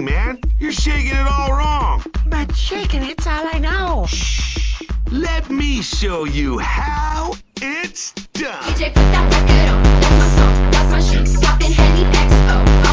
man. 0.00 0.40
You're 0.58 0.72
shaking 0.72 1.12
it 1.12 1.26
all 1.26 1.52
wrong. 1.52 2.04
But 2.26 2.54
shaking 2.56 3.02
it's 3.02 3.26
all 3.26 3.46
I 3.52 3.58
know. 3.58 4.06
Shh. 4.08 4.82
Let 5.10 5.50
me 5.50 5.82
show 5.82 6.24
you 6.24 6.58
how 6.58 7.34
it's 7.56 8.12
done. 8.32 8.62
DJ 8.62 8.86
put 8.86 8.94
that 8.94 9.26
record 9.32 9.68
on, 9.70 9.82
that's 10.00 10.18
my 10.18 10.28
song, 10.36 10.70
that's 10.70 10.90
my 10.92 11.00
shit. 11.00 11.42
Poppin' 11.42 11.72
Henny 11.72 12.04
XO, 12.04 12.89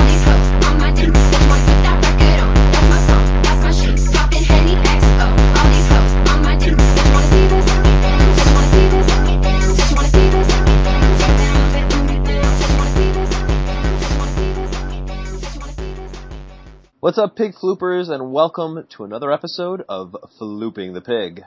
What's 17.08 17.17
up, 17.17 17.38
pig 17.38 17.53
floopers, 17.53 18.09
and 18.09 18.34
welcome 18.34 18.85
to 18.97 19.05
another 19.05 19.31
episode 19.31 19.81
of 19.88 20.13
Flooping 20.38 20.93
the 20.93 20.99
Pig. 20.99 21.41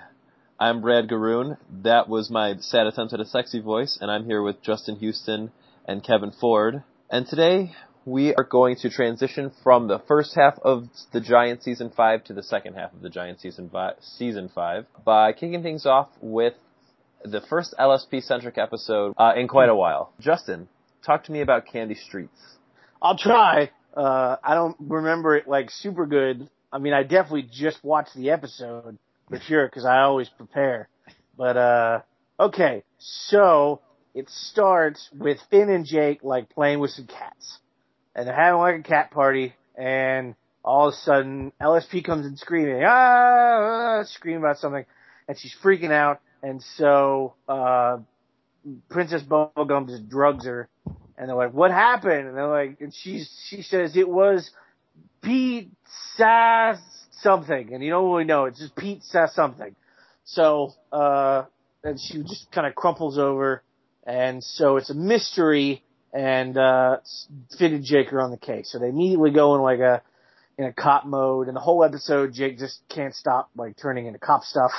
I'm 0.58 0.80
Brad 0.80 1.06
Garoon. 1.06 1.58
That 1.82 2.08
was 2.08 2.30
my 2.30 2.54
sad 2.60 2.86
attempt 2.86 3.12
at 3.12 3.20
a 3.20 3.26
sexy 3.26 3.60
voice, 3.60 3.98
and 4.00 4.10
I'm 4.10 4.24
here 4.24 4.42
with 4.42 4.62
Justin 4.62 4.96
Houston 4.96 5.52
and 5.86 6.02
Kevin 6.02 6.30
Ford. 6.30 6.82
And 7.10 7.26
today 7.26 7.72
we 8.06 8.34
are 8.36 8.42
going 8.42 8.76
to 8.76 8.88
transition 8.88 9.52
from 9.62 9.86
the 9.86 9.98
first 10.08 10.34
half 10.34 10.58
of 10.62 10.88
the 11.12 11.20
Giant 11.20 11.62
season 11.62 11.92
five 11.94 12.24
to 12.24 12.32
the 12.32 12.42
second 12.42 12.72
half 12.76 12.94
of 12.94 13.02
the 13.02 13.10
Giant 13.10 13.40
season 13.40 13.68
five, 13.68 13.96
season 14.00 14.50
five 14.54 14.86
by 15.04 15.34
kicking 15.34 15.62
things 15.62 15.84
off 15.84 16.08
with 16.22 16.54
the 17.22 17.42
first 17.50 17.74
LSP 17.78 18.22
centric 18.22 18.56
episode 18.56 19.12
uh, 19.18 19.32
in 19.36 19.46
quite 19.46 19.68
a 19.68 19.76
while. 19.76 20.14
Justin, 20.20 20.68
talk 21.04 21.24
to 21.24 21.32
me 21.32 21.42
about 21.42 21.66
Candy 21.70 21.96
Streets. 21.96 22.56
I'll 23.02 23.18
try. 23.18 23.72
Uh, 23.94 24.36
I 24.42 24.54
don't 24.54 24.76
remember 24.80 25.36
it 25.36 25.48
like 25.48 25.70
super 25.70 26.06
good. 26.06 26.48
I 26.72 26.78
mean, 26.78 26.92
I 26.92 27.02
definitely 27.02 27.48
just 27.50 27.82
watched 27.82 28.14
the 28.14 28.30
episode 28.30 28.98
for 29.28 29.40
sure 29.46 29.66
because 29.66 29.84
I 29.84 30.00
always 30.00 30.28
prepare. 30.28 30.88
But 31.36 31.56
uh, 31.56 32.00
okay, 32.38 32.84
so 32.98 33.80
it 34.14 34.28
starts 34.28 35.08
with 35.16 35.38
Finn 35.50 35.70
and 35.70 35.84
Jake 35.84 36.22
like 36.22 36.50
playing 36.50 36.80
with 36.80 36.90
some 36.90 37.06
cats, 37.06 37.58
and 38.14 38.26
they're 38.26 38.34
having 38.34 38.60
like 38.60 38.80
a 38.80 38.82
cat 38.82 39.10
party, 39.10 39.54
and 39.76 40.34
all 40.64 40.88
of 40.88 40.94
a 40.94 40.96
sudden 40.98 41.52
LSP 41.60 42.04
comes 42.04 42.26
in 42.26 42.36
screaming, 42.36 42.82
ah, 42.84 44.02
screaming 44.04 44.42
about 44.42 44.58
something, 44.58 44.84
and 45.28 45.38
she's 45.38 45.54
freaking 45.62 45.92
out, 45.92 46.20
and 46.42 46.62
so 46.76 47.34
uh, 47.48 47.98
Princess 48.90 49.22
Bubblegum 49.22 49.88
just 49.88 50.08
drugs 50.08 50.44
her, 50.44 50.68
and 51.20 51.28
they're 51.28 51.36
like, 51.36 51.52
"What 51.52 51.70
happened?" 51.70 52.28
And 52.28 52.36
they're 52.36 52.48
like, 52.48 52.80
and 52.80 52.94
she 52.94 53.24
she 53.48 53.60
says 53.60 53.94
it 53.94 54.08
was 54.08 54.50
pizza 55.22 56.80
something, 57.22 57.74
and 57.74 57.84
you 57.84 57.90
don't 57.90 58.10
really 58.10 58.24
know. 58.24 58.46
It's 58.46 58.58
just 58.58 58.74
pizza 58.74 59.28
something. 59.34 59.76
So, 60.24 60.72
uh, 60.90 61.44
and 61.84 62.00
she 62.00 62.22
just 62.22 62.50
kind 62.50 62.66
of 62.66 62.74
crumples 62.74 63.18
over, 63.18 63.62
and 64.06 64.42
so 64.42 64.78
it's 64.78 64.88
a 64.88 64.94
mystery, 64.94 65.84
and 66.14 66.56
uh, 66.56 66.96
and 67.60 67.84
Jake 67.84 68.14
are 68.14 68.20
on 68.22 68.30
the 68.30 68.38
case. 68.38 68.72
So 68.72 68.78
they 68.78 68.88
immediately 68.88 69.30
go 69.30 69.54
in 69.56 69.60
like 69.60 69.80
a 69.80 70.02
in 70.56 70.64
a 70.64 70.72
cop 70.72 71.04
mode, 71.04 71.48
and 71.48 71.56
the 71.56 71.60
whole 71.60 71.84
episode 71.84 72.32
Jake 72.32 72.58
just 72.58 72.80
can't 72.88 73.14
stop 73.14 73.50
like 73.54 73.76
turning 73.76 74.06
into 74.06 74.18
cop 74.18 74.42
stuff. 74.42 74.72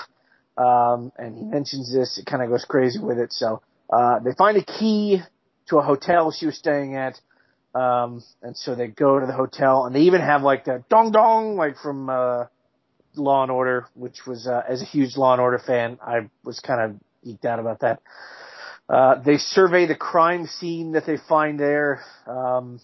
Um, 0.57 1.11
and 1.17 1.37
he 1.37 1.43
mentions 1.43 1.93
this, 1.93 2.17
it 2.17 2.25
kind 2.25 2.43
of 2.43 2.49
goes 2.49 2.65
crazy 2.65 2.99
with 2.99 3.17
it. 3.17 3.31
So 3.31 3.61
uh, 3.89 4.19
they 4.19 4.33
find 4.37 4.57
a 4.57 4.63
key 4.63 5.21
to 5.71 5.77
a 5.77 5.81
hotel 5.81 6.31
she 6.31 6.45
was 6.45 6.57
staying 6.57 6.95
at. 6.95 7.19
Um, 7.73 8.21
and 8.41 8.55
so 8.55 8.75
they 8.75 8.87
go 8.87 9.19
to 9.19 9.25
the 9.25 9.33
hotel 9.33 9.85
and 9.85 9.95
they 9.95 10.01
even 10.01 10.21
have 10.21 10.43
like 10.43 10.65
the 10.65 10.83
dong 10.89 11.11
dong, 11.11 11.55
like 11.55 11.77
from, 11.77 12.09
uh, 12.09 12.45
Law 13.15 13.43
and 13.43 13.51
Order, 13.51 13.87
which 13.93 14.25
was, 14.25 14.47
uh, 14.47 14.61
as 14.67 14.81
a 14.81 14.85
huge 14.85 15.17
Law 15.17 15.33
and 15.33 15.41
Order 15.41 15.59
fan, 15.59 15.97
I 16.05 16.29
was 16.43 16.59
kind 16.59 16.81
of 16.81 16.99
geeked 17.25 17.45
out 17.45 17.59
about 17.59 17.79
that. 17.79 18.01
Uh, 18.89 19.21
they 19.21 19.37
survey 19.37 19.85
the 19.85 19.95
crime 19.95 20.47
scene 20.47 20.93
that 20.93 21.05
they 21.05 21.17
find 21.29 21.59
there, 21.59 22.03
um, 22.27 22.79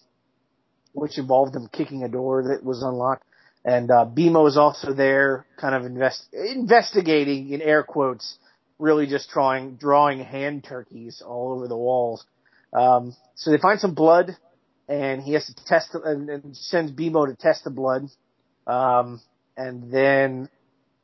which 0.94 1.18
involved 1.18 1.54
them 1.54 1.70
kicking 1.72 2.04
a 2.04 2.10
door 2.10 2.44
that 2.50 2.64
was 2.64 2.82
unlocked. 2.82 3.24
And, 3.66 3.92
uh, 3.92 4.06
BMO 4.06 4.48
is 4.48 4.58
also 4.58 4.94
there, 4.94 5.46
kind 5.60 5.76
of 5.76 5.86
invest, 5.86 6.28
investigating 6.34 7.50
in 7.50 7.62
air 7.62 7.84
quotes, 7.84 8.38
really 8.80 9.08
just 9.08 9.30
drawing, 9.30 9.76
drawing 9.76 10.20
hand 10.20 10.64
turkeys 10.64 11.22
all 11.26 11.54
over 11.54 11.68
the 11.68 11.76
walls. 11.76 12.26
Um, 12.74 13.16
so 13.36 13.52
they 13.52 13.58
find 13.58 13.80
some 13.80 13.94
blood 13.94 14.36
and 14.88 15.22
he 15.22 15.34
has 15.34 15.46
to 15.46 15.66
test 15.66 15.90
and, 15.94 16.30
and 16.30 16.56
sends 16.56 16.92
BMO 16.92 17.28
to 17.28 17.36
test 17.36 17.64
the 17.64 17.70
blood. 17.70 18.08
Um, 18.66 19.22
and 19.56 19.92
then 19.92 20.50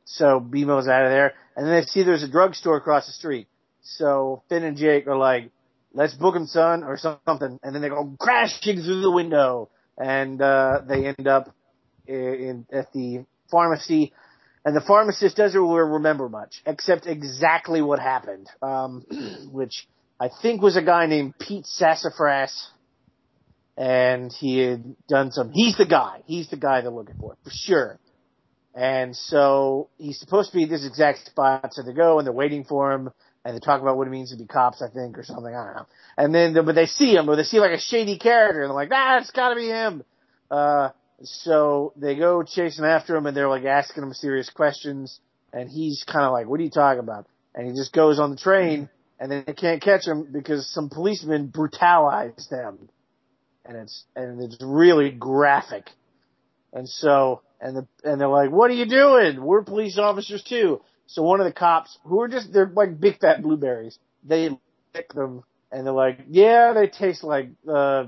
so 0.04 0.40
BMO's 0.40 0.88
out 0.88 1.04
of 1.04 1.10
there, 1.10 1.34
and 1.56 1.66
then 1.66 1.74
they 1.74 1.82
see 1.82 2.02
there's 2.02 2.22
a 2.22 2.28
drugstore 2.28 2.76
across 2.76 3.06
the 3.06 3.12
street. 3.12 3.48
So 3.82 4.42
Finn 4.48 4.64
and 4.64 4.76
Jake 4.76 5.06
are 5.06 5.16
like, 5.16 5.50
"Let's 5.92 6.14
book 6.14 6.36
him, 6.36 6.46
son," 6.46 6.84
or 6.84 6.96
something, 6.96 7.58
and 7.62 7.74
then 7.74 7.82
they 7.82 7.88
go 7.88 8.14
crashing 8.18 8.82
through 8.82 9.00
the 9.00 9.10
window, 9.10 9.70
and 9.98 10.40
uh, 10.40 10.82
they 10.86 11.06
end 11.06 11.26
up 11.26 11.54
in, 12.06 12.16
in 12.16 12.66
at 12.72 12.92
the 12.92 13.24
pharmacy. 13.50 14.12
And 14.66 14.74
the 14.74 14.80
pharmacist 14.80 15.36
doesn't 15.36 15.60
remember 15.60 16.30
much, 16.30 16.62
except 16.64 17.06
exactly 17.06 17.82
what 17.82 17.98
happened, 17.98 18.48
um, 18.62 19.04
which 19.52 19.86
I 20.20 20.30
think 20.42 20.62
was 20.62 20.76
a 20.76 20.82
guy 20.82 21.06
named 21.06 21.34
Pete 21.38 21.66
Sassafras 21.66 22.70
and 23.76 24.32
he 24.32 24.58
had 24.58 24.96
done 25.08 25.32
some. 25.32 25.50
He's 25.52 25.76
the 25.76 25.86
guy. 25.86 26.20
He's 26.26 26.48
the 26.48 26.56
guy 26.56 26.80
they're 26.80 26.90
looking 26.90 27.16
for 27.18 27.36
for 27.42 27.50
sure. 27.50 27.98
And 28.74 29.14
so 29.16 29.90
he's 29.98 30.18
supposed 30.18 30.50
to 30.50 30.56
be 30.56 30.64
this 30.64 30.86
exact 30.86 31.26
spot. 31.26 31.72
So 31.74 31.82
they 31.82 31.92
go 31.92 32.18
and 32.18 32.26
they're 32.26 32.32
waiting 32.32 32.64
for 32.64 32.92
him, 32.92 33.10
and 33.44 33.54
they 33.54 33.60
talk 33.60 33.80
about 33.80 33.96
what 33.96 34.06
it 34.06 34.10
means 34.10 34.30
to 34.30 34.36
be 34.36 34.46
cops, 34.46 34.82
I 34.82 34.88
think, 34.88 35.16
or 35.18 35.24
something. 35.24 35.54
I 35.54 35.64
don't 35.64 35.76
know. 35.76 35.86
And 36.16 36.34
then, 36.34 36.64
but 36.64 36.74
they 36.74 36.86
see 36.86 37.14
him, 37.14 37.28
or 37.28 37.36
they 37.36 37.44
see 37.44 37.60
like 37.60 37.76
a 37.76 37.80
shady 37.80 38.18
character, 38.18 38.62
and 38.62 38.70
they're 38.70 38.74
like, 38.74 38.90
"Ah, 38.92 39.18
it's 39.18 39.30
got 39.30 39.50
to 39.50 39.56
be 39.56 39.68
him." 39.68 40.02
Uh, 40.50 40.90
so 41.22 41.92
they 41.96 42.16
go 42.16 42.42
chasing 42.42 42.84
after 42.84 43.16
him, 43.16 43.26
and 43.26 43.36
they're 43.36 43.48
like 43.48 43.64
asking 43.64 44.02
him 44.02 44.12
serious 44.12 44.50
questions, 44.50 45.20
and 45.52 45.68
he's 45.68 46.04
kind 46.04 46.24
of 46.24 46.32
like, 46.32 46.46
"What 46.46 46.60
are 46.60 46.64
you 46.64 46.70
talking 46.70 47.00
about?" 47.00 47.26
And 47.54 47.66
he 47.68 47.72
just 47.74 47.92
goes 47.92 48.18
on 48.18 48.30
the 48.30 48.36
train, 48.36 48.88
and 49.24 49.46
they 49.46 49.54
can't 49.54 49.80
catch 49.80 50.06
him 50.06 50.28
because 50.30 50.68
some 50.68 50.90
policemen 50.90 51.46
brutalized 51.46 52.50
them 52.50 52.90
and 53.64 53.78
it's 53.78 54.04
and 54.14 54.42
it's 54.42 54.58
really 54.60 55.10
graphic. 55.10 55.88
And 56.74 56.86
so 56.86 57.40
and 57.58 57.74
the 57.74 57.86
and 58.04 58.20
they're 58.20 58.28
like, 58.28 58.50
"What 58.50 58.70
are 58.70 58.74
you 58.74 58.84
doing? 58.84 59.42
We're 59.42 59.62
police 59.62 59.98
officers 59.98 60.42
too." 60.42 60.82
So 61.06 61.22
one 61.22 61.40
of 61.40 61.46
the 61.46 61.52
cops, 61.52 61.96
who 62.04 62.20
are 62.20 62.28
just 62.28 62.52
they're 62.52 62.70
like 62.74 63.00
big 63.00 63.18
fat 63.18 63.40
blueberries, 63.40 63.98
they 64.24 64.50
lick 64.94 65.12
them 65.14 65.42
and 65.72 65.86
they're 65.86 65.94
like, 65.94 66.18
"Yeah, 66.28 66.74
they 66.74 66.88
taste 66.88 67.24
like 67.24 67.48
uh 67.66 68.04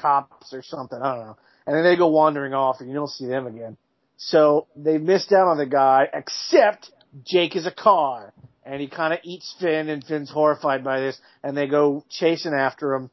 cops 0.00 0.54
or 0.54 0.62
something. 0.62 1.00
I 1.02 1.16
don't 1.16 1.26
know." 1.26 1.36
And 1.66 1.76
then 1.76 1.82
they 1.82 1.96
go 1.96 2.06
wandering 2.06 2.54
off, 2.54 2.76
and 2.78 2.88
you 2.88 2.94
don't 2.94 3.10
see 3.10 3.26
them 3.26 3.48
again. 3.48 3.76
So 4.18 4.68
they 4.76 4.98
missed 4.98 5.32
out 5.32 5.48
on 5.48 5.58
the 5.58 5.66
guy, 5.66 6.06
except 6.12 6.92
Jake 7.24 7.56
is 7.56 7.66
a 7.66 7.72
car, 7.72 8.32
and 8.70 8.80
he 8.80 8.86
kind 8.86 9.12
of 9.12 9.18
eats 9.24 9.54
Finn, 9.60 9.88
and 9.88 10.04
Finn's 10.04 10.30
horrified 10.30 10.84
by 10.84 11.00
this, 11.00 11.18
and 11.42 11.56
they 11.56 11.66
go 11.66 12.04
chasing 12.08 12.54
after 12.54 12.94
him 12.94 13.10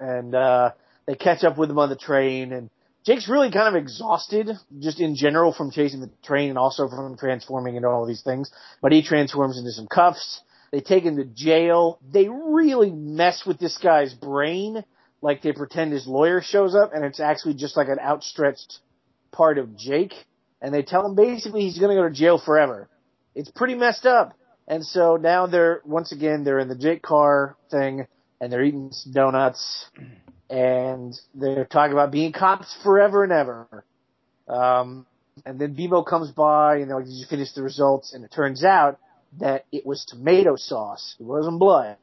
and 0.00 0.34
uh, 0.34 0.70
they 1.06 1.14
catch 1.14 1.44
up 1.44 1.58
with 1.58 1.70
him 1.70 1.78
on 1.78 1.88
the 1.88 1.96
train. 1.96 2.52
And 2.52 2.70
Jake's 3.04 3.28
really 3.28 3.50
kind 3.50 3.74
of 3.74 3.80
exhausted, 3.80 4.50
just 4.80 5.00
in 5.00 5.16
general, 5.16 5.52
from 5.52 5.70
chasing 5.70 6.00
the 6.00 6.10
train 6.24 6.48
and 6.48 6.58
also 6.58 6.88
from 6.88 7.16
transforming 7.18 7.76
into 7.76 7.88
all 7.88 8.06
these 8.06 8.22
things. 8.22 8.50
But 8.80 8.92
he 8.92 9.02
transforms 9.02 9.58
into 9.58 9.70
some 9.72 9.86
cuffs. 9.86 10.40
They 10.72 10.80
take 10.80 11.04
him 11.04 11.16
to 11.16 11.24
jail. 11.24 12.00
They 12.12 12.28
really 12.28 12.90
mess 12.90 13.44
with 13.46 13.58
this 13.58 13.76
guy's 13.78 14.14
brain, 14.14 14.82
like 15.20 15.42
they 15.42 15.52
pretend 15.52 15.92
his 15.92 16.06
lawyer 16.06 16.40
shows 16.42 16.74
up, 16.74 16.92
and 16.94 17.04
it's 17.04 17.20
actually 17.20 17.54
just 17.54 17.76
like 17.76 17.88
an 17.88 17.98
outstretched 18.00 18.78
part 19.30 19.58
of 19.58 19.76
Jake. 19.76 20.14
And 20.60 20.74
they 20.74 20.82
tell 20.82 21.06
him 21.06 21.14
basically 21.14 21.62
he's 21.62 21.78
going 21.78 21.94
to 21.94 22.02
go 22.02 22.08
to 22.08 22.14
jail 22.14 22.40
forever. 22.42 22.88
It's 23.34 23.50
pretty 23.50 23.74
messed 23.74 24.06
up. 24.06 24.34
And 24.66 24.84
so 24.84 25.16
now 25.16 25.46
they're 25.46 25.82
once 25.84 26.12
again 26.12 26.44
they're 26.44 26.58
in 26.58 26.68
the 26.68 26.76
Jake 26.76 27.02
car 27.02 27.56
thing 27.70 28.06
and 28.40 28.52
they're 28.52 28.62
eating 28.64 28.90
donuts 29.12 29.86
and 30.48 31.14
they're 31.34 31.66
talking 31.66 31.92
about 31.92 32.10
being 32.10 32.32
cops 32.32 32.74
forever 32.82 33.24
and 33.24 33.32
ever. 33.32 33.84
Um, 34.48 35.06
and 35.44 35.58
then 35.58 35.74
BMO 35.74 36.06
comes 36.06 36.30
by 36.30 36.76
and 36.76 36.88
they're 36.88 36.96
like, 36.96 37.06
did 37.06 37.14
you 37.14 37.26
finish 37.28 37.52
the 37.52 37.62
results? 37.62 38.14
And 38.14 38.24
it 38.24 38.32
turns 38.32 38.64
out 38.64 38.98
that 39.40 39.66
it 39.72 39.84
was 39.84 40.04
tomato 40.04 40.56
sauce. 40.56 41.16
It 41.18 41.24
wasn't 41.24 41.58
blood. 41.58 41.96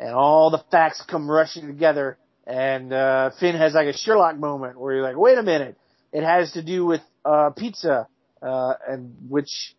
And 0.00 0.14
all 0.14 0.50
the 0.50 0.62
facts 0.70 1.02
come 1.08 1.30
rushing 1.30 1.66
together 1.66 2.18
and, 2.46 2.92
uh, 2.92 3.30
Finn 3.40 3.56
has 3.56 3.74
like 3.74 3.88
a 3.88 3.96
Sherlock 3.96 4.38
moment 4.38 4.78
where 4.78 4.94
you're 4.94 5.02
like, 5.02 5.16
wait 5.16 5.36
a 5.36 5.42
minute. 5.42 5.76
It 6.12 6.22
has 6.22 6.52
to 6.52 6.62
do 6.62 6.86
with, 6.86 7.00
uh, 7.24 7.50
pizza, 7.50 8.06
uh, 8.40 8.74
and 8.88 9.16
which, 9.28 9.74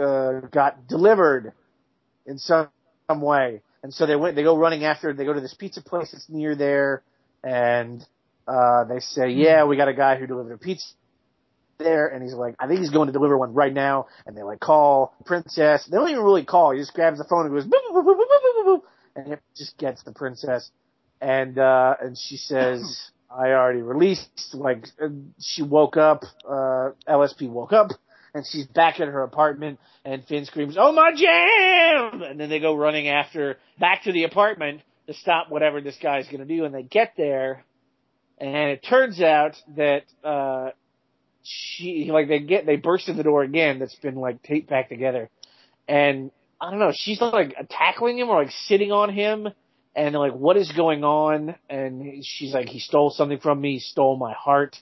uh, 0.00 0.40
got 0.50 0.86
delivered 0.88 1.52
in 2.26 2.38
some, 2.38 2.68
some 3.08 3.20
way. 3.20 3.62
And 3.82 3.92
so 3.92 4.06
they 4.06 4.16
went, 4.16 4.34
they 4.36 4.42
go 4.42 4.56
running 4.56 4.84
after, 4.84 5.12
they 5.12 5.24
go 5.24 5.32
to 5.32 5.40
this 5.40 5.54
pizza 5.54 5.82
place 5.82 6.10
that's 6.12 6.28
near 6.28 6.54
there, 6.54 7.02
and 7.42 8.04
uh, 8.48 8.84
they 8.84 9.00
say, 9.00 9.30
yeah, 9.30 9.64
we 9.64 9.76
got 9.76 9.88
a 9.88 9.94
guy 9.94 10.16
who 10.16 10.26
delivered 10.26 10.54
a 10.54 10.58
pizza 10.58 10.86
there, 11.78 12.06
and 12.06 12.22
he's 12.22 12.34
like, 12.34 12.54
I 12.58 12.66
think 12.66 12.80
he's 12.80 12.90
going 12.90 13.08
to 13.08 13.12
deliver 13.12 13.36
one 13.36 13.52
right 13.54 13.72
now, 13.72 14.06
and 14.26 14.36
they 14.36 14.42
like 14.42 14.60
call 14.60 15.14
princess. 15.26 15.86
They 15.86 15.96
don't 15.96 16.08
even 16.08 16.22
really 16.22 16.44
call. 16.44 16.72
He 16.72 16.78
just 16.78 16.94
grabs 16.94 17.18
the 17.18 17.24
phone 17.24 17.46
and 17.46 17.54
goes, 17.54 17.64
boop, 17.64 17.92
boop, 17.92 18.04
boop, 18.04 18.16
boop, 18.16 18.16
boop, 18.16 18.66
boop, 18.66 18.66
boop, 18.66 18.80
and 19.16 19.32
it 19.34 19.42
just 19.56 19.76
gets 19.78 20.02
the 20.04 20.12
princess, 20.12 20.70
and 21.20 21.58
uh, 21.58 21.94
and 22.00 22.16
she 22.16 22.36
says, 22.36 23.10
I 23.30 23.50
already 23.50 23.82
released. 23.82 24.54
Like 24.54 24.86
uh, 25.02 25.08
she 25.40 25.62
woke 25.62 25.96
up, 25.96 26.22
uh, 26.48 26.90
LSP 27.08 27.48
woke 27.48 27.72
up, 27.72 27.90
and 28.34 28.44
she's 28.44 28.66
back 28.66 28.98
at 28.98 29.08
her 29.08 29.22
apartment, 29.22 29.78
and 30.04 30.24
Finn 30.26 30.44
screams, 30.44 30.76
"Oh 30.78 30.92
my 30.92 31.12
jam!" 31.14 32.22
And 32.22 32.38
then 32.38 32.50
they 32.50 32.58
go 32.58 32.74
running 32.74 33.08
after 33.08 33.58
back 33.78 34.02
to 34.02 34.12
the 34.12 34.24
apartment 34.24 34.82
to 35.06 35.14
stop 35.14 35.50
whatever 35.50 35.80
this 35.80 35.96
guy's 36.02 36.26
going 36.26 36.40
to 36.40 36.56
do, 36.56 36.64
and 36.64 36.74
they 36.74 36.82
get 36.82 37.14
there, 37.16 37.64
and 38.38 38.70
it 38.70 38.84
turns 38.84 39.20
out 39.20 39.56
that 39.76 40.02
uh 40.24 40.70
she 41.42 42.10
like 42.10 42.28
they 42.28 42.40
get 42.40 42.66
they 42.66 42.76
burst 42.76 43.08
in 43.08 43.16
the 43.16 43.22
door 43.22 43.42
again 43.42 43.78
that's 43.78 43.94
been 43.96 44.16
like 44.16 44.42
taped 44.42 44.68
back 44.68 44.88
together, 44.88 45.30
and 45.88 46.32
I 46.60 46.70
don't 46.70 46.80
know, 46.80 46.92
she's 46.92 47.20
like 47.20 47.54
tackling 47.70 48.18
him 48.18 48.28
or 48.28 48.42
like 48.42 48.52
sitting 48.66 48.92
on 48.92 49.10
him. 49.10 49.48
And 49.96 50.12
like, 50.16 50.32
what 50.32 50.56
is 50.56 50.72
going 50.72 51.04
on? 51.04 51.54
And 51.70 52.24
she's 52.24 52.52
like, 52.52 52.68
he 52.68 52.80
stole 52.80 53.10
something 53.10 53.38
from 53.38 53.60
me, 53.60 53.74
he 53.74 53.78
stole 53.78 54.16
my 54.16 54.32
heart 54.32 54.76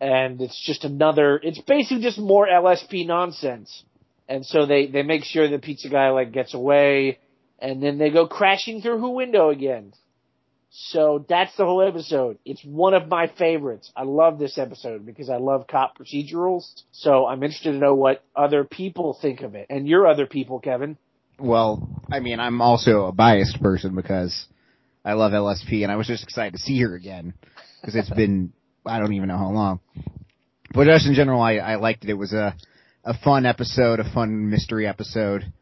and 0.00 0.40
it's 0.40 0.60
just 0.64 0.84
another 0.84 1.40
it's 1.42 1.60
basically 1.60 2.02
just 2.02 2.18
more 2.18 2.46
LSP 2.46 3.06
nonsense. 3.06 3.84
And 4.28 4.44
so 4.44 4.66
they 4.66 4.86
they 4.86 5.02
make 5.02 5.24
sure 5.24 5.48
the 5.48 5.58
pizza 5.58 5.88
guy 5.88 6.10
like 6.10 6.32
gets 6.32 6.54
away 6.54 7.18
and 7.58 7.82
then 7.82 7.98
they 7.98 8.10
go 8.10 8.26
crashing 8.26 8.82
through 8.82 9.00
her 9.00 9.08
window 9.08 9.50
again. 9.50 9.92
So 10.70 11.24
that's 11.26 11.56
the 11.56 11.64
whole 11.64 11.80
episode. 11.80 12.38
It's 12.44 12.62
one 12.62 12.92
of 12.92 13.08
my 13.08 13.28
favorites. 13.28 13.90
I 13.96 14.02
love 14.02 14.38
this 14.38 14.58
episode 14.58 15.06
because 15.06 15.30
I 15.30 15.38
love 15.38 15.66
cop 15.66 15.96
procedurals. 15.96 16.82
So 16.92 17.26
I'm 17.26 17.42
interested 17.42 17.72
to 17.72 17.78
know 17.78 17.94
what 17.94 18.22
other 18.34 18.64
people 18.64 19.18
think 19.20 19.40
of 19.40 19.54
it. 19.54 19.68
And 19.70 19.88
your 19.88 20.06
other 20.06 20.26
people, 20.26 20.60
Kevin. 20.60 20.98
Well, 21.38 21.88
I 22.10 22.20
mean, 22.20 22.40
I'm 22.40 22.60
also 22.60 23.06
a 23.06 23.12
biased 23.12 23.62
person 23.62 23.94
because 23.94 24.46
I 25.02 25.14
love 25.14 25.32
LSP 25.32 25.82
and 25.82 25.90
I 25.90 25.96
was 25.96 26.06
just 26.06 26.24
excited 26.24 26.52
to 26.54 26.58
see 26.58 26.78
her 26.82 26.94
again 26.94 27.32
because 27.80 27.94
it's 27.94 28.10
been 28.10 28.52
I 28.86 28.98
don't 28.98 29.14
even 29.14 29.28
know 29.28 29.38
how 29.38 29.50
long. 29.50 29.80
But 30.72 30.86
just 30.86 31.06
in 31.06 31.14
general, 31.14 31.40
I, 31.40 31.54
I 31.56 31.76
liked 31.76 32.04
it. 32.04 32.10
It 32.10 32.14
was 32.14 32.32
a 32.32 32.54
a 33.04 33.14
fun 33.18 33.46
episode, 33.46 34.00
a 34.00 34.12
fun 34.12 34.50
mystery 34.50 34.86
episode, 34.86 35.52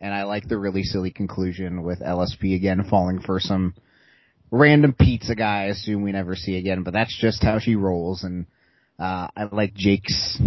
and 0.00 0.14
I 0.14 0.22
like 0.22 0.48
the 0.48 0.56
really 0.56 0.84
silly 0.84 1.10
conclusion 1.10 1.82
with 1.82 2.00
LSP 2.00 2.54
again 2.54 2.84
falling 2.88 3.20
for 3.20 3.40
some 3.40 3.74
random 4.52 4.94
pizza 4.94 5.34
guy. 5.34 5.62
I 5.62 5.66
assume 5.66 6.02
we 6.02 6.12
never 6.12 6.36
see 6.36 6.56
again, 6.56 6.84
but 6.84 6.92
that's 6.92 7.16
just 7.20 7.42
how 7.42 7.58
she 7.58 7.74
rolls. 7.74 8.22
And 8.22 8.46
uh, 9.00 9.26
I 9.36 9.48
like 9.50 9.74
Jake's 9.74 10.40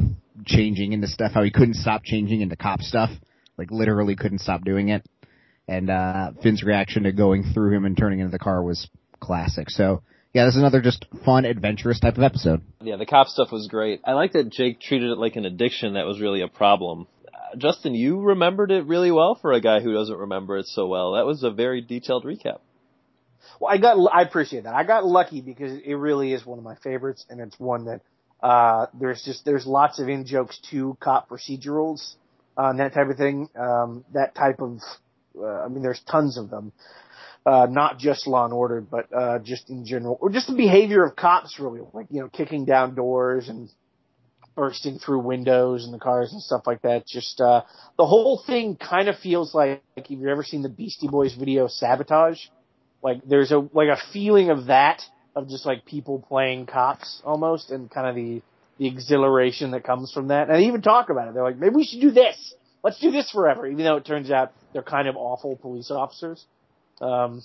changing 0.45 0.93
into 0.93 1.07
stuff. 1.07 1.33
How 1.33 1.43
he 1.43 1.51
couldn't 1.51 1.75
stop 1.75 2.03
changing 2.05 2.39
into 2.39 2.55
cop 2.55 2.81
stuff, 2.81 3.09
like 3.57 3.69
literally 3.69 4.15
couldn't 4.15 4.39
stop 4.39 4.63
doing 4.63 4.89
it. 4.89 5.05
And 5.67 5.89
uh, 5.89 6.31
Finn's 6.41 6.63
reaction 6.63 7.03
to 7.03 7.11
going 7.11 7.51
through 7.53 7.75
him 7.75 7.85
and 7.85 7.97
turning 7.97 8.19
into 8.19 8.31
the 8.31 8.39
car 8.39 8.63
was 8.63 8.87
classic. 9.19 9.69
So 9.69 10.03
yeah, 10.35 10.43
this 10.43 10.55
is 10.55 10.59
another 10.59 10.81
just 10.81 11.05
fun, 11.23 11.45
adventurous 11.45 12.01
type 12.01 12.17
of 12.17 12.23
episode. 12.23 12.61
Yeah, 12.81 12.97
the 12.97 13.05
cop 13.05 13.27
stuff 13.27 13.53
was 13.53 13.69
great. 13.69 14.01
I 14.03 14.11
like 14.11 14.33
that 14.33 14.51
Jake 14.51 14.81
treated 14.81 15.11
it 15.11 15.17
like 15.17 15.37
an 15.37 15.45
addiction 15.45 15.93
that 15.93 16.05
was 16.05 16.19
really 16.19 16.41
a 16.41 16.49
problem. 16.49 17.07
Uh, 17.25 17.55
Justin, 17.55 17.95
you 17.95 18.19
remembered 18.19 18.69
it 18.69 18.85
really 18.85 19.11
well 19.11 19.35
for 19.35 19.53
a 19.53 19.61
guy 19.61 19.79
who 19.79 19.93
doesn't 19.93 20.17
remember 20.17 20.57
it 20.57 20.65
so 20.65 20.87
well. 20.87 21.13
That 21.13 21.25
was 21.25 21.43
a 21.43 21.51
very 21.51 21.79
detailed 21.79 22.25
recap. 22.25 22.59
Well, 23.61 23.73
I 23.73 23.77
got 23.77 23.95
I 24.13 24.23
appreciate 24.23 24.65
that. 24.65 24.73
I 24.73 24.83
got 24.83 25.05
lucky 25.05 25.39
because 25.39 25.71
it 25.71 25.93
really 25.93 26.33
is 26.33 26.45
one 26.45 26.57
of 26.57 26.65
my 26.65 26.75
favorites, 26.83 27.25
and 27.29 27.39
it's 27.39 27.57
one 27.57 27.85
that 27.85 28.01
uh, 28.43 28.87
there's 28.93 29.23
just 29.23 29.45
there's 29.45 29.65
lots 29.65 29.99
of 29.99 30.09
in 30.09 30.25
jokes 30.25 30.59
to 30.71 30.97
cop 30.99 31.29
procedurals 31.29 32.15
uh, 32.57 32.71
and 32.71 32.79
that 32.81 32.93
type 32.93 33.07
of 33.07 33.15
thing. 33.15 33.47
Um, 33.55 34.03
that 34.13 34.35
type 34.35 34.59
of 34.59 34.79
uh, 35.39 35.45
I 35.45 35.69
mean, 35.69 35.81
there's 35.81 36.01
tons 36.01 36.37
of 36.37 36.49
them 36.49 36.73
uh, 37.45 37.67
not 37.69 37.99
just 37.99 38.25
Law 38.27 38.45
and 38.45 38.53
Order, 38.53 38.81
but 38.81 39.07
uh, 39.13 39.39
just 39.39 39.69
in 39.69 39.85
general, 39.85 40.17
or 40.19 40.29
just 40.29 40.47
the 40.47 40.55
behavior 40.55 41.03
of 41.03 41.15
cops, 41.15 41.59
really, 41.59 41.81
like 41.93 42.07
you 42.09 42.21
know, 42.21 42.29
kicking 42.29 42.65
down 42.65 42.95
doors 42.95 43.49
and 43.49 43.69
bursting 44.55 44.97
through 44.97 45.19
windows 45.19 45.85
in 45.85 45.91
the 45.91 45.99
cars 45.99 46.31
and 46.31 46.41
stuff 46.41 46.63
like 46.65 46.81
that. 46.81 47.05
Just 47.05 47.41
uh, 47.41 47.61
the 47.97 48.05
whole 48.05 48.41
thing 48.45 48.77
kind 48.77 49.09
of 49.09 49.17
feels 49.19 49.53
like, 49.53 49.83
like 49.95 50.05
if 50.05 50.11
you've 50.11 50.25
ever 50.27 50.43
seen 50.43 50.63
the 50.63 50.69
Beastie 50.69 51.07
Boys 51.07 51.35
video 51.35 51.67
"Sabotage," 51.67 52.39
like 53.03 53.21
there's 53.27 53.51
a 53.51 53.59
like 53.73 53.89
a 53.89 53.97
feeling 54.11 54.49
of 54.49 54.67
that 54.67 55.03
of 55.35 55.49
just 55.49 55.65
like 55.65 55.85
people 55.85 56.19
playing 56.27 56.65
cops 56.65 57.21
almost, 57.23 57.69
and 57.69 57.91
kind 57.91 58.07
of 58.07 58.15
the 58.15 58.41
the 58.77 58.87
exhilaration 58.87 59.71
that 59.71 59.83
comes 59.83 60.11
from 60.11 60.29
that. 60.29 60.49
And 60.49 60.57
they 60.57 60.67
even 60.67 60.81
talk 60.81 61.09
about 61.09 61.27
it. 61.27 61.33
They're 61.33 61.43
like, 61.43 61.57
maybe 61.57 61.75
we 61.75 61.85
should 61.85 62.01
do 62.01 62.11
this. 62.11 62.53
Let's 62.83 62.99
do 62.99 63.11
this 63.11 63.31
forever, 63.31 63.65
even 63.67 63.83
though 63.83 63.95
it 63.97 64.05
turns 64.05 64.29
out 64.31 64.51
they're 64.73 64.83
kind 64.83 65.07
of 65.07 65.15
awful 65.15 65.55
police 65.55 65.91
officers. 65.91 66.45
Um, 67.01 67.41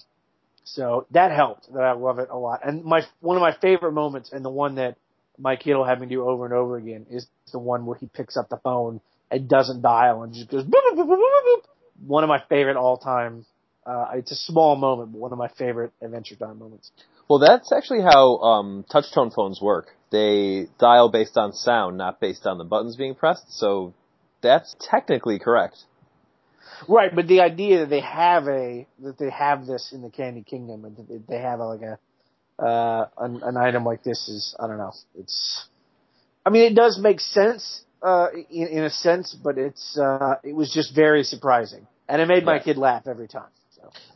so 0.65 1.07
that 1.11 1.33
helped. 1.33 1.73
That 1.73 1.83
I 1.83 1.93
love 1.93 2.19
it 2.19 2.29
a 2.31 2.39
lot. 2.39 2.61
And 2.65 2.85
my 2.85 3.03
one 3.21 3.37
of 3.37 3.41
my 3.41 3.57
favorite 3.61 3.93
moments, 3.93 4.33
and 4.33 4.45
the 4.45 4.51
one 4.51 4.77
that 4.77 4.97
my 5.39 5.57
kid 5.57 5.75
will 5.75 5.85
have 5.85 6.01
me 6.01 6.07
do 6.07 6.23
over 6.23 6.45
and 6.45 6.55
over 6.55 6.77
again, 6.77 7.07
is 7.11 7.27
the 7.53 7.59
one 7.59 7.87
where 7.87 7.97
he 7.97 8.07
picks 8.07 8.37
up 8.37 8.49
the 8.49 8.59
phone 8.59 9.01
and 9.31 9.49
doesn't 9.49 9.83
dial 9.83 10.23
and 10.23 10.35
just 10.35 10.49
goes 10.49 10.65
boop, 10.65 10.71
boop, 10.93 10.97
boop, 10.97 11.09
boop, 11.09 11.19
boop. 11.19 11.63
One 12.07 12.25
of 12.25 12.29
my 12.29 12.43
favorite 12.49 12.77
all 12.77 12.99
time. 12.99 13.47
Uh, 13.87 14.11
it's 14.15 14.31
a 14.31 14.37
small 14.37 14.77
moment, 14.77 15.13
but 15.13 15.19
one 15.19 15.33
of 15.33 15.39
my 15.39 15.49
favorite 15.49 15.93
Adventure 16.03 16.37
Time 16.37 16.59
moments. 16.59 16.91
Well, 17.29 17.39
that's 17.39 17.73
actually 17.73 18.03
how 18.03 18.37
um, 18.39 18.85
touchtone 18.93 19.33
phones 19.33 19.61
work. 19.61 19.89
They 20.11 20.67
dial 20.79 21.09
based 21.09 21.37
on 21.37 21.53
sound, 21.53 21.97
not 21.97 22.21
based 22.21 22.45
on 22.47 22.59
the 22.59 22.65
buttons 22.65 22.97
being 22.97 23.15
pressed. 23.15 23.59
So 23.59 23.95
that's 24.43 24.77
technically 24.81 25.39
correct. 25.39 25.79
Right, 26.89 27.15
but 27.15 27.27
the 27.29 27.41
idea 27.41 27.81
that 27.81 27.91
they 27.91 28.01
have 28.01 28.49
a 28.49 28.87
that 29.03 29.19
they 29.19 29.31
have 29.31 29.67
this 29.67 29.93
in 29.93 30.03
the 30.03 30.11
Candy 30.11 30.43
Kingdom 30.43 30.85
and 30.85 30.97
that 30.97 31.27
they 31.29 31.39
have 31.39 31.61
a, 31.61 31.65
like 31.65 31.83
a 31.83 31.99
uh, 32.63 33.09
an, 33.19 33.41
an 33.43 33.57
item 33.57 33.85
like 33.85 34.03
this 34.03 34.29
is 34.29 34.55
I 34.59 34.67
don't 34.67 34.79
know. 34.79 34.93
It's 35.19 35.67
I 36.45 36.51
mean 36.51 36.71
it 36.71 36.75
does 36.75 36.99
make 37.01 37.21
sense 37.21 37.85
uh, 38.03 38.29
in, 38.51 38.69
in 38.69 38.85
a 38.85 38.91
sense, 38.91 39.35
but 39.35 39.59
it's 39.59 39.99
uh, 39.99 40.37
it 40.43 40.55
was 40.55 40.73
just 40.73 40.95
very 40.95 41.23
surprising, 41.23 41.87
and 42.09 42.21
it 42.21 42.27
made 42.27 42.45
my 42.45 42.59
kid 42.59 42.77
laugh 42.77 43.07
every 43.07 43.29
time. 43.29 43.51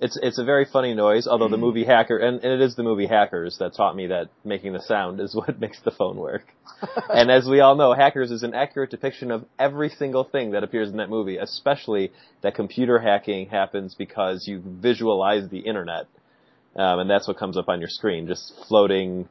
It's 0.01 0.19
it's 0.23 0.39
a 0.39 0.45
very 0.45 0.65
funny 0.65 0.95
noise, 0.95 1.27
although 1.27 1.49
the 1.49 1.57
movie 1.57 1.85
Hacker 1.85 2.19
and, 2.19 2.43
and 2.43 2.53
it 2.53 2.61
is 2.61 2.77
the 2.77 2.83
movie 2.83 3.07
Hackers 3.07 3.59
that 3.59 3.75
taught 3.75 3.97
me 3.97 4.09
that 4.09 4.29
making 4.45 4.73
the 4.73 4.81
sound 4.81 5.21
is 5.21 5.35
what 5.35 5.61
makes 5.61 5.81
the 5.81 5.91
phone 5.91 6.17
work. 6.17 6.45
and 7.09 7.31
as 7.31 7.49
we 7.49 7.61
all 7.61 7.77
know, 7.77 7.93
Hackers 7.95 8.31
is 8.31 8.43
an 8.43 8.55
accurate 8.55 8.91
depiction 8.91 9.31
of 9.31 9.45
every 9.59 9.89
single 9.89 10.25
thing 10.25 10.53
that 10.53 10.65
appears 10.65 10.91
in 10.91 10.97
that 10.99 11.11
movie, 11.11 11.37
especially 11.37 12.13
that 12.43 12.55
computer 12.55 12.99
hacking 12.99 13.49
happens 13.49 13.95
because 13.95 14.47
you 14.47 14.63
visualize 14.65 15.49
the 15.49 15.61
internet. 15.61 16.07
Um, 16.77 16.99
and 17.01 17.11
that's 17.11 17.29
what 17.29 17.37
comes 17.37 17.57
up 17.57 17.69
on 17.69 17.79
your 17.79 17.89
screen, 17.89 18.27
just 18.27 18.53
floating 18.69 19.29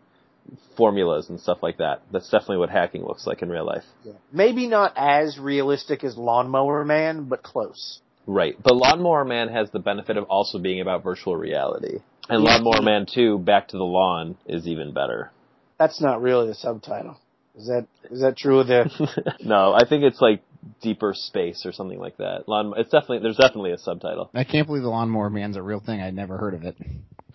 formulas 0.78 1.30
and 1.30 1.40
stuff 1.40 1.60
like 1.62 1.78
that. 1.78 2.02
That's 2.12 2.30
definitely 2.30 2.58
what 2.58 2.70
hacking 2.70 3.04
looks 3.04 3.28
like 3.28 3.42
in 3.42 3.50
real 3.50 3.66
life. 3.66 3.84
yeah. 4.04 4.14
maybe 4.32 4.68
not 4.68 4.94
as 4.96 5.38
realistic 5.38 6.04
as 6.04 6.18
Lawnmower 6.18 6.84
Man, 6.86 7.26
but 7.26 7.44
close. 7.44 8.00
Right. 8.26 8.56
But 8.62 8.76
Lawnmower 8.76 9.26
Man 9.26 9.50
has 9.50 9.70
the 9.72 9.80
benefit 9.80 10.18
of 10.18 10.26
also 10.26 10.60
being 10.60 10.82
about 10.82 11.04
virtual 11.04 11.36
reality. 11.36 12.00
And 12.30 12.44
Yeah. 12.44 12.52
Lawnmower 12.56 12.82
Man 12.82 13.06
2, 13.06 13.40
Back 13.40 13.70
to 13.70 13.78
the 13.78 13.84
Lawn, 13.84 14.38
is 14.46 14.68
even 14.68 14.94
better. 14.94 15.32
That's 15.78 16.00
not 16.02 16.22
really 16.22 16.48
the 16.48 16.56
subtitle. 16.56 17.18
Is 17.56 17.68
that 17.68 17.86
is 18.10 18.22
that 18.22 18.38
true 18.38 18.60
of 18.60 18.68
the? 18.68 19.36
no, 19.44 19.74
I 19.74 19.86
think 19.88 20.04
it's 20.04 20.22
like 20.22 20.42
Deeper 20.82 21.14
Space 21.14 21.66
or 21.66 21.72
something 21.72 22.00
like 22.00 22.18
that. 22.18 22.48
Lawn, 22.48 22.74
it's 22.78 22.90
definitely, 22.90 23.20
there's 23.20 23.38
definitely 23.38 23.74
a 23.74 23.78
subtitle. 23.78 24.30
I 24.34 24.44
can't 24.44 24.66
believe 24.66 24.84
the 24.84 24.90
Lawnmower 24.90 25.30
Man's 25.30 25.58
a 25.58 25.62
real 25.62 25.80
thing. 25.80 26.02
I'd 26.02 26.16
never 26.16 26.38
heard 26.38 26.54
of 26.54 26.64
it. 26.64 26.78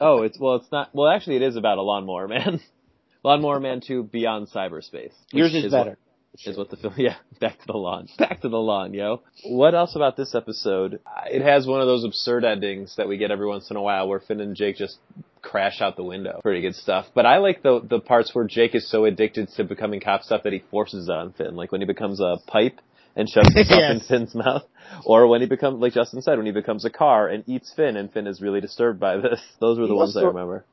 Oh, 0.00 0.22
it's, 0.22 0.38
well, 0.40 0.56
it's 0.56 0.70
not, 0.72 0.90
well, 0.94 1.08
actually 1.08 1.36
it 1.36 1.42
is 1.42 1.56
about 1.56 1.78
a 1.78 1.82
Lawnmower 1.82 2.26
Man. 2.28 2.60
Lawnmower 3.24 3.60
Man 3.60 3.80
2, 3.86 4.04
Beyond 4.04 4.48
Cyberspace. 4.48 5.12
Yours 5.32 5.52
which 5.52 5.64
is 5.64 5.72
what- 5.72 5.98
is 6.46 6.56
what 6.56 6.70
the 6.70 6.76
film. 6.76 6.94
Yeah, 6.98 7.16
back 7.40 7.58
to 7.58 7.66
the 7.66 7.76
lawn. 7.76 8.08
Back 8.18 8.40
to 8.42 8.48
the 8.48 8.58
lawn, 8.58 8.94
yo. 8.94 9.22
What 9.44 9.74
else 9.74 9.96
about 9.96 10.16
this 10.16 10.34
episode? 10.34 11.00
Uh, 11.06 11.22
it 11.30 11.42
has 11.42 11.66
one 11.66 11.80
of 11.80 11.86
those 11.86 12.04
absurd 12.04 12.44
endings 12.44 12.94
that 12.96 13.08
we 13.08 13.16
get 13.16 13.30
every 13.30 13.46
once 13.46 13.70
in 13.70 13.76
a 13.76 13.82
while, 13.82 14.08
where 14.08 14.20
Finn 14.20 14.40
and 14.40 14.54
Jake 14.54 14.76
just 14.76 14.98
crash 15.42 15.80
out 15.80 15.96
the 15.96 16.04
window. 16.04 16.40
Pretty 16.42 16.60
good 16.60 16.74
stuff. 16.74 17.06
But 17.14 17.26
I 17.26 17.38
like 17.38 17.62
the 17.62 17.80
the 17.82 18.00
parts 18.00 18.34
where 18.34 18.44
Jake 18.46 18.74
is 18.74 18.88
so 18.90 19.04
addicted 19.04 19.48
to 19.56 19.64
becoming 19.64 20.00
cop 20.00 20.22
stuff 20.22 20.42
that 20.44 20.52
he 20.52 20.62
forces 20.70 21.08
it 21.08 21.12
on 21.12 21.32
Finn, 21.32 21.56
like 21.56 21.72
when 21.72 21.80
he 21.80 21.86
becomes 21.86 22.20
a 22.20 22.36
pipe 22.46 22.80
and 23.16 23.28
shoves 23.28 23.48
himself 23.54 23.80
in 23.90 23.96
Yes. 23.98 24.08
Finn's 24.08 24.34
mouth, 24.34 24.62
or 25.04 25.26
when 25.26 25.40
he 25.40 25.46
becomes, 25.48 25.80
like 25.80 25.92
Justin 25.94 26.22
said, 26.22 26.36
when 26.36 26.46
he 26.46 26.52
becomes 26.52 26.84
a 26.84 26.90
car 26.90 27.26
and 27.28 27.42
eats 27.48 27.72
Finn, 27.74 27.96
and 27.96 28.12
Finn 28.12 28.26
is 28.28 28.40
really 28.40 28.60
disturbed 28.60 29.00
by 29.00 29.16
this. 29.16 29.40
Those 29.60 29.78
were 29.78 29.86
the 29.86 29.94
He 29.94 29.98
ones 29.98 30.16
I 30.16 30.22
remember. 30.22 30.64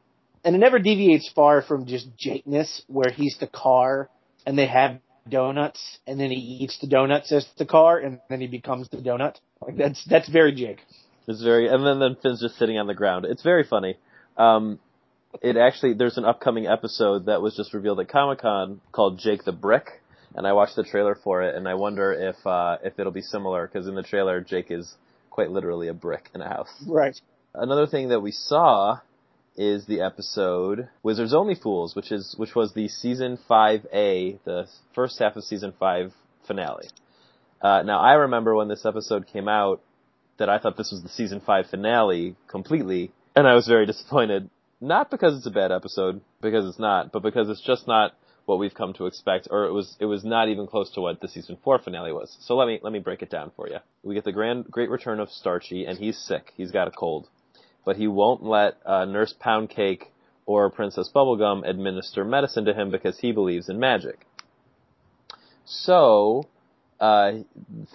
and 0.43 0.55
it 0.55 0.59
never 0.59 0.77
deviates 0.79 1.31
far 1.33 1.61
from 1.63 1.85
just 1.87 2.07
Jake-ness, 2.17 2.83
where 2.87 3.09
he's 3.11 3.37
the 3.39 3.47
car 3.47 4.09
and 4.45 4.57
they 4.59 4.67
have 4.67 4.99
donuts, 5.29 5.99
and 6.05 6.19
then 6.19 6.31
he 6.31 6.37
eats 6.37 6.79
the 6.79 6.87
donuts 6.87 7.31
as 7.31 7.45
the 7.57 7.65
car, 7.65 7.97
and 7.97 8.19
then 8.29 8.41
he 8.41 8.47
becomes 8.47 8.89
the 8.89 8.97
donut. 8.97 9.35
Like 9.61 9.77
that's 9.77 10.03
that's 10.05 10.29
very 10.29 10.53
Jake. 10.53 10.79
It's 11.27 11.41
very, 11.41 11.67
and 11.67 11.85
then 11.85 11.99
then 11.99 12.15
Finn's 12.21 12.41
just 12.41 12.57
sitting 12.57 12.77
on 12.77 12.87
the 12.87 12.93
ground. 12.93 13.25
It's 13.25 13.43
very 13.43 13.63
funny. 13.63 13.97
Um, 14.37 14.79
it 15.41 15.57
actually 15.57 15.93
there's 15.93 16.17
an 16.17 16.25
upcoming 16.25 16.67
episode 16.67 17.25
that 17.25 17.41
was 17.41 17.55
just 17.55 17.73
revealed 17.73 17.99
at 17.99 18.09
Comic 18.09 18.39
Con 18.39 18.81
called 18.91 19.19
Jake 19.19 19.43
the 19.43 19.51
Brick, 19.51 20.01
and 20.35 20.45
I 20.45 20.53
watched 20.53 20.75
the 20.75 20.83
trailer 20.83 21.15
for 21.23 21.41
it, 21.41 21.55
and 21.55 21.67
I 21.67 21.73
wonder 21.73 22.13
if 22.13 22.45
uh, 22.45 22.77
if 22.83 22.99
it'll 22.99 23.11
be 23.11 23.21
similar 23.21 23.67
because 23.67 23.87
in 23.87 23.95
the 23.95 24.03
trailer 24.03 24.41
Jake 24.41 24.69
is 24.69 24.93
quite 25.29 25.49
literally 25.49 25.87
a 25.87 25.93
brick 25.93 26.29
in 26.33 26.41
a 26.41 26.47
house. 26.47 26.69
Right. 26.87 27.19
Another 27.53 27.87
thing 27.87 28.09
that 28.09 28.21
we 28.21 28.31
saw 28.31 28.99
is 29.57 29.85
the 29.85 30.01
episode 30.01 30.89
Wizards 31.03 31.33
Only 31.33 31.55
Fools, 31.55 31.95
which 31.95 32.11
is 32.11 32.35
which 32.37 32.55
was 32.55 32.73
the 32.73 32.87
season 32.87 33.37
five 33.47 33.85
A, 33.93 34.39
the 34.45 34.67
first 34.93 35.19
half 35.19 35.35
of 35.35 35.43
season 35.43 35.73
five 35.79 36.11
finale. 36.47 36.87
Uh, 37.61 37.81
now 37.83 37.99
I 37.99 38.13
remember 38.13 38.55
when 38.55 38.67
this 38.67 38.85
episode 38.85 39.27
came 39.27 39.47
out 39.47 39.81
that 40.37 40.49
I 40.49 40.59
thought 40.59 40.77
this 40.77 40.91
was 40.91 41.01
the 41.01 41.09
season 41.09 41.41
five 41.41 41.67
finale 41.67 42.35
completely, 42.47 43.11
and 43.35 43.47
I 43.47 43.53
was 43.53 43.67
very 43.67 43.85
disappointed. 43.87 44.49
Not 44.81 45.09
because 45.09 45.37
it's 45.37 45.47
a 45.47 45.51
bad 45.51 45.71
episode, 45.71 46.21
because 46.41 46.67
it's 46.67 46.79
not, 46.79 47.11
but 47.11 47.23
because 47.23 47.49
it's 47.49 47.61
just 47.61 47.87
not 47.87 48.13
what 48.45 48.59
we've 48.59 48.73
come 48.73 48.93
to 48.93 49.07
expect, 49.07 49.47
or 49.49 49.65
it 49.65 49.71
was 49.71 49.95
it 49.99 50.05
was 50.05 50.23
not 50.23 50.49
even 50.49 50.67
close 50.67 50.91
to 50.91 51.01
what 51.01 51.19
the 51.21 51.27
season 51.27 51.57
four 51.63 51.79
finale 51.79 52.11
was. 52.11 52.35
So 52.41 52.55
let 52.55 52.67
me 52.67 52.79
let 52.83 52.93
me 52.93 52.99
break 52.99 53.21
it 53.21 53.29
down 53.29 53.51
for 53.55 53.67
you. 53.67 53.77
We 54.03 54.15
get 54.15 54.25
the 54.25 54.31
grand 54.31 54.65
great 54.69 54.89
return 54.89 55.19
of 55.19 55.29
Starchy, 55.29 55.85
and 55.85 55.97
he's 55.97 56.17
sick. 56.17 56.51
He's 56.55 56.71
got 56.71 56.87
a 56.87 56.91
cold, 56.91 57.27
but 57.85 57.95
he 57.95 58.07
won't 58.07 58.43
let 58.43 58.77
uh, 58.85 59.05
Nurse 59.05 59.33
Poundcake 59.39 60.05
or 60.45 60.69
Princess 60.69 61.09
Bubblegum 61.13 61.67
administer 61.67 62.25
medicine 62.25 62.65
to 62.65 62.73
him 62.73 62.91
because 62.91 63.19
he 63.19 63.31
believes 63.31 63.69
in 63.69 63.79
magic. 63.79 64.25
So 65.65 66.47
uh, 66.99 67.31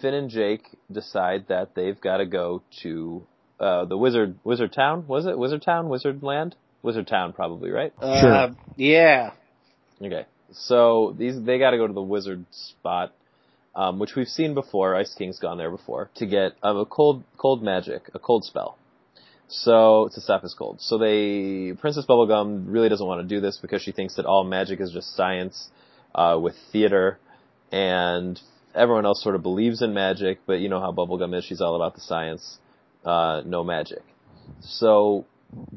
Finn 0.01 0.15
and 0.15 0.31
Jake 0.31 0.67
decide 0.91 1.47
that 1.49 1.75
they've 1.75 2.01
got 2.01 2.19
to 2.19 2.27
go 2.27 2.63
to 2.83 3.27
uh, 3.59 3.85
the 3.85 3.97
Wizard 3.97 4.37
Wizard 4.45 4.73
Town. 4.73 5.07
Was 5.07 5.27
it 5.27 5.39
Wizard 5.39 5.63
Town? 5.63 5.89
Wizard 5.89 6.23
Land? 6.23 6.57
Wizard 6.83 7.07
Town, 7.07 7.33
probably, 7.33 7.71
right? 7.71 7.93
Sure. 8.01 8.33
Uh, 8.33 8.55
yeah. 8.77 9.33
Okay. 10.03 10.25
So 10.53 11.15
these 11.17 11.41
they 11.41 11.59
got 11.59 11.71
to 11.71 11.77
go 11.77 11.87
to 11.87 11.93
the 11.93 12.03
wizard 12.03 12.45
spot, 12.51 13.13
um, 13.75 13.99
which 13.99 14.17
we've 14.17 14.29
seen 14.29 14.55
before. 14.55 14.97
Ice 14.97 15.15
King's 15.15 15.39
gone 15.39 15.59
there 15.59 15.71
before 15.71 16.11
to 16.17 16.27
get 16.27 16.53
um, 16.63 16.79
a 16.79 16.87
cold 16.87 17.23
cold 17.37 17.63
magic, 17.63 18.11
a 18.15 18.19
cold 18.19 18.45
spell. 18.45 18.77
So 19.51 20.09
to 20.15 20.21
stop 20.21 20.43
his 20.43 20.55
cold. 20.55 20.81
So 20.81 20.97
they 20.97 21.73
Princess 21.81 22.07
Bubblegum 22.09 22.65
really 22.69 22.89
doesn't 22.89 23.07
want 23.07 23.21
to 23.21 23.35
do 23.35 23.41
this 23.41 23.59
because 23.59 23.83
she 23.83 23.91
thinks 23.91 24.15
that 24.15 24.25
all 24.25 24.45
magic 24.45 24.81
is 24.81 24.93
just 24.93 25.17
science 25.17 25.71
uh, 26.15 26.39
with 26.41 26.55
theater, 26.71 27.19
and 27.73 28.41
everyone 28.77 29.07
else 29.07 29.23
sort 29.23 29.35
of 29.35 29.43
believes 29.43 29.83
in 29.83 29.93
magic. 29.93 30.39
But 30.47 30.61
you 30.61 30.69
know 30.69 30.81
how 30.81 30.93
Bubblegum 30.93 31.37
is; 31.37 31.45
she's 31.45 31.61
all 31.61 31.75
about 31.75 31.97
the 31.97 32.01
science, 32.01 32.59
uh, 33.05 33.43
no 33.45 33.65
magic. 33.65 34.03
So 34.61 35.27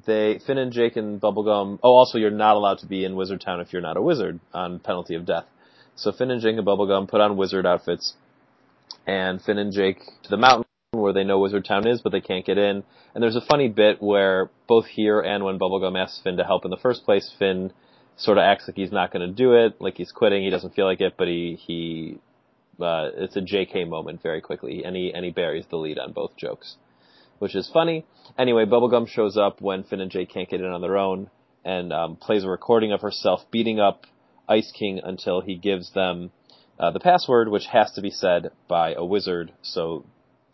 they 0.05 0.39
Finn 0.45 0.59
and 0.59 0.71
Jake 0.71 0.95
and 0.95 1.19
Bubblegum. 1.19 1.79
Oh, 1.81 1.93
also 1.93 2.19
you're 2.19 2.29
not 2.29 2.55
allowed 2.55 2.77
to 2.79 2.85
be 2.85 3.03
in 3.03 3.15
Wizard 3.15 3.41
Town 3.41 3.59
if 3.59 3.73
you're 3.73 3.81
not 3.81 3.97
a 3.97 4.01
wizard 4.03 4.39
on 4.53 4.79
penalty 4.79 5.15
of 5.15 5.25
death. 5.25 5.45
So 5.95 6.11
Finn 6.11 6.29
and 6.29 6.41
Jake 6.41 6.57
and 6.57 6.65
Bubblegum 6.65 7.07
put 7.07 7.21
on 7.21 7.37
wizard 7.37 7.65
outfits, 7.65 8.13
and 9.07 9.41
Finn 9.41 9.57
and 9.57 9.73
Jake 9.73 9.99
to 10.23 10.29
the 10.29 10.37
mountain 10.37 10.62
where 11.03 11.13
they 11.13 11.23
know 11.23 11.39
Wizard 11.39 11.65
Town 11.65 11.87
is, 11.87 12.01
but 12.01 12.11
they 12.11 12.21
can't 12.21 12.45
get 12.45 12.57
in. 12.57 12.83
And 13.13 13.21
there's 13.21 13.35
a 13.35 13.41
funny 13.41 13.67
bit 13.67 14.01
where 14.01 14.49
both 14.67 14.85
here 14.85 15.19
and 15.19 15.43
when 15.43 15.59
Bubblegum 15.59 16.01
asks 16.01 16.21
Finn 16.23 16.37
to 16.37 16.43
help 16.43 16.65
in 16.65 16.71
the 16.71 16.77
first 16.77 17.03
place, 17.05 17.31
Finn 17.37 17.71
sort 18.17 18.37
of 18.37 18.43
acts 18.43 18.67
like 18.67 18.75
he's 18.75 18.91
not 18.91 19.11
going 19.11 19.27
to 19.27 19.33
do 19.33 19.53
it, 19.53 19.79
like 19.79 19.95
he's 19.97 20.11
quitting. 20.11 20.43
He 20.43 20.49
doesn't 20.49 20.73
feel 20.73 20.85
like 20.85 21.01
it, 21.01 21.13
but 21.17 21.27
he 21.27 21.59
he 21.59 22.19
uh, 22.81 23.09
it's 23.15 23.35
a 23.35 23.41
JK 23.41 23.87
moment 23.87 24.23
very 24.23 24.41
quickly, 24.41 24.83
and 24.83 24.95
he 24.95 25.11
and 25.13 25.23
he 25.23 25.31
buries 25.31 25.65
the 25.69 25.77
lead 25.77 25.99
on 25.99 26.13
both 26.13 26.35
jokes 26.37 26.77
which 27.43 27.55
is 27.55 27.69
funny. 27.73 28.05
Anyway, 28.37 28.63
Bubblegum 28.63 29.05
shows 29.05 29.35
up 29.35 29.59
when 29.59 29.83
Finn 29.83 29.99
and 29.99 30.09
Jake 30.09 30.29
can't 30.29 30.49
get 30.49 30.61
in 30.61 30.67
on 30.67 30.79
their 30.79 30.97
own 30.97 31.29
and 31.65 31.91
um, 31.91 32.15
plays 32.15 32.45
a 32.45 32.49
recording 32.49 32.93
of 32.93 33.01
herself 33.01 33.41
beating 33.51 33.81
up 33.81 34.05
Ice 34.47 34.71
King 34.71 35.01
until 35.03 35.41
he 35.41 35.55
gives 35.55 35.91
them 35.91 36.31
uh, 36.79 36.91
the 36.91 37.01
password, 37.01 37.49
which 37.49 37.65
has 37.65 37.91
to 37.93 38.01
be 38.01 38.11
said 38.11 38.51
by 38.69 38.93
a 38.93 39.03
wizard. 39.03 39.51
So 39.61 40.05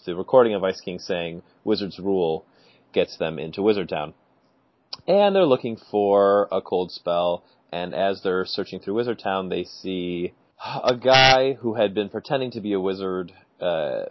the 0.06 0.16
recording 0.16 0.54
of 0.54 0.64
Ice 0.64 0.82
King 0.82 1.00
saying 1.00 1.42
"Wizard's 1.64 2.00
rule" 2.00 2.46
gets 2.94 3.18
them 3.18 3.40
into 3.40 3.62
Wizard 3.62 3.90
Town, 3.90 4.14
and 5.08 5.36
they're 5.36 5.46
looking 5.46 5.78
for 5.92 6.48
a 6.52 6.62
cold 6.62 6.92
spell. 6.92 7.44
And 7.72 7.94
as 7.94 8.24
they're 8.24 8.46
searching 8.46 8.80
through 8.80 8.96
Wizard 8.96 9.20
Town, 9.20 9.50
they 9.50 9.64
see 9.64 10.34
a 10.84 10.96
guy 10.96 11.54
who 11.54 11.76
had 11.76 11.94
been 11.94 12.10
pretending 12.10 12.52
to 12.52 12.62
be 12.62 12.74
a 12.74 12.80
wizard. 12.80 13.32
Uh, 13.62 14.06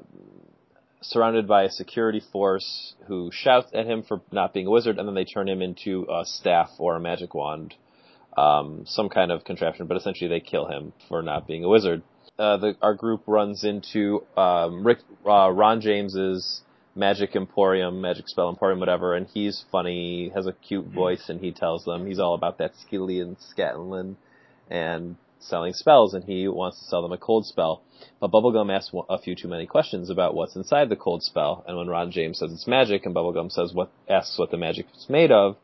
surrounded 1.00 1.46
by 1.46 1.62
a 1.64 1.70
security 1.70 2.20
force 2.32 2.94
who 3.06 3.30
shouts 3.32 3.70
at 3.72 3.86
him 3.86 4.02
for 4.02 4.20
not 4.32 4.52
being 4.52 4.66
a 4.66 4.70
wizard, 4.70 4.98
and 4.98 5.06
then 5.06 5.14
they 5.14 5.24
turn 5.24 5.48
him 5.48 5.62
into 5.62 6.06
a 6.10 6.24
staff 6.24 6.70
or 6.78 6.96
a 6.96 7.00
magic 7.00 7.34
wand, 7.34 7.74
um, 8.36 8.84
some 8.86 9.08
kind 9.08 9.30
of 9.30 9.44
contraption. 9.44 9.86
But 9.86 9.96
essentially, 9.96 10.28
they 10.28 10.40
kill 10.40 10.66
him 10.66 10.92
for 11.08 11.22
not 11.22 11.46
being 11.46 11.64
a 11.64 11.68
wizard. 11.68 12.02
Uh, 12.38 12.56
the, 12.56 12.76
our 12.80 12.94
group 12.94 13.22
runs 13.26 13.64
into 13.64 14.22
um, 14.36 14.86
Rick, 14.86 14.98
uh, 15.26 15.50
Ron 15.50 15.80
James's 15.80 16.62
Magic 16.94 17.34
Emporium, 17.34 18.00
Magic 18.00 18.28
Spell 18.28 18.48
Emporium, 18.48 18.78
whatever, 18.78 19.14
and 19.14 19.26
he's 19.26 19.64
funny, 19.72 20.30
has 20.32 20.46
a 20.46 20.52
cute 20.52 20.86
voice, 20.86 21.28
and 21.28 21.40
he 21.40 21.50
tells 21.50 21.84
them 21.84 22.06
he's 22.06 22.20
all 22.20 22.34
about 22.34 22.58
that 22.58 22.76
skilly 22.76 23.20
scatlin 23.56 24.14
and 24.70 25.16
selling 25.40 25.72
spells, 25.72 26.14
and 26.14 26.24
he 26.24 26.46
wants 26.46 26.78
to 26.78 26.84
sell 26.84 27.02
them 27.02 27.12
a 27.12 27.18
cold 27.18 27.44
spell. 27.44 27.82
But 28.20 28.30
Bubblegum 28.30 28.72
asks 28.72 28.94
a 29.08 29.18
few 29.18 29.34
too 29.34 29.48
many 29.48 29.66
questions 29.66 30.08
about 30.08 30.34
what's 30.34 30.54
inside 30.54 30.90
the 30.90 30.96
cold 30.96 31.24
spell, 31.24 31.64
and 31.66 31.76
when 31.76 31.88
Ron 31.88 32.12
James 32.12 32.38
says 32.38 32.52
it's 32.52 32.68
magic, 32.68 33.04
and 33.04 33.16
Bubblegum 33.16 33.50
says 33.50 33.74
what 33.74 33.90
asks 34.08 34.38
what 34.38 34.52
the 34.52 34.56
magic 34.56 34.86
is 34.96 35.06
made 35.08 35.32
of, 35.32 35.56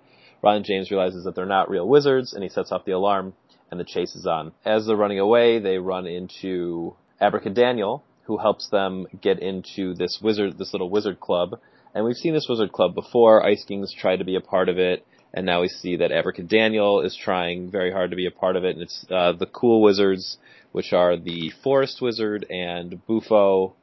Ron 0.42 0.64
James 0.64 0.90
realizes 0.90 1.24
that 1.24 1.36
they're 1.36 1.46
not 1.46 1.70
real 1.70 1.88
wizards, 1.88 2.32
and 2.34 2.42
he 2.42 2.48
sets 2.48 2.72
off 2.72 2.84
the 2.84 2.92
alarm, 2.92 3.34
and 3.74 3.80
the 3.80 3.84
chase 3.84 4.14
is 4.14 4.26
on. 4.26 4.52
As 4.64 4.86
they're 4.86 4.96
running 4.96 5.18
away, 5.18 5.58
they 5.58 5.78
run 5.78 6.06
into 6.06 6.94
Abracadaniel, 7.20 8.02
who 8.24 8.38
helps 8.38 8.68
them 8.70 9.06
get 9.20 9.38
into 9.38 9.94
this 9.94 10.18
wizard, 10.22 10.58
this 10.58 10.72
little 10.72 10.90
wizard 10.90 11.20
club. 11.20 11.60
And 11.94 12.04
we've 12.04 12.16
seen 12.16 12.34
this 12.34 12.46
wizard 12.48 12.72
club 12.72 12.94
before. 12.94 13.44
Ice 13.44 13.64
King's 13.64 13.92
tried 13.92 14.16
to 14.16 14.24
be 14.24 14.36
a 14.36 14.40
part 14.40 14.68
of 14.68 14.78
it 14.78 15.04
and 15.34 15.44
now 15.44 15.62
we 15.62 15.68
see 15.68 15.96
that 15.96 16.12
Abracadaniel 16.12 17.04
is 17.04 17.16
trying 17.16 17.68
very 17.68 17.90
hard 17.90 18.10
to 18.10 18.16
be 18.16 18.26
a 18.26 18.30
part 18.30 18.54
of 18.54 18.64
it, 18.64 18.76
and 18.76 18.82
it's 18.82 19.04
uh, 19.10 19.32
the 19.32 19.46
cool 19.46 19.82
wizards, 19.82 20.38
which 20.70 20.92
are 20.92 21.16
the 21.16 21.50
Forest 21.64 22.00
Wizard 22.00 22.46
and 22.48 23.04
Bufo, 23.04 23.74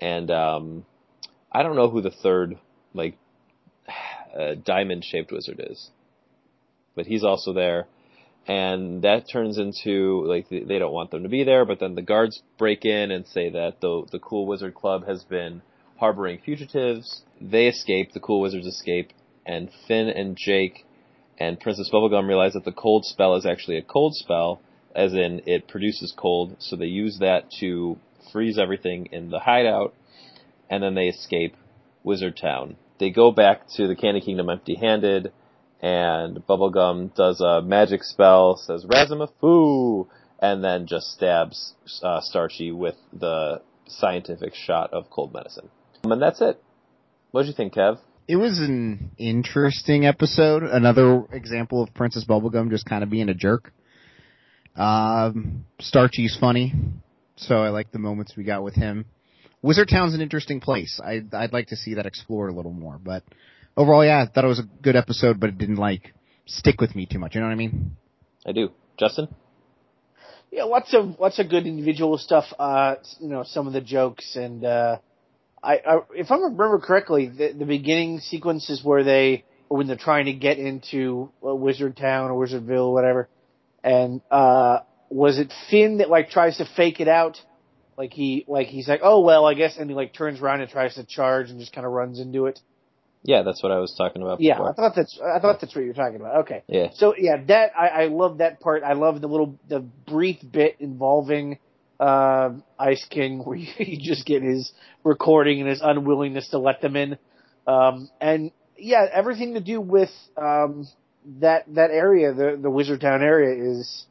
and 0.00 0.30
um, 0.30 0.86
I 1.52 1.62
don't 1.62 1.76
know 1.76 1.90
who 1.90 2.00
the 2.00 2.10
third 2.10 2.58
like 2.94 3.18
uh, 4.38 4.54
diamond-shaped 4.64 5.30
wizard 5.30 5.62
is, 5.68 5.90
but 6.96 7.04
he's 7.04 7.22
also 7.22 7.52
there, 7.52 7.86
and 8.46 9.02
that 9.02 9.28
turns 9.30 9.58
into 9.58 10.24
like 10.26 10.48
they 10.48 10.78
don't 10.78 10.92
want 10.92 11.10
them 11.10 11.22
to 11.22 11.28
be 11.28 11.44
there, 11.44 11.64
but 11.64 11.80
then 11.80 11.94
the 11.94 12.02
guards 12.02 12.42
break 12.58 12.84
in 12.84 13.10
and 13.10 13.26
say 13.26 13.50
that 13.50 13.80
the 13.80 14.04
the 14.10 14.18
Cool 14.18 14.46
Wizard 14.46 14.74
Club 14.74 15.06
has 15.06 15.24
been 15.24 15.62
harboring 15.98 16.40
fugitives. 16.44 17.22
They 17.40 17.68
escape, 17.68 18.12
the 18.12 18.20
Cool 18.20 18.40
Wizards 18.40 18.66
escape, 18.66 19.12
and 19.46 19.70
Finn 19.86 20.08
and 20.08 20.36
Jake 20.36 20.84
and 21.38 21.58
Princess 21.58 21.90
Bubblegum 21.92 22.28
realize 22.28 22.52
that 22.52 22.64
the 22.64 22.72
cold 22.72 23.04
spell 23.04 23.34
is 23.36 23.46
actually 23.46 23.78
a 23.78 23.82
cold 23.82 24.14
spell, 24.14 24.60
as 24.94 25.14
in 25.14 25.42
it 25.46 25.66
produces 25.66 26.12
cold, 26.16 26.56
so 26.58 26.76
they 26.76 26.86
use 26.86 27.18
that 27.20 27.50
to 27.60 27.98
freeze 28.32 28.58
everything 28.58 29.08
in 29.12 29.30
the 29.30 29.40
hideout, 29.40 29.94
and 30.70 30.82
then 30.82 30.94
they 30.94 31.08
escape 31.08 31.56
Wizard 32.02 32.36
Town. 32.36 32.76
They 32.98 33.10
go 33.10 33.32
back 33.32 33.62
to 33.76 33.88
the 33.88 33.96
Candy 33.96 34.20
Kingdom 34.20 34.48
empty 34.48 34.76
handed, 34.76 35.32
and 35.80 36.38
Bubblegum 36.46 37.14
does 37.14 37.40
a 37.40 37.62
magic 37.62 38.02
spell, 38.02 38.56
says 38.56 38.84
Razimafu, 38.84 40.06
and 40.40 40.62
then 40.64 40.86
just 40.86 41.08
stabs 41.12 41.74
uh, 42.02 42.20
Starchy 42.20 42.72
with 42.72 42.96
the 43.12 43.60
scientific 43.86 44.54
shot 44.54 44.92
of 44.92 45.10
cold 45.10 45.32
medicine. 45.32 45.68
And 46.04 46.20
that's 46.20 46.40
it. 46.40 46.62
What 47.30 47.42
do 47.42 47.48
you 47.48 47.54
think, 47.54 47.74
Kev? 47.74 47.98
It 48.26 48.36
was 48.36 48.58
an 48.58 49.10
interesting 49.18 50.06
episode. 50.06 50.62
Another 50.62 51.24
example 51.32 51.82
of 51.82 51.92
Princess 51.92 52.24
Bubblegum 52.24 52.70
just 52.70 52.86
kind 52.86 53.02
of 53.02 53.10
being 53.10 53.28
a 53.28 53.34
jerk. 53.34 53.72
Um, 54.76 55.66
Starchy's 55.80 56.36
funny, 56.38 56.72
so 57.36 57.62
I 57.62 57.68
like 57.68 57.92
the 57.92 57.98
moments 57.98 58.34
we 58.36 58.44
got 58.44 58.62
with 58.62 58.74
him. 58.74 59.04
Wizard 59.62 59.88
Town's 59.88 60.14
an 60.14 60.20
interesting 60.20 60.60
place. 60.60 61.00
I, 61.02 61.22
I'd 61.32 61.52
like 61.52 61.68
to 61.68 61.76
see 61.76 61.94
that 61.94 62.06
explored 62.06 62.50
a 62.50 62.54
little 62.54 62.72
more, 62.72 62.98
but 63.02 63.22
overall, 63.76 64.04
yeah, 64.04 64.22
I 64.22 64.26
thought 64.32 64.44
it 64.44 64.48
was 64.48 64.60
a 64.60 64.82
good 64.82 64.96
episode, 64.96 65.40
but 65.40 65.50
it 65.50 65.58
didn't 65.58 65.76
like 65.76 66.14
stick 66.46 66.80
with 66.80 66.94
me 66.94 67.06
too 67.06 67.18
much. 67.18 67.34
You 67.34 67.40
know 67.40 67.46
what 67.46 67.52
I 67.52 67.56
mean? 67.56 67.96
I 68.46 68.52
do. 68.52 68.70
Justin? 68.98 69.28
Yeah, 70.50 70.64
lots 70.64 70.94
of 70.94 71.18
lots 71.18 71.38
of 71.38 71.48
good 71.48 71.66
individual 71.66 72.16
stuff. 72.18 72.44
Uh, 72.58 72.96
you 73.18 73.28
know, 73.28 73.42
some 73.42 73.66
of 73.66 73.72
the 73.72 73.80
jokes 73.80 74.36
and 74.36 74.64
uh, 74.64 74.98
I, 75.62 75.80
I 75.84 75.98
if 76.14 76.30
I 76.30 76.36
remember 76.36 76.78
correctly, 76.78 77.28
the, 77.28 77.52
the 77.52 77.64
beginning 77.64 78.20
sequences 78.20 78.84
where 78.84 79.02
they 79.02 79.44
when 79.68 79.86
they're 79.86 79.96
trying 79.96 80.26
to 80.26 80.32
get 80.32 80.58
into 80.58 81.32
uh, 81.44 81.54
Wizard 81.54 81.96
Town 81.96 82.30
or 82.30 82.46
Wizardville 82.46 82.88
or 82.88 82.92
whatever, 82.92 83.28
and 83.82 84.20
uh, 84.30 84.80
was 85.08 85.38
it 85.38 85.52
Finn 85.70 85.98
that 85.98 86.10
like 86.10 86.30
tries 86.30 86.58
to 86.58 86.68
fake 86.76 87.00
it 87.00 87.08
out? 87.08 87.40
Like 87.96 88.12
he 88.12 88.44
like 88.46 88.68
he's 88.68 88.86
like, 88.86 89.00
oh 89.02 89.20
well, 89.20 89.46
I 89.46 89.54
guess, 89.54 89.76
and 89.78 89.88
he 89.88 89.96
like 89.96 90.12
turns 90.12 90.40
around 90.40 90.60
and 90.60 90.70
tries 90.70 90.94
to 90.96 91.04
charge 91.04 91.50
and 91.50 91.58
just 91.58 91.72
kind 91.72 91.86
of 91.86 91.92
runs 91.92 92.20
into 92.20 92.46
it. 92.46 92.60
Yeah, 93.24 93.42
that's 93.42 93.62
what 93.62 93.72
I 93.72 93.78
was 93.78 93.94
talking 93.96 94.20
about. 94.20 94.40
Yeah, 94.40 94.54
before. 94.54 94.70
I 94.70 94.74
thought 94.74 94.92
that's 94.94 95.18
I 95.18 95.40
thought 95.40 95.58
that's 95.60 95.74
what 95.74 95.80
you 95.80 95.88
were 95.88 95.94
talking 95.94 96.16
about. 96.16 96.36
Okay. 96.42 96.62
Yeah. 96.68 96.88
So 96.94 97.14
yeah, 97.16 97.42
that 97.48 97.72
I, 97.76 97.88
I 97.88 98.06
love 98.08 98.38
that 98.38 98.60
part. 98.60 98.82
I 98.82 98.92
love 98.92 99.20
the 99.22 99.28
little 99.28 99.58
the 99.66 99.80
brief 99.80 100.36
bit 100.48 100.76
involving 100.78 101.58
uh, 101.98 102.50
Ice 102.78 103.04
King 103.08 103.38
where 103.38 103.56
you, 103.58 103.68
you 103.78 103.98
just 103.98 104.26
get 104.26 104.42
his 104.42 104.70
recording 105.04 105.60
and 105.60 105.68
his 105.68 105.80
unwillingness 105.82 106.48
to 106.50 106.58
let 106.58 106.82
them 106.82 106.96
in. 106.96 107.16
Um, 107.66 108.10
and 108.20 108.50
yeah, 108.76 109.06
everything 109.10 109.54
to 109.54 109.60
do 109.60 109.80
with 109.80 110.10
um, 110.36 110.86
that 111.40 111.64
that 111.74 111.90
area, 111.90 112.34
the 112.34 112.58
the 112.60 112.70
Wizard 112.70 113.00
Town 113.00 113.22
area, 113.22 113.72
is 113.72 114.04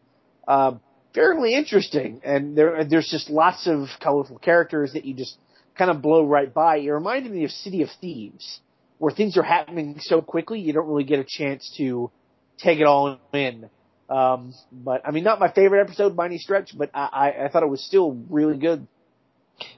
uh, 0.48 0.74
fairly 1.14 1.54
interesting. 1.54 2.22
And 2.24 2.58
there 2.58 2.84
there's 2.84 3.10
just 3.10 3.30
lots 3.30 3.68
of 3.68 3.88
colorful 4.02 4.40
characters 4.40 4.94
that 4.94 5.06
you 5.06 5.14
just 5.14 5.38
kind 5.78 5.92
of 5.92 6.02
blow 6.02 6.26
right 6.26 6.52
by. 6.52 6.78
It 6.78 6.90
reminded 6.90 7.32
me 7.32 7.44
of 7.44 7.52
City 7.52 7.84
of 7.84 7.90
Thieves, 8.02 8.60
where 9.04 9.14
things 9.14 9.36
are 9.36 9.44
happening 9.44 9.98
so 10.00 10.22
quickly 10.22 10.62
you 10.62 10.72
don't 10.72 10.88
really 10.88 11.04
get 11.04 11.20
a 11.20 11.26
chance 11.28 11.70
to 11.76 12.10
take 12.58 12.80
it 12.80 12.86
all 12.86 13.20
in. 13.34 13.70
Um, 14.10 14.54
but 14.72 15.06
I 15.06 15.12
mean, 15.12 15.26
not 15.26 15.42
my 15.42 15.52
favorite 15.52 15.82
episode 15.82 16.16
by 16.16 16.28
any 16.28 16.38
stretch, 16.38 16.72
but 16.78 16.90
I, 16.94 17.10
I, 17.12 17.46
I 17.46 17.50
thought 17.50 17.64
it 17.64 17.70
was 17.70 17.86
still 17.86 18.18
really 18.30 18.58
good. 18.58 18.88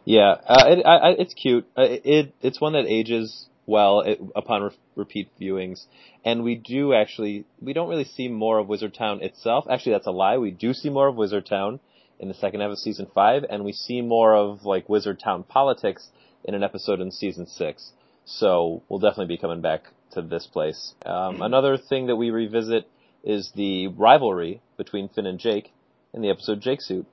Yeah, 0.04 0.36
uh, 0.48 0.66
it, 0.68 0.86
I, 0.86 1.10
it's 1.18 1.34
cute. 1.34 1.66
Uh, 1.76 1.88
it 1.88 2.36
it's 2.44 2.62
one 2.62 2.74
that 2.74 2.86
ages 2.88 3.48
well 3.66 4.02
it, 4.02 4.22
upon 4.36 4.62
re- 4.62 4.78
repeat 4.96 5.32
viewings, 5.42 5.86
and 6.24 6.44
we 6.44 6.54
do 6.54 6.94
actually 6.94 7.46
we 7.60 7.74
don't 7.74 7.90
really 7.90 8.06
see 8.06 8.28
more 8.28 8.60
of 8.60 8.68
Wizard 8.68 8.94
Town 8.94 9.24
itself. 9.24 9.66
Actually, 9.68 9.94
that's 9.94 10.08
a 10.08 10.12
lie. 10.12 10.38
We 10.38 10.52
do 10.52 10.72
see 10.72 10.92
more 10.92 11.08
of 11.08 11.16
Wizard 11.16 11.48
Town 11.48 11.80
in 12.20 12.28
the 12.28 12.36
second 12.36 12.62
half 12.62 12.70
of 12.70 12.78
season 12.78 13.08
five, 13.16 13.44
and 13.50 13.66
we 13.66 13.74
see 13.74 14.02
more 14.02 14.36
of 14.36 14.66
like 14.66 14.88
Wizard 14.88 15.20
Town 15.20 15.44
politics 15.44 16.10
in 16.44 16.54
an 16.54 16.62
episode 16.62 17.02
in 17.02 17.10
season 17.10 17.48
six. 17.48 17.92
So 18.26 18.84
we'll 18.90 19.00
definitely 19.00 19.36
be 19.36 19.38
coming 19.38 19.62
back 19.62 19.84
to 20.12 20.22
this 20.22 20.48
place. 20.48 20.94
Um, 21.06 21.42
another 21.42 21.78
thing 21.78 22.08
that 22.08 22.16
we 22.16 22.32
revisit 22.32 22.88
is 23.24 23.52
the 23.56 23.88
rivalry 23.88 24.62
between 24.78 25.10
Finn 25.10 25.26
and 25.26 25.40
Jake 25.40 25.72
in 26.14 26.22
the 26.22 26.30
episode 26.30 26.62
Jake 26.62 26.82
Suit. 26.82 27.06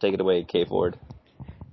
Take 0.00 0.14
it 0.14 0.20
away, 0.20 0.44
K 0.44 0.64
Ford. 0.64 0.98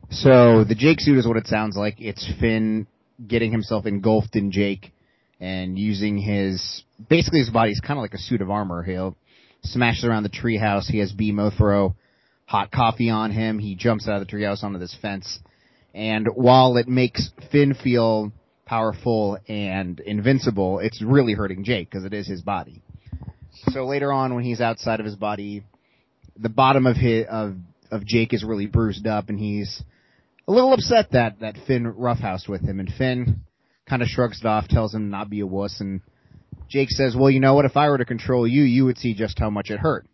So 0.09 0.63
the 0.63 0.75
Jake 0.75 1.01
suit 1.01 1.17
is 1.17 1.27
what 1.27 1.37
it 1.37 1.47
sounds 1.47 1.75
like. 1.75 1.95
It's 1.99 2.29
Finn 2.39 2.87
getting 3.25 3.51
himself 3.51 3.85
engulfed 3.85 4.35
in 4.35 4.51
Jake 4.51 4.93
and 5.39 5.77
using 5.77 6.17
his 6.17 6.83
basically 7.09 7.39
his 7.39 7.49
body 7.49 7.71
is 7.71 7.79
kind 7.79 7.97
of 7.97 8.01
like 8.01 8.13
a 8.13 8.17
suit 8.17 8.41
of 8.41 8.49
armor. 8.49 8.83
He'll 8.83 9.17
smash 9.63 10.03
around 10.03 10.23
the 10.23 10.29
treehouse. 10.29 10.85
He 10.85 10.99
has 10.99 11.11
BMO 11.13 11.55
throw 11.55 11.95
hot 12.45 12.71
coffee 12.71 13.09
on 13.09 13.31
him. 13.31 13.59
He 13.59 13.75
jumps 13.75 14.07
out 14.07 14.21
of 14.21 14.27
the 14.27 14.33
treehouse 14.33 14.63
onto 14.63 14.79
this 14.79 14.95
fence. 15.01 15.39
And 15.93 16.27
while 16.35 16.77
it 16.77 16.87
makes 16.87 17.31
Finn 17.51 17.73
feel 17.73 18.31
powerful 18.67 19.39
and 19.47 19.99
invincible, 20.01 20.79
it's 20.79 21.01
really 21.01 21.33
hurting 21.33 21.63
Jake 21.63 21.89
because 21.89 22.05
it 22.05 22.13
is 22.13 22.27
his 22.27 22.41
body. 22.41 22.83
So 23.71 23.85
later 23.85 24.11
on, 24.11 24.35
when 24.35 24.43
he's 24.43 24.61
outside 24.61 24.99
of 24.99 25.05
his 25.05 25.15
body, 25.15 25.63
the 26.37 26.49
bottom 26.49 26.85
of 26.85 26.95
his 26.95 27.25
of 27.29 27.55
of 27.89 28.05
Jake 28.05 28.33
is 28.33 28.43
really 28.43 28.67
bruised 28.67 29.07
up, 29.07 29.29
and 29.29 29.39
he's 29.39 29.81
a 30.47 30.51
little 30.51 30.73
upset 30.73 31.11
that 31.11 31.39
that 31.39 31.55
Finn 31.65 31.91
roughhoused 31.91 32.47
with 32.47 32.61
him. 32.61 32.79
And 32.79 32.91
Finn 32.93 33.41
kind 33.89 34.01
of 34.01 34.09
shrugs 34.09 34.41
it 34.41 34.45
off, 34.45 34.67
tells 34.67 34.93
him 34.93 35.09
not 35.09 35.29
be 35.29 35.39
a 35.39 35.47
wuss, 35.47 35.79
and 35.79 36.01
Jake 36.69 36.91
says, 36.91 37.15
"Well, 37.15 37.31
you 37.31 37.39
know 37.39 37.55
what? 37.55 37.65
If 37.65 37.77
I 37.77 37.89
were 37.89 37.97
to 37.97 38.05
control 38.05 38.45
you, 38.45 38.63
you 38.63 38.85
would 38.85 38.97
see 38.97 39.13
just 39.13 39.39
how 39.39 39.49
much 39.49 39.71
it 39.71 39.79
hurt." 39.79 40.05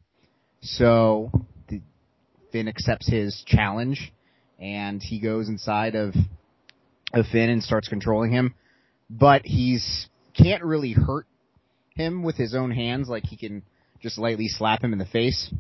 So 0.62 1.32
Finn 2.52 2.68
accepts 2.68 3.10
his 3.10 3.44
challenge, 3.48 4.14
and 4.60 5.02
he 5.02 5.20
goes 5.20 5.50
inside 5.50 5.96
of 5.96 6.14
of 7.14 7.26
Finn 7.28 7.50
and 7.50 7.64
starts 7.64 7.88
controlling 7.88 8.32
him, 8.32 8.56
but 9.10 9.46
he's 9.46 10.08
can't 10.34 10.64
really 10.64 10.94
hurt 10.94 11.28
him 11.96 12.24
with 12.24 12.36
his 12.36 12.56
own 12.56 12.72
hands. 12.72 13.08
Like 13.08 13.26
he 13.26 13.38
can 13.38 13.64
just 14.02 14.18
lightly 14.18 14.48
slap 14.48 14.84
him 14.84 14.94
in 14.94 15.00
the 15.00 15.06
face, 15.06 15.54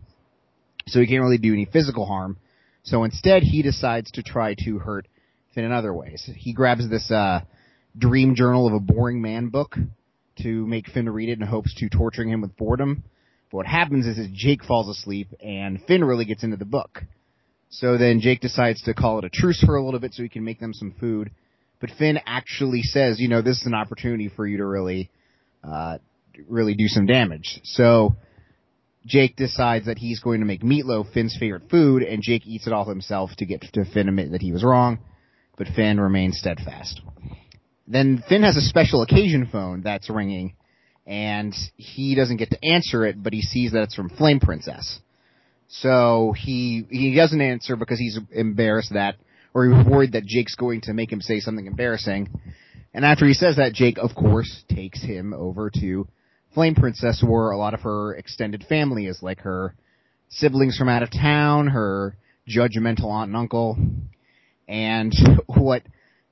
so 0.87 0.99
he 0.99 1.07
can't 1.07 1.21
really 1.21 1.37
do 1.37 1.53
any 1.53 1.65
physical 1.65 2.05
harm. 2.05 2.37
So 2.83 3.03
instead, 3.03 3.43
he 3.43 3.61
decides 3.61 4.11
to 4.11 4.23
try 4.23 4.55
to 4.65 4.79
hurt 4.79 5.07
Finn 5.53 5.63
in 5.63 5.71
other 5.71 5.93
ways. 5.93 6.29
He 6.35 6.53
grabs 6.53 6.89
this 6.89 7.09
uh, 7.11 7.41
dream 7.97 8.35
journal 8.35 8.67
of 8.67 8.73
a 8.73 8.79
boring 8.79 9.21
man 9.21 9.49
book 9.49 9.77
to 10.41 10.65
make 10.65 10.87
Finn 10.87 11.09
read 11.09 11.29
it 11.29 11.39
in 11.39 11.47
hopes 11.47 11.73
to 11.75 11.89
torturing 11.89 12.29
him 12.29 12.41
with 12.41 12.57
boredom. 12.57 13.03
But 13.51 13.57
what 13.57 13.67
happens 13.67 14.07
is, 14.07 14.17
is 14.17 14.27
Jake 14.33 14.63
falls 14.63 14.89
asleep 14.89 15.27
and 15.39 15.81
Finn 15.85 16.03
really 16.03 16.25
gets 16.25 16.43
into 16.43 16.57
the 16.57 16.65
book. 16.65 17.03
So 17.69 17.97
then 17.97 18.19
Jake 18.19 18.41
decides 18.41 18.81
to 18.83 18.93
call 18.93 19.19
it 19.19 19.25
a 19.25 19.29
truce 19.29 19.63
for 19.63 19.75
a 19.75 19.83
little 19.83 19.99
bit 19.99 20.13
so 20.13 20.23
he 20.23 20.29
can 20.29 20.43
make 20.43 20.59
them 20.59 20.73
some 20.73 20.93
food. 20.99 21.31
But 21.83 21.91
Finn 21.99 22.17
actually 22.25 22.81
says, 22.81 23.19
you 23.19 23.27
know, 23.27 23.41
this 23.41 23.59
is 23.59 23.65
an 23.65 23.73
opportunity 23.73 24.29
for 24.29 24.47
you 24.47 24.55
to 24.59 24.65
really, 24.65 25.11
uh, 25.65 25.97
really 26.47 26.75
do 26.75 26.87
some 26.87 27.05
damage. 27.05 27.59
So 27.65 28.15
Jake 29.05 29.35
decides 29.35 29.87
that 29.87 29.97
he's 29.97 30.21
going 30.21 30.39
to 30.39 30.45
make 30.45 30.61
meatloaf 30.61 31.11
Finn's 31.11 31.35
favorite 31.37 31.69
food, 31.69 32.01
and 32.01 32.21
Jake 32.21 32.47
eats 32.47 32.67
it 32.67 32.71
all 32.71 32.85
himself 32.85 33.31
to 33.39 33.45
get 33.45 33.63
to 33.73 33.83
Finn 33.83 34.07
admit 34.07 34.31
that 34.31 34.41
he 34.41 34.53
was 34.53 34.63
wrong. 34.63 34.99
But 35.57 35.67
Finn 35.75 35.99
remains 35.99 36.37
steadfast. 36.37 37.01
Then 37.85 38.23
Finn 38.29 38.43
has 38.43 38.55
a 38.55 38.61
special 38.61 39.01
occasion 39.01 39.49
phone 39.51 39.81
that's 39.81 40.09
ringing, 40.09 40.55
and 41.05 41.53
he 41.75 42.15
doesn't 42.15 42.37
get 42.37 42.51
to 42.51 42.63
answer 42.63 43.05
it, 43.05 43.21
but 43.21 43.33
he 43.33 43.41
sees 43.41 43.73
that 43.73 43.83
it's 43.83 43.95
from 43.95 44.07
Flame 44.07 44.39
Princess. 44.39 45.01
So 45.67 46.33
he 46.37 46.87
he 46.89 47.13
doesn't 47.13 47.41
answer 47.41 47.75
because 47.75 47.99
he's 47.99 48.17
embarrassed 48.31 48.93
that, 48.93 49.17
or 49.53 49.65
he's 49.65 49.85
worried 49.85 50.13
that 50.13 50.25
Jake's 50.25 50.55
going 50.55 50.81
to 50.81 50.93
make 50.93 51.11
him 51.11 51.21
say 51.21 51.39
something 51.39 51.67
embarrassing. 51.67 52.29
And 52.93 53.05
after 53.05 53.25
he 53.25 53.33
says 53.33 53.57
that, 53.57 53.73
Jake, 53.73 53.97
of 53.97 54.15
course, 54.15 54.63
takes 54.69 55.01
him 55.01 55.33
over 55.33 55.71
to 55.81 56.07
Flame 56.53 56.75
Princess, 56.75 57.23
where 57.25 57.51
a 57.51 57.57
lot 57.57 57.73
of 57.73 57.81
her 57.81 58.15
extended 58.15 58.63
family 58.69 59.07
is, 59.07 59.21
like 59.21 59.39
her 59.39 59.75
siblings 60.29 60.77
from 60.77 60.89
out 60.89 61.03
of 61.03 61.11
town, 61.11 61.67
her 61.67 62.15
judgmental 62.47 63.05
aunt 63.05 63.29
and 63.29 63.37
uncle. 63.37 63.77
And 64.67 65.13
what 65.47 65.83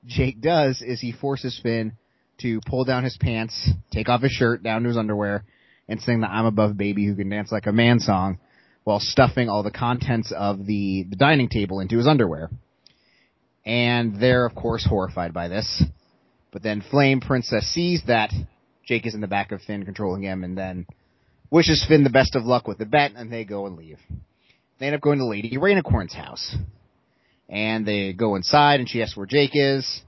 Jake 0.06 0.42
does 0.42 0.82
is 0.82 1.00
he 1.00 1.12
forces 1.12 1.60
Finn 1.62 1.94
to 2.40 2.60
pull 2.66 2.86
down 2.86 3.04
his 3.04 3.18
pants, 3.20 3.72
take 3.92 4.10
off 4.10 4.22
his 4.22 4.32
shirt 4.32 4.64
down 4.64 4.84
to 4.84 4.90
his 4.90 4.98
underwear, 4.98 5.46
and 5.88 6.02
sing 6.02 6.22
the 6.22 6.32
I'm 6.32 6.46
Above 6.46 6.78
Baby 6.78 7.06
Who 7.06 7.16
Can 7.16 7.30
Dance 7.30 7.52
Like 7.52 7.68
a 7.68 7.72
Man 7.72 8.00
song 8.00 8.40
while 8.84 9.00
stuffing 9.00 9.48
all 9.48 9.62
the 9.62 9.72
contents 9.72 10.32
of 10.36 10.66
the, 10.66 11.06
the 11.10 11.16
dining 11.16 11.50
table 11.50 11.80
into 11.80 11.98
his 11.98 12.08
underwear. 12.08 12.50
And 13.66 14.20
they're, 14.20 14.46
of 14.46 14.56
course, 14.56 14.86
horrified 14.86 15.34
by 15.34 15.48
this. 15.48 15.84
But 16.52 16.64
then 16.64 16.84
Flame 16.90 17.22
Princess 17.22 17.72
sees 17.72 18.02
that 18.08 18.32
Jake 18.86 19.06
is 19.06 19.14
in 19.14 19.22
the 19.22 19.28
back 19.28 19.52
of 19.52 19.62
Finn 19.62 19.86
controlling 19.86 20.24
him 20.24 20.44
and 20.44 20.58
then 20.58 20.86
wishes 21.50 21.86
Finn 21.88 22.04
the 22.04 22.10
best 22.10 22.36
of 22.36 22.44
luck 22.44 22.68
with 22.68 22.78
the 22.78 22.86
bet 22.86 23.12
and 23.16 23.32
they 23.32 23.46
go 23.46 23.68
and 23.68 23.78
leave. 23.78 24.00
They 24.80 24.88
end 24.88 24.96
up 24.96 25.02
going 25.02 25.20
to 25.20 25.26
Lady 25.26 25.58
Rainicorn's 25.58 26.14
house. 26.14 26.56
And 27.48 27.86
they 27.86 28.14
go 28.14 28.36
inside 28.36 28.80
and 28.80 28.90
she 28.90 29.02
asks 29.02 29.16
where 29.16 29.28
Jake 29.28 29.52
is. 29.54 30.02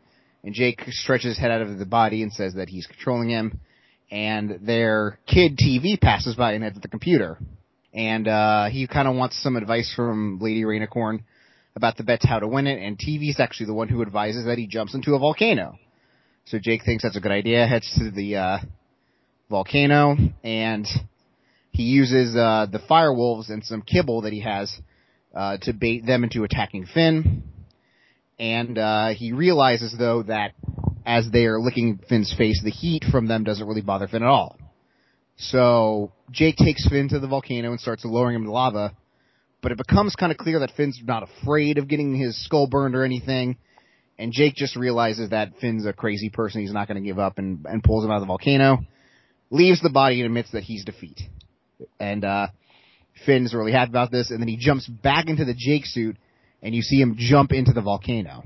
And 0.43 0.53
Jake 0.53 0.81
stretches 0.87 1.35
his 1.35 1.37
head 1.37 1.51
out 1.51 1.61
of 1.61 1.77
the 1.77 1.85
body 1.85 2.23
and 2.23 2.33
says 2.33 2.55
that 2.55 2.69
he's 2.69 2.87
controlling 2.87 3.29
him. 3.29 3.59
And 4.11 4.59
their 4.61 5.19
kid 5.27 5.57
TV 5.57 5.99
passes 5.99 6.35
by 6.35 6.53
and 6.53 6.63
heads 6.63 6.75
to 6.75 6.81
the 6.81 6.87
computer. 6.87 7.37
And 7.93 8.27
uh, 8.27 8.65
he 8.69 8.87
kind 8.87 9.07
of 9.07 9.15
wants 9.15 9.41
some 9.41 9.55
advice 9.55 9.93
from 9.95 10.39
Lady 10.41 10.63
Rainicorn 10.63 11.23
about 11.75 11.97
the 11.97 12.03
bets 12.03 12.27
how 12.27 12.39
to 12.39 12.47
win 12.47 12.67
it. 12.67 12.81
And 12.81 12.97
TV's 12.97 13.39
actually 13.39 13.67
the 13.67 13.73
one 13.73 13.87
who 13.87 14.01
advises 14.01 14.45
that 14.45 14.57
he 14.57 14.67
jumps 14.67 14.93
into 14.93 15.15
a 15.15 15.19
volcano. 15.19 15.77
So 16.45 16.59
Jake 16.59 16.83
thinks 16.83 17.03
that's 17.03 17.17
a 17.17 17.21
good 17.21 17.31
idea, 17.31 17.65
heads 17.65 17.91
to 17.97 18.11
the 18.11 18.35
uh, 18.35 18.57
volcano, 19.49 20.17
and 20.43 20.85
he 21.71 21.83
uses 21.83 22.35
uh, 22.35 22.67
the 22.71 22.79
fire 22.79 23.13
wolves 23.13 23.49
and 23.49 23.63
some 23.63 23.81
kibble 23.81 24.21
that 24.21 24.33
he 24.33 24.41
has 24.41 24.73
uh, 25.33 25.57
to 25.61 25.73
bait 25.73 26.05
them 26.05 26.23
into 26.23 26.43
attacking 26.43 26.85
Finn. 26.85 27.43
And 28.37 28.77
uh, 28.77 29.09
he 29.09 29.31
realizes 29.31 29.95
though 29.97 30.23
that 30.23 30.53
as 31.05 31.29
they 31.31 31.45
are 31.45 31.59
licking 31.59 31.99
Finn's 32.07 32.33
face, 32.37 32.61
the 32.63 32.71
heat 32.71 33.03
from 33.09 33.27
them 33.27 33.43
doesn't 33.43 33.65
really 33.65 33.81
bother 33.81 34.07
Finn 34.07 34.23
at 34.23 34.29
all. 34.29 34.57
So 35.37 36.11
Jake 36.31 36.57
takes 36.57 36.87
Finn 36.87 37.09
to 37.09 37.19
the 37.19 37.27
volcano 37.27 37.71
and 37.71 37.79
starts 37.79 38.05
lowering 38.05 38.35
him 38.35 38.45
to 38.45 38.51
lava. 38.51 38.95
But 39.63 39.71
it 39.71 39.77
becomes 39.79 40.15
kind 40.15 40.31
of 40.31 40.37
clear 40.37 40.59
that 40.59 40.71
Finn's 40.77 41.01
not 41.03 41.23
afraid 41.23 41.79
of 41.79 41.87
getting 41.87 42.13
his 42.13 42.43
skull 42.43 42.67
burned 42.67 42.95
or 42.95 43.03
anything. 43.03 43.57
And 44.19 44.31
Jake 44.31 44.55
just 44.55 44.75
realizes 44.75 45.31
that 45.31 45.53
Finn's 45.59 45.85
a 45.85 45.93
crazy 45.93 46.29
person. 46.29 46.61
He's 46.61 46.73
not 46.73 46.87
going 46.87 47.01
to 47.01 47.07
give 47.07 47.17
up 47.17 47.39
and, 47.39 47.65
and 47.65 47.81
pulls 47.81 48.05
him 48.05 48.11
out 48.11 48.17
of 48.17 48.21
the 48.21 48.27
volcano. 48.27 48.79
Leaves 49.49 49.81
the 49.81 49.89
body 49.89 50.19
and 50.19 50.27
admits 50.27 50.51
that 50.51 50.63
he's 50.63 50.85
defeat. 50.85 51.19
And, 51.99 52.23
uh, 52.23 52.47
Finn's 53.25 53.53
really 53.53 53.71
happy 53.71 53.89
about 53.89 54.11
this. 54.11 54.31
And 54.31 54.41
then 54.41 54.47
he 54.47 54.57
jumps 54.57 54.87
back 54.87 55.27
into 55.27 55.45
the 55.45 55.55
Jake 55.57 55.85
suit 55.85 56.17
and 56.61 56.75
you 56.75 56.81
see 56.81 56.99
him 56.99 57.15
jump 57.17 57.51
into 57.51 57.71
the 57.71 57.81
volcano. 57.81 58.43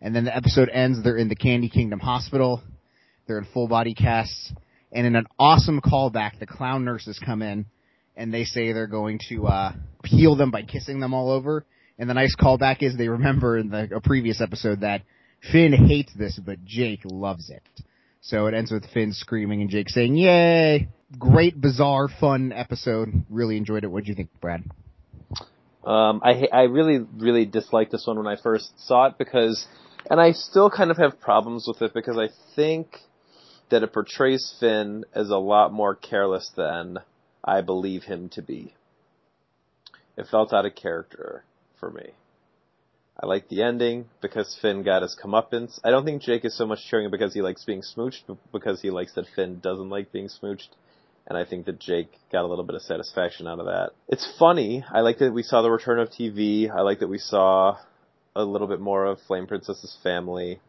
And 0.00 0.14
then 0.14 0.24
the 0.24 0.36
episode 0.36 0.68
ends. 0.68 1.02
They're 1.02 1.16
in 1.16 1.28
the 1.28 1.36
Candy 1.36 1.68
Kingdom 1.68 1.98
hospital. 1.98 2.62
They're 3.26 3.38
in 3.38 3.46
full 3.52 3.68
body 3.68 3.94
casts. 3.94 4.52
And 4.92 5.06
in 5.06 5.16
an 5.16 5.26
awesome 5.38 5.80
callback, 5.80 6.38
the 6.38 6.46
clown 6.46 6.84
nurses 6.84 7.18
come 7.24 7.42
in 7.42 7.66
and 8.16 8.32
they 8.32 8.44
say 8.44 8.72
they're 8.72 8.86
going 8.86 9.20
to, 9.28 9.46
uh, 9.46 9.72
heal 10.04 10.36
them 10.36 10.50
by 10.50 10.62
kissing 10.62 11.00
them 11.00 11.14
all 11.14 11.30
over. 11.30 11.64
And 11.98 12.08
the 12.08 12.14
nice 12.14 12.34
callback 12.36 12.82
is 12.82 12.96
they 12.96 13.08
remember 13.08 13.58
in 13.58 13.68
the 13.68 13.88
a 13.94 14.00
previous 14.00 14.40
episode 14.40 14.80
that 14.80 15.02
Finn 15.50 15.72
hates 15.72 16.12
this, 16.14 16.38
but 16.44 16.64
Jake 16.64 17.00
loves 17.04 17.50
it. 17.50 17.62
So 18.20 18.46
it 18.46 18.54
ends 18.54 18.70
with 18.70 18.88
Finn 18.90 19.12
screaming 19.12 19.60
and 19.62 19.70
Jake 19.70 19.88
saying, 19.88 20.16
yay! 20.16 20.88
Great, 21.18 21.60
bizarre, 21.60 22.08
fun 22.08 22.52
episode. 22.52 23.24
Really 23.28 23.56
enjoyed 23.56 23.84
it. 23.84 23.88
What 23.88 24.04
do 24.04 24.10
you 24.10 24.14
think, 24.14 24.30
Brad? 24.40 24.64
Um, 25.84 26.20
I 26.24 26.46
I 26.52 26.62
really 26.62 27.04
really 27.18 27.44
disliked 27.44 27.90
this 27.90 28.06
one 28.06 28.16
when 28.16 28.28
I 28.28 28.40
first 28.40 28.72
saw 28.86 29.06
it 29.06 29.18
because, 29.18 29.66
and 30.08 30.20
I 30.20 30.30
still 30.30 30.70
kind 30.70 30.90
of 30.92 30.96
have 30.96 31.20
problems 31.20 31.66
with 31.66 31.82
it 31.82 31.92
because 31.92 32.16
I 32.16 32.28
think 32.54 32.96
that 33.70 33.82
it 33.82 33.92
portrays 33.92 34.54
Finn 34.60 35.04
as 35.12 35.30
a 35.30 35.36
lot 35.36 35.72
more 35.72 35.96
careless 35.96 36.50
than 36.56 36.98
I 37.44 37.60
believe 37.60 38.04
him 38.04 38.28
to 38.30 38.42
be. 38.42 38.74
It 40.16 40.26
felt 40.30 40.52
out 40.52 40.66
of 40.66 40.74
character 40.74 41.44
for 41.78 41.90
me. 41.90 42.10
I 43.20 43.26
like 43.26 43.48
the 43.48 43.62
ending 43.62 44.06
because 44.20 44.58
Finn 44.60 44.82
got 44.82 45.02
his 45.02 45.16
comeuppance. 45.22 45.78
I 45.84 45.90
don't 45.90 46.04
think 46.04 46.22
Jake 46.22 46.44
is 46.44 46.56
so 46.56 46.66
much 46.66 46.80
cheering 46.88 47.10
because 47.10 47.34
he 47.34 47.42
likes 47.42 47.64
being 47.64 47.82
smooched, 47.82 48.22
but 48.26 48.38
because 48.52 48.80
he 48.80 48.90
likes 48.90 49.14
that 49.14 49.26
Finn 49.36 49.60
doesn't 49.60 49.90
like 49.90 50.12
being 50.12 50.28
smooched. 50.28 50.68
And 51.26 51.38
I 51.38 51.44
think 51.44 51.66
that 51.66 51.78
Jake 51.78 52.10
got 52.32 52.44
a 52.44 52.48
little 52.48 52.64
bit 52.64 52.74
of 52.74 52.82
satisfaction 52.82 53.46
out 53.46 53.60
of 53.60 53.66
that. 53.66 53.90
It's 54.08 54.26
funny. 54.38 54.84
I 54.92 55.00
like 55.00 55.18
that 55.18 55.32
we 55.32 55.42
saw 55.42 55.62
the 55.62 55.70
return 55.70 56.00
of 56.00 56.08
TV. 56.08 56.70
I 56.70 56.80
like 56.80 56.98
that 56.98 57.08
we 57.08 57.18
saw 57.18 57.76
a 58.34 58.44
little 58.44 58.66
bit 58.66 58.80
more 58.80 59.04
of 59.04 59.20
Flame 59.26 59.46
Princess's 59.46 59.96
family. 60.02 60.60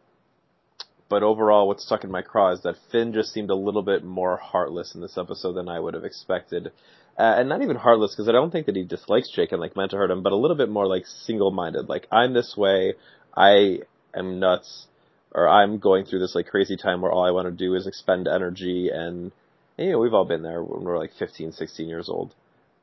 But 1.08 1.22
overall, 1.22 1.68
what 1.68 1.80
stuck 1.80 2.04
in 2.04 2.10
my 2.10 2.22
craw 2.22 2.52
is 2.52 2.62
that 2.62 2.76
Finn 2.90 3.12
just 3.12 3.32
seemed 3.32 3.50
a 3.50 3.54
little 3.54 3.82
bit 3.82 4.04
more 4.04 4.36
heartless 4.36 4.94
in 4.94 5.00
this 5.00 5.18
episode 5.18 5.52
than 5.52 5.68
I 5.68 5.78
would 5.78 5.94
have 5.94 6.04
expected. 6.04 6.72
Uh, 7.18 7.34
and 7.38 7.48
not 7.48 7.62
even 7.62 7.76
heartless 7.76 8.14
because 8.14 8.28
I 8.28 8.32
don't 8.32 8.50
think 8.50 8.66
that 8.66 8.74
he 8.74 8.84
dislikes 8.84 9.30
Jake 9.30 9.52
and 9.52 9.60
like 9.60 9.76
meant 9.76 9.92
to 9.92 9.96
hurt 9.96 10.10
him, 10.10 10.22
but 10.22 10.32
a 10.32 10.36
little 10.36 10.56
bit 10.56 10.68
more 10.68 10.86
like 10.86 11.06
single-minded. 11.06 11.88
Like 11.88 12.08
I'm 12.10 12.32
this 12.32 12.56
way, 12.56 12.94
I 13.36 13.80
am 14.14 14.40
nuts, 14.40 14.86
or 15.30 15.48
I'm 15.48 15.78
going 15.78 16.06
through 16.06 16.20
this 16.20 16.34
like 16.34 16.46
crazy 16.46 16.76
time 16.76 17.02
where 17.02 17.12
all 17.12 17.24
I 17.24 17.30
want 17.30 17.46
to 17.46 17.52
do 17.52 17.74
is 17.74 17.86
expend 17.86 18.26
energy 18.26 18.88
and, 18.92 19.30
you 19.76 19.90
know 19.90 19.98
we've 19.98 20.14
all 20.14 20.24
been 20.24 20.42
there 20.42 20.62
when 20.62 20.84
we're 20.84 20.98
like 20.98 21.12
15, 21.18 21.52
16 21.52 21.88
years 21.88 22.08
old, 22.08 22.34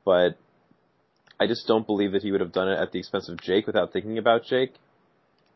but 0.05 0.37
I 1.39 1.47
just 1.47 1.67
don't 1.67 1.87
believe 1.87 2.11
that 2.11 2.21
he 2.21 2.31
would 2.31 2.41
have 2.41 2.51
done 2.51 2.69
it 2.69 2.79
at 2.79 2.91
the 2.91 2.99
expense 2.99 3.27
of 3.27 3.41
Jake 3.41 3.65
without 3.65 3.91
thinking 3.91 4.17
about 4.17 4.45
Jake. 4.45 4.75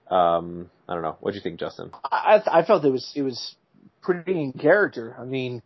Um, 0.10 0.70
I 0.88 0.94
don't 0.94 1.04
know. 1.04 1.18
What 1.20 1.32
do 1.32 1.38
you 1.38 1.44
think, 1.44 1.60
Justin? 1.60 1.92
I, 2.04 2.42
I 2.46 2.64
felt 2.64 2.86
it 2.86 2.92
was 2.92 3.12
it 3.16 3.24
was 3.24 3.56
pretty 4.02 4.40
in 4.40 4.54
character. 4.54 5.16
I 5.20 5.26
mean, 5.26 5.62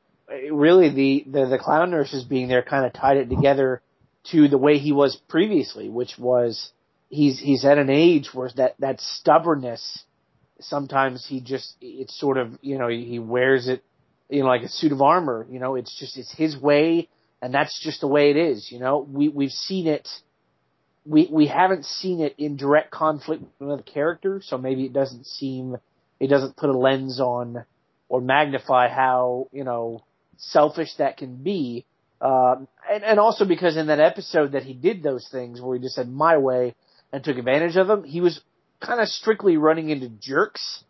really 0.52 0.90
the 0.90 1.26
the, 1.28 1.46
the 1.48 1.58
clown 1.58 1.92
nurses 1.92 2.24
being 2.24 2.48
there 2.48 2.62
kind 2.62 2.86
of 2.86 2.94
tied 2.94 3.18
it 3.18 3.30
together 3.30 3.82
to 4.32 4.48
the 4.48 4.58
way 4.58 4.78
he 4.78 4.92
was 4.92 5.16
previously, 5.28 5.90
which 5.90 6.18
was 6.18 6.72
he's 7.10 7.40
he's 7.40 7.66
at 7.66 7.78
an 7.78 7.90
age 7.90 8.30
where 8.34 8.50
that 8.56 8.76
that 8.80 9.02
stubbornness. 9.02 10.04
Sometimes 10.62 11.26
he 11.26 11.40
just 11.42 11.76
it's 11.82 12.18
sort 12.20 12.38
of 12.38 12.58
you 12.62 12.78
know 12.78 12.88
he 12.88 13.20
wears 13.20 13.68
it 13.68 13.84
you 14.30 14.42
know 14.42 14.48
like 14.48 14.64
a 14.64 14.70
suit 14.70 14.92
of 14.92 15.02
armor. 15.02 15.46
You 15.50 15.60
know 15.60 15.76
it's 15.76 15.98
just 15.98 16.18
it's 16.18 16.34
his 16.34 16.58
way, 16.58 17.10
and 17.42 17.54
that's 17.54 17.80
just 17.82 18.02
the 18.02 18.08
way 18.08 18.30
it 18.30 18.38
is. 18.38 18.70
You 18.72 18.80
know 18.80 19.00
we 19.00 19.30
we've 19.30 19.52
seen 19.52 19.88
it 19.88 20.08
we 21.06 21.30
we 21.32 21.48
haven't 21.48 21.86
seen 21.86 22.22
it 22.22 22.36
in 22.38 22.58
direct 22.58 22.92
conflict 22.92 23.42
with 23.42 23.68
another 23.68 23.84
character, 23.84 24.42
so 24.44 24.58
maybe 24.58 24.86
it 24.86 24.94
doesn't 24.94 25.26
seem 25.26 25.78
it 26.20 26.28
doesn't 26.28 26.58
put 26.58 26.70
a 26.70 26.78
lens 26.78 27.20
on 27.20 27.66
or 28.10 28.22
magnify 28.22 28.90
how 28.90 29.48
you 29.52 29.64
know 29.64 30.04
selfish 30.38 30.94
that 30.98 31.18
can 31.18 31.36
be. 31.36 31.86
Um, 32.22 32.68
and, 32.92 33.04
and 33.04 33.20
also 33.20 33.46
because 33.46 33.78
in 33.78 33.88
that 33.88 34.02
episode 34.02 34.52
that 34.52 34.64
he 34.64 34.74
did 34.74 35.02
those 35.02 35.28
things 35.32 35.62
where 35.62 35.78
he 35.78 35.82
just 35.82 35.96
said 35.96 36.10
my 36.10 36.38
way 36.38 36.76
and 37.14 37.24
took 37.24 37.38
advantage 37.38 37.78
of 37.78 37.88
them, 37.88 38.04
he 38.04 38.20
was 38.20 38.42
kind 38.82 39.00
of 39.00 39.08
strictly 39.08 39.58
running 39.58 39.90
into 39.90 40.10
jerks 40.10 40.84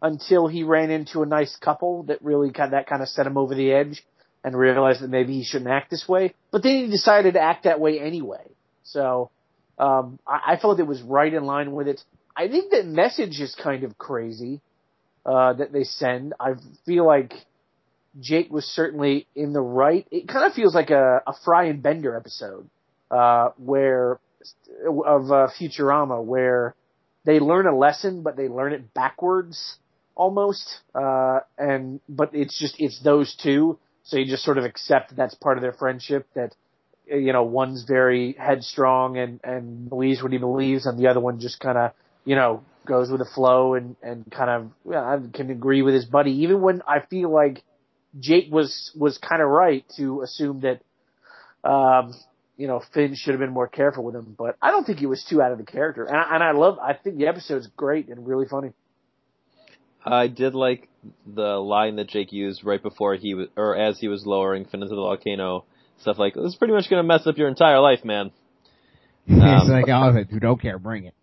until 0.00 0.46
he 0.46 0.62
ran 0.62 0.90
into 0.90 1.22
a 1.22 1.26
nice 1.26 1.56
couple 1.56 2.04
that 2.04 2.22
really 2.22 2.52
kind 2.52 2.66
of, 2.66 2.70
that 2.72 2.88
kind 2.88 3.02
of 3.02 3.08
set 3.08 3.26
him 3.26 3.36
over 3.36 3.54
the 3.54 3.72
edge 3.72 4.04
and 4.44 4.56
realized 4.56 5.00
that 5.00 5.10
maybe 5.10 5.32
he 5.32 5.44
shouldn't 5.44 5.70
act 5.70 5.90
this 5.90 6.06
way. 6.08 6.34
But 6.52 6.62
then 6.62 6.84
he 6.84 6.90
decided 6.90 7.34
to 7.34 7.40
act 7.40 7.64
that 7.64 7.80
way 7.80 7.98
anyway. 7.98 8.48
So 8.84 9.30
um, 9.78 10.18
I, 10.26 10.52
I 10.52 10.56
felt 10.56 10.80
it 10.80 10.86
was 10.86 11.02
right 11.02 11.32
in 11.32 11.44
line 11.44 11.72
with 11.72 11.88
it. 11.88 12.00
I 12.36 12.48
think 12.48 12.70
that 12.72 12.86
message 12.86 13.40
is 13.40 13.54
kind 13.54 13.84
of 13.84 13.96
crazy 13.96 14.60
uh, 15.24 15.54
that 15.54 15.72
they 15.72 15.84
send. 15.84 16.34
I 16.38 16.54
feel 16.84 17.06
like 17.06 17.32
Jake 18.20 18.50
was 18.50 18.64
certainly 18.64 19.26
in 19.34 19.52
the 19.52 19.60
right. 19.60 20.06
It 20.10 20.28
kind 20.28 20.46
of 20.46 20.52
feels 20.52 20.74
like 20.74 20.90
a, 20.90 21.22
a 21.26 21.34
Fry 21.44 21.64
and 21.64 21.82
Bender 21.82 22.16
episode 22.16 22.68
uh, 23.10 23.50
where 23.56 24.18
of 24.86 25.30
uh, 25.30 25.48
Futurama 25.58 26.22
where 26.22 26.74
they 27.24 27.40
learn 27.40 27.66
a 27.66 27.76
lesson, 27.76 28.22
but 28.22 28.36
they 28.36 28.48
learn 28.48 28.72
it 28.72 28.94
backwards 28.94 29.78
almost. 30.14 30.80
Uh, 30.94 31.40
and 31.58 32.00
but 32.08 32.30
it's 32.32 32.58
just 32.58 32.76
it's 32.78 33.02
those 33.02 33.36
two, 33.42 33.78
so 34.04 34.16
you 34.16 34.26
just 34.26 34.44
sort 34.44 34.58
of 34.58 34.64
accept 34.64 35.10
that 35.10 35.16
that's 35.16 35.34
part 35.34 35.58
of 35.58 35.62
their 35.62 35.72
friendship. 35.72 36.26
That 36.34 36.54
you 37.06 37.32
know 37.32 37.44
one's 37.44 37.84
very 37.84 38.34
headstrong 38.38 39.16
and 39.16 39.40
and 39.44 39.88
believes 39.88 40.22
what 40.22 40.32
he 40.32 40.38
believes, 40.38 40.86
and 40.86 40.98
the 40.98 41.08
other 41.08 41.20
one 41.20 41.40
just 41.40 41.60
kind 41.60 41.78
of 41.78 41.92
you 42.24 42.34
know 42.34 42.62
goes 42.86 43.10
with 43.10 43.20
the 43.20 43.28
flow 43.34 43.74
and 43.74 43.96
and 44.02 44.30
kind 44.30 44.50
of 44.50 44.70
yeah, 44.90 45.02
I 45.02 45.18
can 45.32 45.50
agree 45.50 45.82
with 45.82 45.94
his 45.94 46.04
buddy, 46.04 46.42
even 46.42 46.60
when 46.60 46.82
I 46.86 47.00
feel 47.00 47.30
like 47.30 47.62
Jake 48.18 48.50
was 48.50 48.92
was 48.96 49.18
kind 49.18 49.42
of 49.42 49.48
right 49.48 49.84
to 49.96 50.22
assume 50.22 50.62
that 50.62 50.80
um, 51.68 52.14
you 52.56 52.66
know 52.66 52.82
Finn 52.92 53.14
should 53.14 53.32
have 53.32 53.40
been 53.40 53.52
more 53.52 53.68
careful 53.68 54.04
with 54.04 54.14
him, 54.14 54.34
but 54.36 54.56
I 54.60 54.70
don't 54.70 54.84
think 54.84 54.98
he 54.98 55.06
was 55.06 55.24
too 55.28 55.42
out 55.42 55.52
of 55.52 55.58
the 55.58 55.64
character, 55.64 56.04
and 56.04 56.16
I, 56.16 56.34
and 56.34 56.42
I 56.42 56.52
love 56.52 56.78
I 56.78 56.94
think 56.94 57.18
the 57.18 57.26
episode's 57.26 57.68
great 57.76 58.08
and 58.08 58.26
really 58.26 58.46
funny. 58.46 58.72
I 60.04 60.28
did 60.28 60.54
like 60.54 60.88
the 61.26 61.58
line 61.58 61.96
that 61.96 62.08
Jake 62.08 62.32
used 62.32 62.64
right 62.64 62.82
before 62.82 63.16
he 63.16 63.34
was, 63.34 63.48
or 63.56 63.76
as 63.76 63.98
he 63.98 64.08
was 64.08 64.24
lowering 64.24 64.64
Finn 64.64 64.82
into 64.82 64.94
the 64.94 65.00
volcano. 65.00 65.64
Stuff 66.00 66.18
like, 66.18 66.34
"This 66.34 66.44
is 66.44 66.56
pretty 66.56 66.74
much 66.74 66.88
going 66.90 67.02
to 67.02 67.06
mess 67.06 67.26
up 67.26 67.36
your 67.38 67.48
entire 67.48 67.80
life, 67.80 68.04
man." 68.04 68.30
it's 69.26 69.42
Um, 69.42 69.68
like, 69.70 69.86
oh, 69.88 70.16
if 70.16 70.30
you 70.32 70.40
don't 70.40 70.60
care, 70.60 70.78
bring 70.78 71.04
it. 71.04 71.14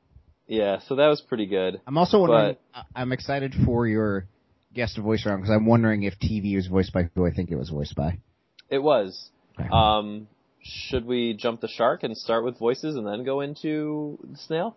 Yeah, 0.48 0.80
so 0.88 0.96
that 0.96 1.08
was 1.08 1.22
pretty 1.22 1.46
good. 1.46 1.80
I'm 1.88 1.98
also 1.98 2.20
wondering. 2.20 2.58
I- 2.74 2.84
I'm 2.96 3.12
excited 3.12 3.54
for 3.66 3.88
your 3.88 4.26
guest 4.74 4.98
voice 4.98 5.26
round 5.26 5.42
because 5.42 5.56
I'm 5.56 5.66
wondering 5.66 6.04
if 6.04 6.16
TV 6.20 6.56
was 6.56 6.68
voiced 6.68 6.92
by 6.94 7.10
who 7.16 7.26
I 7.26 7.32
think 7.32 7.52
it 7.52 7.56
was 7.56 7.70
voiced 7.70 7.96
by. 7.96 8.18
It 8.70 8.80
was. 8.80 9.30
Okay. 9.60 9.70
Um, 9.72 10.28
should 10.62 11.06
we 11.06 11.34
jump 11.36 11.62
the 11.62 11.68
shark 11.68 12.04
and 12.04 12.18
start 12.18 12.44
with 12.44 12.58
voices 12.58 12.96
and 12.96 13.06
then 13.06 13.24
go 13.24 13.42
into 13.42 14.18
the 14.24 14.38
snail? 14.38 14.76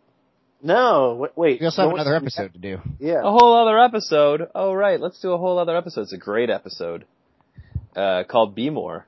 No, 0.62 1.16
wait, 1.20 1.30
wait. 1.36 1.60
We 1.60 1.66
also 1.66 1.82
have 1.82 1.92
another 1.92 2.14
episode 2.14 2.52
to 2.54 2.58
do. 2.58 2.78
Yeah. 2.98 3.20
A 3.20 3.30
whole 3.30 3.54
other 3.54 3.78
episode. 3.78 4.48
Oh 4.54 4.72
right, 4.72 5.00
let's 5.00 5.20
do 5.20 5.32
a 5.32 5.38
whole 5.38 5.58
other 5.58 5.76
episode. 5.76 6.02
It's 6.02 6.12
a 6.12 6.18
great 6.18 6.50
episode 6.50 7.04
uh, 7.94 8.24
called 8.28 8.54
Be 8.54 8.70
More, 8.70 9.06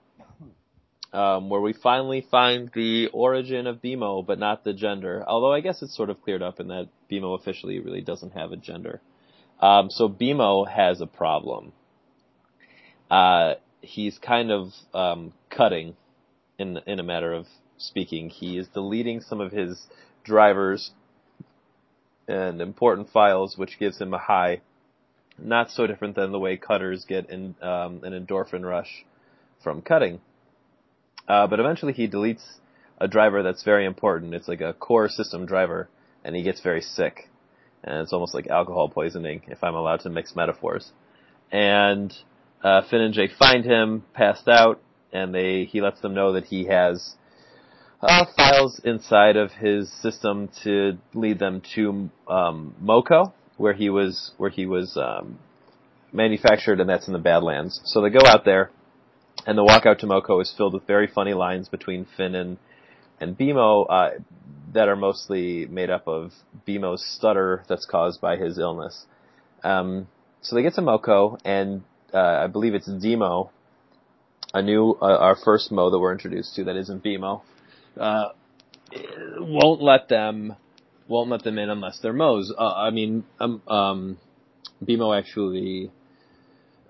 um, 1.12 1.48
where 1.48 1.60
we 1.60 1.72
finally 1.72 2.26
find 2.30 2.70
the 2.74 3.08
origin 3.12 3.66
of 3.66 3.80
BMO, 3.80 4.26
but 4.26 4.38
not 4.38 4.64
the 4.64 4.74
gender. 4.74 5.24
Although 5.26 5.52
I 5.52 5.60
guess 5.60 5.82
it's 5.82 5.96
sort 5.96 6.10
of 6.10 6.22
cleared 6.22 6.42
up 6.42 6.60
in 6.60 6.68
that 6.68 6.88
BMO 7.10 7.38
officially 7.38 7.78
really 7.80 8.02
doesn't 8.02 8.34
have 8.34 8.52
a 8.52 8.56
gender. 8.56 9.00
Um, 9.60 9.90
so 9.90 10.08
BMO 10.08 10.68
has 10.68 11.00
a 11.00 11.06
problem. 11.06 11.72
Uh, 13.10 13.54
he's 13.80 14.18
kind 14.18 14.50
of 14.50 14.72
um, 14.92 15.32
cutting, 15.50 15.96
in 16.58 16.78
in 16.86 17.00
a 17.00 17.02
matter 17.02 17.32
of 17.32 17.46
speaking. 17.78 18.28
He 18.28 18.58
is 18.58 18.68
deleting 18.68 19.20
some 19.20 19.40
of 19.40 19.52
his 19.52 19.86
drivers 20.24 20.90
and 22.26 22.60
important 22.60 23.10
files, 23.10 23.56
which 23.56 23.78
gives 23.78 23.98
him 23.98 24.12
a 24.12 24.18
high. 24.18 24.60
Not 25.38 25.70
so 25.70 25.86
different 25.86 26.16
than 26.16 26.32
the 26.32 26.38
way 26.38 26.56
cutters 26.56 27.04
get 27.04 27.30
in, 27.30 27.54
um, 27.62 28.02
an 28.02 28.12
endorphin 28.12 28.68
rush 28.68 29.04
from 29.62 29.82
cutting. 29.82 30.20
Uh, 31.28 31.46
but 31.46 31.60
eventually 31.60 31.92
he 31.92 32.08
deletes 32.08 32.42
a 32.98 33.06
driver 33.06 33.42
that's 33.42 33.62
very 33.62 33.84
important. 33.84 34.34
It's 34.34 34.48
like 34.48 34.62
a 34.62 34.72
core 34.72 35.08
system 35.08 35.46
driver, 35.46 35.88
and 36.24 36.34
he 36.34 36.42
gets 36.42 36.60
very 36.60 36.80
sick. 36.80 37.28
And 37.84 38.02
it's 38.02 38.12
almost 38.12 38.34
like 38.34 38.48
alcohol 38.48 38.88
poisoning, 38.88 39.42
if 39.46 39.62
I'm 39.62 39.74
allowed 39.74 40.00
to 40.00 40.10
mix 40.10 40.34
metaphors. 40.34 40.90
And 41.52 42.12
uh, 42.62 42.82
Finn 42.90 43.02
and 43.02 43.14
Jake 43.14 43.32
find 43.38 43.64
him 43.64 44.04
passed 44.14 44.48
out, 44.48 44.80
and 45.12 45.34
they 45.34 45.64
he 45.64 45.80
lets 45.80 46.00
them 46.00 46.14
know 46.14 46.32
that 46.32 46.44
he 46.46 46.66
has 46.66 47.14
uh, 48.02 48.24
files 48.36 48.80
inside 48.84 49.36
of 49.36 49.52
his 49.52 49.90
system 50.02 50.48
to 50.64 50.98
lead 51.14 51.38
them 51.38 51.62
to 51.74 52.10
um, 52.28 52.74
Moko, 52.82 53.32
where 53.56 53.72
he 53.72 53.90
was 53.90 54.32
where 54.38 54.50
he 54.50 54.66
was 54.66 54.96
um, 54.96 55.38
manufactured, 56.12 56.80
and 56.80 56.88
that's 56.88 57.06
in 57.06 57.12
the 57.12 57.18
Badlands. 57.18 57.80
So 57.84 58.02
they 58.02 58.10
go 58.10 58.26
out 58.26 58.44
there, 58.44 58.70
and 59.48 59.56
the 59.56 59.64
walkout 59.64 59.98
to 60.00 60.06
Moko 60.06 60.42
is 60.42 60.52
filled 60.54 60.74
with 60.74 60.86
very 60.86 61.06
funny 61.06 61.32
lines 61.32 61.70
between 61.70 62.06
Finn 62.16 62.34
and 62.34 62.58
and 63.18 63.36
BMO 63.36 63.86
uh, 63.88 64.10
that 64.74 64.88
are 64.88 64.94
mostly 64.94 65.64
made 65.66 65.88
up 65.88 66.06
of 66.06 66.32
BMO's 66.68 67.02
stutter 67.16 67.64
that's 67.66 67.86
caused 67.86 68.20
by 68.20 68.36
his 68.36 68.58
illness. 68.58 69.06
Um, 69.64 70.06
so 70.42 70.54
they 70.54 70.62
get 70.62 70.74
to 70.74 70.82
Moko, 70.82 71.40
and 71.44 71.82
uh, 72.12 72.18
I 72.18 72.46
believe 72.46 72.74
it's 72.74 72.88
DMO, 72.88 73.48
a 74.52 74.60
new 74.60 74.98
uh, 75.00 75.16
our 75.16 75.34
first 75.34 75.72
Mo 75.72 75.90
that 75.90 75.98
we're 75.98 76.12
introduced 76.12 76.54
to 76.56 76.64
that 76.64 76.76
isn't 76.76 77.02
BMO. 77.02 77.40
Uh, 77.98 78.28
won't 79.38 79.82
let 79.82 80.10
them 80.10 80.56
won't 81.08 81.30
let 81.30 81.42
them 81.42 81.58
in 81.58 81.70
unless 81.70 82.00
they're 82.00 82.12
Mo's. 82.12 82.52
Uh, 82.56 82.74
I 82.74 82.90
mean, 82.90 83.24
um, 83.40 83.62
um, 83.66 84.18
BMO 84.84 85.18
actually 85.18 85.90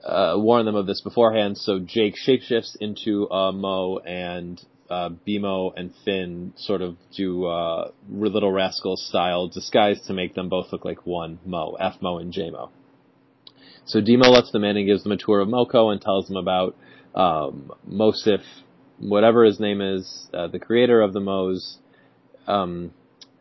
uh, 0.08 0.34
warn 0.36 0.64
them 0.64 0.74
of 0.74 0.86
this 0.86 1.00
beforehand. 1.00 1.58
So 1.58 1.78
Jake 1.78 2.14
shapeshifts 2.16 2.76
into 2.80 3.24
a 3.26 3.52
Mo, 3.52 3.98
and 3.98 4.60
uh, 4.90 5.10
BMO 5.26 5.72
and 5.76 5.92
Finn 6.04 6.54
sort 6.56 6.80
of 6.80 6.96
do 7.14 7.46
uh, 7.46 7.90
Little 8.08 8.52
Rascal 8.52 8.96
style 8.96 9.48
disguise 9.48 10.00
to 10.06 10.14
make 10.14 10.34
them 10.34 10.48
both 10.48 10.72
look 10.72 10.84
like 10.84 11.06
one 11.06 11.38
Mo, 11.44 11.76
F 11.78 12.00
Mo 12.00 12.18
and 12.18 12.32
J 12.32 12.50
Mo. 12.50 12.70
So 13.84 14.00
DMO 14.00 14.28
lets 14.28 14.50
them 14.50 14.64
in 14.64 14.76
and 14.76 14.86
gives 14.86 15.02
them 15.02 15.12
a 15.12 15.16
tour 15.16 15.40
of 15.40 15.48
Moko 15.48 15.92
and 15.92 16.00
tells 16.00 16.26
them 16.26 16.36
about 16.36 16.76
um, 17.14 17.72
Moseph, 17.86 18.42
whatever 18.98 19.44
his 19.44 19.60
name 19.60 19.80
is, 19.80 20.28
uh, 20.32 20.48
the 20.48 20.58
creator 20.58 21.00
of 21.00 21.12
the 21.12 21.20
Mo's, 21.20 21.78
um, 22.46 22.92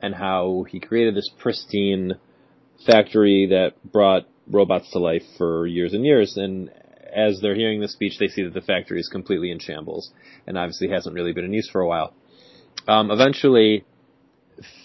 and 0.02 0.14
how 0.14 0.66
he 0.70 0.80
created 0.80 1.16
this 1.16 1.30
pristine 1.38 2.14
factory 2.86 3.48
that 3.50 3.74
brought 3.92 4.26
robots 4.50 4.92
to 4.92 5.00
life 5.00 5.24
for 5.38 5.68
years 5.68 5.94
and 5.94 6.06
years. 6.06 6.38
And 6.38 6.72
as 7.16 7.40
they're 7.42 7.56
hearing 7.56 7.82
the 7.82 7.88
speech, 7.88 8.18
they 8.20 8.28
see 8.28 8.44
that 8.44 8.54
the 8.54 8.62
factory 8.62 9.00
is 9.00 9.10
completely 9.10 9.52
in 9.52 9.60
shambles 9.60 10.12
and 10.46 10.58
obviously 10.58 10.90
hasn't 10.90 11.16
really 11.16 11.34
been 11.34 11.46
in 11.46 11.54
use 11.54 11.70
for 11.70 11.82
a 11.82 11.88
while. 11.88 12.14
Um, 12.88 13.12
eventually, 13.12 13.86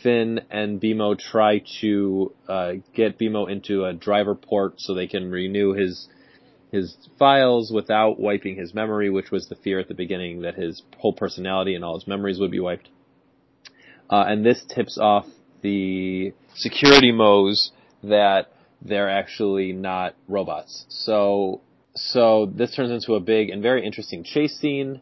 Finn 0.03 0.40
and 0.51 0.81
BMO 0.81 1.18
try 1.18 1.62
to 1.81 2.33
uh, 2.48 2.72
get 2.94 3.18
BMO 3.18 3.51
into 3.51 3.85
a 3.85 3.92
driver 3.92 4.35
port 4.35 4.75
so 4.79 4.94
they 4.94 5.07
can 5.07 5.31
renew 5.31 5.72
his 5.72 6.09
his 6.70 6.96
files 7.18 7.70
without 7.70 8.18
wiping 8.18 8.57
his 8.57 8.72
memory, 8.72 9.11
which 9.11 9.31
was 9.31 9.46
the 9.48 9.55
fear 9.57 9.79
at 9.79 9.88
the 9.88 9.94
beginning 9.94 10.40
that 10.40 10.55
his 10.55 10.83
whole 10.98 11.12
personality 11.12 11.75
and 11.75 11.85
all 11.85 11.94
his 11.94 12.09
memories 12.09 12.40
would 12.40 12.51
be 12.51 12.61
wiped. 12.61 12.88
Uh, 14.09 14.25
and 14.27 14.44
this 14.44 14.64
tips 14.75 14.96
off 14.98 15.27
the 15.61 16.33
security 16.55 17.12
mo's 17.12 17.72
that 18.03 18.52
they're 18.85 19.11
actually 19.11 19.73
not 19.73 20.14
robots. 20.29 20.85
So 20.88 21.61
so 21.95 22.47
this 22.47 22.75
turns 22.75 22.90
into 22.90 23.14
a 23.14 23.21
big 23.21 23.51
and 23.51 23.62
very 23.62 23.85
interesting 23.85 24.25
chase 24.25 24.59
scene. 24.59 25.01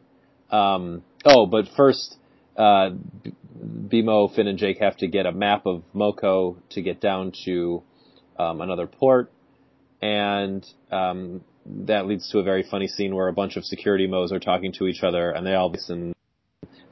Um, 0.51 1.03
oh, 1.25 1.47
but 1.47 1.66
first, 1.77 2.16
uh, 2.57 2.90
BMO, 3.62 4.35
Finn, 4.35 4.49
and 4.49 4.59
Jake 4.59 4.79
have 4.79 4.97
to 4.99 5.07
get 5.07 5.27
a 5.27 5.33
map 5.33 5.66
of 5.66 5.83
Moko 5.95 6.57
to 6.71 6.83
get 6.83 7.01
down 7.01 7.33
to 7.45 7.83
um, 8.38 8.61
another 8.61 8.87
port, 8.87 9.31
and 10.03 10.66
um, 10.90 11.43
that 11.66 12.07
leads 12.07 12.31
to 12.31 12.38
a 12.38 12.43
very 12.43 12.64
funny 12.69 12.88
scene 12.88 13.14
where 13.14 13.29
a 13.29 13.33
bunch 13.33 13.57
of 13.57 13.64
security 13.64 14.07
Mo's 14.07 14.33
are 14.33 14.40
talking 14.40 14.73
to 14.79 14.87
each 14.87 15.03
other, 15.03 15.31
and 15.31 15.47
they 15.47 15.55
all 15.55 15.71
listen. 15.71 16.14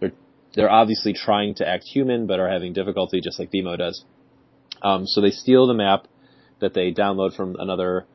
They're 0.00 0.12
they're 0.54 0.70
obviously 0.70 1.12
trying 1.12 1.56
to 1.56 1.68
act 1.68 1.84
human, 1.84 2.26
but 2.26 2.38
are 2.38 2.48
having 2.48 2.72
difficulty, 2.72 3.20
just 3.20 3.38
like 3.38 3.50
BMO 3.50 3.76
does. 3.76 4.04
Um, 4.80 5.06
so 5.06 5.20
they 5.20 5.30
steal 5.30 5.66
the 5.66 5.74
map 5.74 6.06
that 6.60 6.74
they 6.74 6.92
download 6.92 7.34
from 7.36 7.56
another 7.58 8.06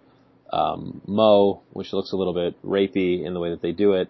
um, 0.51 1.01
Mo, 1.07 1.63
which 1.71 1.93
looks 1.93 2.11
a 2.11 2.15
little 2.15 2.33
bit 2.33 2.61
rapey 2.63 3.25
in 3.25 3.33
the 3.33 3.39
way 3.39 3.49
that 3.49 3.61
they 3.61 3.71
do 3.71 3.93
it, 3.93 4.09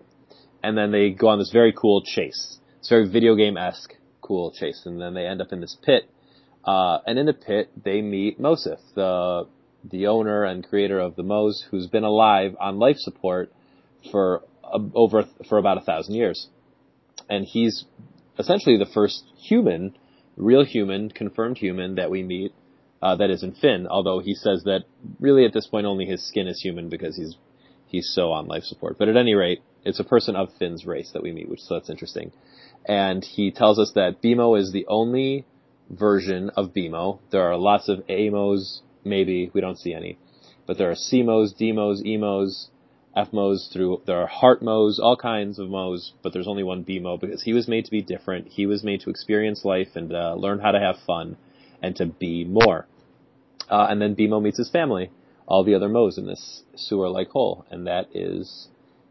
and 0.62 0.78
then 0.78 0.92
they 0.92 1.12
go 1.12 1.28
on 1.28 1.40
this 1.40 1.52
very 1.52 1.74
cool 1.74 2.04
chase. 2.04 2.58
It's 2.80 2.90
very 2.90 3.08
video 3.08 3.36
game 3.36 3.58
esque 3.58 3.96
cool 4.22 4.52
chase, 4.52 4.82
and 4.86 5.00
then 5.00 5.14
they 5.14 5.26
end 5.26 5.42
up 5.42 5.52
in 5.52 5.62
this 5.62 5.78
pit. 5.84 6.10
Uh, 6.66 7.00
and 7.06 7.20
in 7.20 7.26
the 7.26 7.34
pit, 7.34 7.72
they 7.82 8.02
meet 8.02 8.40
Moseph, 8.40 8.80
the 8.96 9.48
the 9.90 10.08
owner 10.08 10.46
and 10.46 10.68
creator 10.68 11.00
of 11.00 11.16
the 11.18 11.24
Mo's, 11.24 11.66
who's 11.70 11.88
been 11.88 12.06
alive 12.06 12.56
on 12.60 12.80
life 12.80 12.96
support 12.98 13.52
for 14.12 14.44
uh, 14.64 14.80
over 14.94 15.26
for 15.48 15.58
about 15.58 15.78
a 15.78 15.82
thousand 15.82 16.16
years, 16.16 16.48
and 17.30 17.46
he's 17.46 17.86
essentially 18.40 18.78
the 18.78 18.90
first 18.94 19.24
human, 19.38 19.96
real 20.38 20.64
human, 20.66 21.10
confirmed 21.10 21.58
human 21.58 21.96
that 21.96 22.10
we 22.10 22.24
meet 22.24 22.54
uh, 23.04 23.16
that 23.18 23.30
isn't 23.30 23.58
Finn. 23.58 23.88
Although 23.88 24.20
he 24.20 24.34
says 24.34 24.64
that 24.64 24.84
really 25.20 25.46
at 25.46 25.54
this 25.54 25.68
point 25.68 25.86
only 25.86 26.06
his 26.06 26.28
skin 26.28 26.48
is 26.48 26.62
human 26.62 26.90
because 26.90 27.18
he's 27.18 27.36
he's 27.88 28.12
so 28.14 28.32
on 28.32 28.48
life 28.48 28.64
support. 28.64 28.98
But 28.98 29.10
at 29.10 29.18
any 29.18 29.36
rate, 29.36 29.62
it's 29.84 30.00
a 30.00 30.04
person 30.04 30.36
of 30.36 30.50
Finn's 30.58 30.86
race 30.86 31.12
that 31.14 31.24
we 31.24 31.32
meet, 31.32 31.50
which 31.50 31.62
so 31.62 31.76
that's 31.76 31.90
interesting 31.90 32.32
and 32.86 33.24
he 33.24 33.52
tells 33.52 33.80
us 33.80 33.92
that 33.96 34.22
BMO 34.22 34.60
is 34.60 34.72
the 34.72 34.86
only 34.88 35.46
version 35.90 36.50
of 36.56 36.74
BMO. 36.74 37.20
There 37.32 37.44
are 37.44 37.58
lots 37.58 37.90
of 37.90 38.06
AMOs, 38.10 38.82
maybe, 39.04 39.52
we 39.54 39.62
don't 39.62 39.80
see 39.80 39.94
any. 39.94 40.18
But 40.66 40.78
there 40.78 40.90
are 40.90 40.96
CMOs, 40.96 41.58
DMOs, 41.60 42.06
EMOs, 42.06 42.68
FMOs 43.16 43.72
through, 43.72 44.02
there 44.06 44.18
are 44.18 44.30
HeartMOs, 44.30 45.00
all 45.00 45.16
kinds 45.16 45.60
of 45.60 45.70
MOs, 45.70 46.14
but 46.24 46.34
there's 46.34 46.48
only 46.48 46.64
one 46.64 46.84
BMO 46.84 47.20
because 47.20 47.44
he 47.44 47.54
was 47.54 47.68
made 47.68 47.86
to 47.86 47.92
be 47.92 48.02
different. 48.02 48.48
He 48.48 48.66
was 48.66 48.84
made 48.84 49.02
to 49.02 49.10
experience 49.10 49.64
life 49.64 49.90
and 49.96 50.14
uh, 50.14 50.36
learn 50.36 50.60
how 50.60 50.72
to 50.72 50.80
have 50.80 50.96
fun 51.06 51.38
and 51.82 51.96
to 51.98 52.06
be 52.06 52.44
more. 52.44 52.88
Uh, 53.74 53.88
and 53.90 54.00
then 54.00 54.16
BMO 54.16 54.40
meets 54.40 54.60
his 54.60 54.70
family, 54.70 55.10
all 55.48 55.64
the 55.64 55.74
other 55.74 55.90
MOs 55.90 56.20
in 56.20 56.28
this 56.28 56.62
sewer-like 56.76 57.30
hole, 57.30 57.66
and 57.72 57.88
that 57.88 58.06
is 58.14 58.68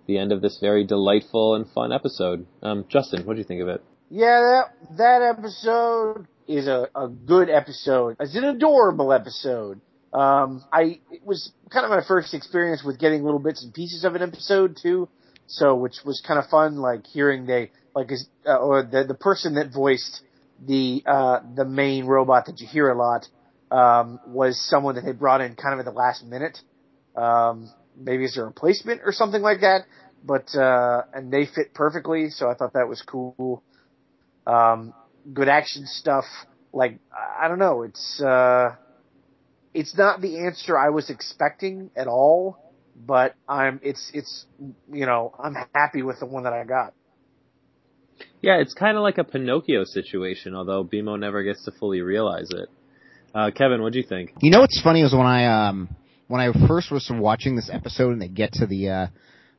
the 0.06 0.16
end 0.16 0.30
of 0.30 0.40
this 0.40 0.58
very 0.60 0.84
delightful 0.84 1.56
and 1.56 1.66
fun 1.74 1.92
episode. 1.92 2.46
Um, 2.62 2.84
Justin, 2.88 3.26
what 3.26 3.32
do 3.32 3.40
you 3.40 3.44
think 3.44 3.60
of 3.60 3.66
it? 3.66 3.82
Yeah, 4.08 4.38
that 4.38 4.96
that 4.98 5.22
episode 5.36 6.28
is 6.46 6.68
a, 6.68 6.86
a 6.94 7.08
good 7.08 7.50
episode. 7.50 8.18
It's 8.20 8.36
an 8.36 8.44
adorable 8.44 9.12
episode. 9.12 9.80
Um, 10.12 10.62
I 10.72 11.00
it 11.10 11.26
was 11.26 11.50
kind 11.68 11.84
of 11.84 11.90
my 11.90 12.06
first 12.06 12.32
experience 12.32 12.84
with 12.84 13.00
getting 13.00 13.24
little 13.24 13.40
bits 13.40 13.64
and 13.64 13.74
pieces 13.74 14.04
of 14.04 14.14
an 14.14 14.22
episode 14.22 14.78
too, 14.80 15.08
so 15.48 15.74
which 15.74 16.04
was 16.04 16.22
kind 16.24 16.38
of 16.38 16.46
fun. 16.46 16.76
Like 16.76 17.04
hearing 17.08 17.46
they 17.46 17.72
like 17.96 18.12
is 18.12 18.28
uh, 18.46 18.58
or 18.58 18.84
the 18.84 19.02
the 19.08 19.14
person 19.14 19.54
that 19.54 19.72
voiced 19.72 20.20
the 20.64 21.02
uh, 21.04 21.40
the 21.56 21.64
main 21.64 22.04
robot 22.04 22.46
that 22.46 22.60
you 22.60 22.68
hear 22.68 22.88
a 22.88 22.96
lot 22.96 23.26
um, 23.72 24.20
was 24.26 24.60
someone 24.68 24.94
that 24.96 25.04
they 25.04 25.12
brought 25.12 25.40
in 25.40 25.54
kind 25.56 25.72
of 25.74 25.80
at 25.80 25.86
the 25.86 25.96
last 25.96 26.24
minute. 26.24 26.58
Um, 27.16 27.72
maybe 27.96 28.24
as 28.24 28.36
a 28.36 28.44
replacement 28.44 29.02
or 29.04 29.12
something 29.12 29.42
like 29.42 29.60
that. 29.60 29.86
But 30.24 30.54
uh, 30.54 31.02
and 31.12 31.32
they 31.32 31.46
fit 31.46 31.74
perfectly, 31.74 32.30
so 32.30 32.48
I 32.48 32.54
thought 32.54 32.74
that 32.74 32.88
was 32.88 33.02
cool. 33.02 33.62
Um, 34.46 34.94
good 35.32 35.48
action 35.48 35.84
stuff. 35.86 36.24
Like 36.72 37.00
I 37.40 37.48
don't 37.48 37.58
know, 37.58 37.82
it's 37.82 38.20
uh, 38.20 38.76
it's 39.74 39.96
not 39.96 40.20
the 40.20 40.46
answer 40.46 40.78
I 40.78 40.90
was 40.90 41.10
expecting 41.10 41.90
at 41.96 42.06
all, 42.06 42.56
but 42.94 43.34
I'm 43.48 43.80
it's 43.82 44.12
it's 44.14 44.46
you 44.92 45.06
know 45.06 45.34
I'm 45.42 45.56
happy 45.74 46.02
with 46.02 46.20
the 46.20 46.26
one 46.26 46.44
that 46.44 46.52
I 46.52 46.64
got. 46.64 46.94
Yeah, 48.40 48.58
it's 48.58 48.74
kind 48.74 48.96
of 48.96 49.02
like 49.02 49.18
a 49.18 49.24
Pinocchio 49.24 49.84
situation, 49.84 50.54
although 50.54 50.84
BMO 50.84 51.18
never 51.18 51.42
gets 51.42 51.64
to 51.64 51.72
fully 51.72 52.00
realize 52.00 52.50
it. 52.50 52.68
Uh, 53.34 53.50
Kevin, 53.50 53.82
what 53.82 53.92
do 53.92 53.98
you 53.98 54.04
think? 54.06 54.32
You 54.40 54.50
know 54.50 54.60
what's 54.60 54.80
funny 54.82 55.02
is 55.02 55.12
when 55.12 55.26
I 55.26 55.68
um 55.68 55.88
when 56.28 56.40
I 56.40 56.52
first 56.66 56.90
was 56.90 57.10
watching 57.10 57.56
this 57.56 57.70
episode 57.72 58.12
and 58.12 58.20
they 58.20 58.28
get 58.28 58.52
to 58.54 58.66
the 58.66 58.88
uh, 58.88 59.06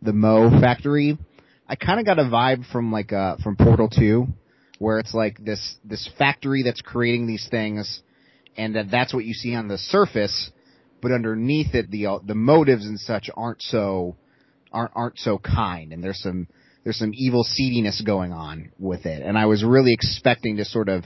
the 0.01 0.13
Mo 0.13 0.49
factory, 0.61 1.17
I 1.67 1.75
kind 1.75 1.99
of 1.99 2.05
got 2.05 2.19
a 2.19 2.23
vibe 2.23 2.65
from 2.71 2.91
like 2.91 3.11
uh, 3.11 3.37
from 3.43 3.55
Portal 3.55 3.89
Two, 3.89 4.27
where 4.77 4.99
it's 4.99 5.13
like 5.13 5.43
this 5.43 5.75
this 5.83 6.07
factory 6.17 6.61
that's 6.63 6.81
creating 6.81 7.25
these 7.25 7.47
things, 7.49 8.01
and 8.57 8.75
that 8.75 8.91
that's 8.91 9.13
what 9.13 9.25
you 9.25 9.33
see 9.33 9.55
on 9.55 9.67
the 9.67 9.77
surface, 9.77 10.51
but 11.01 11.11
underneath 11.11 11.73
it, 11.73 11.89
the 11.89 12.05
uh, 12.05 12.19
the 12.23 12.35
motives 12.35 12.85
and 12.85 12.99
such 12.99 13.29
aren't 13.35 13.61
so 13.61 14.15
aren't 14.71 14.91
aren't 14.95 15.17
so 15.17 15.39
kind, 15.39 15.93
and 15.93 16.03
there's 16.03 16.21
some 16.21 16.47
there's 16.83 16.99
some 16.99 17.11
evil 17.15 17.43
seediness 17.43 18.01
going 18.05 18.33
on 18.33 18.71
with 18.77 19.07
it, 19.07 19.23
and 19.23 19.35
I 19.35 19.47
was 19.47 19.63
really 19.63 19.93
expecting 19.93 20.57
to 20.57 20.65
sort 20.65 20.89
of 20.89 21.05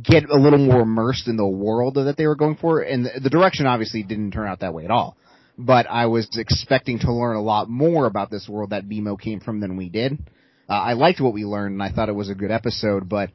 get 0.00 0.28
a 0.28 0.36
little 0.36 0.58
more 0.58 0.82
immersed 0.82 1.28
in 1.28 1.36
the 1.36 1.46
world 1.46 1.94
that 1.94 2.16
they 2.16 2.26
were 2.26 2.36
going 2.36 2.56
for. 2.56 2.80
And 2.80 3.06
the, 3.06 3.30
direction 3.30 3.66
obviously 3.66 4.02
didn't 4.02 4.32
turn 4.32 4.46
out 4.46 4.60
that 4.60 4.74
way 4.74 4.84
at 4.84 4.90
all. 4.90 5.16
But 5.56 5.86
I 5.88 6.06
was 6.06 6.28
expecting 6.36 7.00
to 7.00 7.12
learn 7.12 7.36
a 7.36 7.42
lot 7.42 7.68
more 7.68 8.06
about 8.06 8.30
this 8.30 8.48
world 8.48 8.70
that 8.70 8.88
BMO 8.88 9.20
came 9.20 9.40
from 9.40 9.60
than 9.60 9.76
we 9.76 9.88
did. 9.88 10.18
Uh, 10.68 10.72
I 10.72 10.92
liked 10.92 11.20
what 11.20 11.32
we 11.32 11.44
learned 11.44 11.72
and 11.74 11.82
I 11.82 11.90
thought 11.90 12.08
it 12.08 12.14
was 12.14 12.30
a 12.30 12.34
good 12.34 12.50
episode, 12.50 13.08
but 13.08 13.30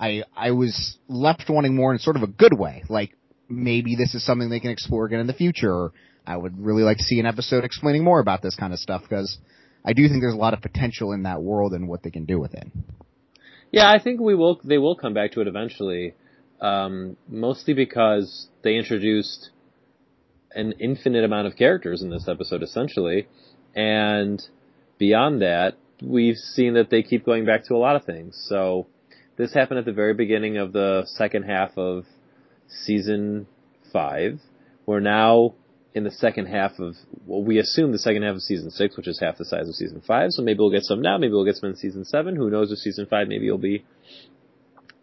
I, 0.00 0.24
I 0.34 0.50
was 0.50 0.98
left 1.08 1.44
wanting 1.48 1.76
more 1.76 1.92
in 1.92 1.98
sort 1.98 2.16
of 2.16 2.22
a 2.22 2.26
good 2.26 2.58
way. 2.58 2.82
Like, 2.88 3.16
maybe 3.48 3.94
this 3.94 4.14
is 4.14 4.24
something 4.24 4.48
they 4.48 4.60
can 4.60 4.70
explore 4.70 5.04
again 5.04 5.20
in 5.20 5.26
the 5.26 5.32
future, 5.32 5.72
or 5.72 5.92
I 6.26 6.36
would 6.36 6.58
really 6.58 6.82
like 6.82 6.96
to 6.96 7.04
see 7.04 7.20
an 7.20 7.26
episode 7.26 7.64
explaining 7.64 8.02
more 8.02 8.18
about 8.18 8.42
this 8.42 8.56
kind 8.56 8.72
of 8.72 8.78
stuff, 8.78 9.02
because 9.02 9.38
I 9.84 9.92
do 9.92 10.08
think 10.08 10.22
there's 10.22 10.34
a 10.34 10.38
lot 10.38 10.54
of 10.54 10.62
potential 10.62 11.12
in 11.12 11.24
that 11.24 11.42
world 11.42 11.72
and 11.72 11.88
what 11.88 12.02
they 12.02 12.10
can 12.10 12.24
do 12.24 12.40
with 12.40 12.54
it. 12.54 12.66
Yeah, 13.72 13.90
I 13.90 13.98
think 13.98 14.20
we 14.20 14.34
will. 14.34 14.60
They 14.62 14.78
will 14.78 14.94
come 14.94 15.14
back 15.14 15.32
to 15.32 15.40
it 15.40 15.48
eventually, 15.48 16.14
um, 16.60 17.16
mostly 17.26 17.72
because 17.72 18.48
they 18.62 18.76
introduced 18.76 19.50
an 20.54 20.74
infinite 20.78 21.24
amount 21.24 21.46
of 21.46 21.56
characters 21.56 22.02
in 22.02 22.10
this 22.10 22.28
episode, 22.28 22.62
essentially, 22.62 23.26
and 23.74 24.40
beyond 24.98 25.40
that, 25.40 25.78
we've 26.02 26.36
seen 26.36 26.74
that 26.74 26.90
they 26.90 27.02
keep 27.02 27.24
going 27.24 27.46
back 27.46 27.64
to 27.64 27.74
a 27.74 27.78
lot 27.78 27.96
of 27.96 28.04
things. 28.04 28.38
So 28.48 28.86
this 29.38 29.54
happened 29.54 29.78
at 29.78 29.86
the 29.86 29.92
very 29.92 30.12
beginning 30.12 30.58
of 30.58 30.74
the 30.74 31.04
second 31.06 31.44
half 31.44 31.76
of 31.78 32.04
season 32.68 33.46
five. 33.90 34.38
We're 34.84 35.00
now 35.00 35.54
in 35.94 36.04
the 36.04 36.10
second 36.10 36.46
half 36.46 36.78
of, 36.78 36.94
well, 37.26 37.42
we 37.42 37.58
assume 37.58 37.92
the 37.92 37.98
second 37.98 38.22
half 38.22 38.34
of 38.34 38.42
season 38.42 38.70
six, 38.70 38.96
which 38.96 39.08
is 39.08 39.20
half 39.20 39.36
the 39.36 39.44
size 39.44 39.68
of 39.68 39.74
season 39.74 40.02
five. 40.06 40.30
So 40.30 40.42
maybe 40.42 40.58
we'll 40.58 40.70
get 40.70 40.84
some 40.84 41.02
now. 41.02 41.18
Maybe 41.18 41.32
we'll 41.32 41.44
get 41.44 41.56
some 41.56 41.70
in 41.70 41.76
season 41.76 42.04
seven. 42.04 42.34
Who 42.36 42.50
knows 42.50 42.72
if 42.72 42.78
season 42.78 43.06
five 43.06 43.28
maybe 43.28 43.50
will 43.50 43.58
be 43.58 43.84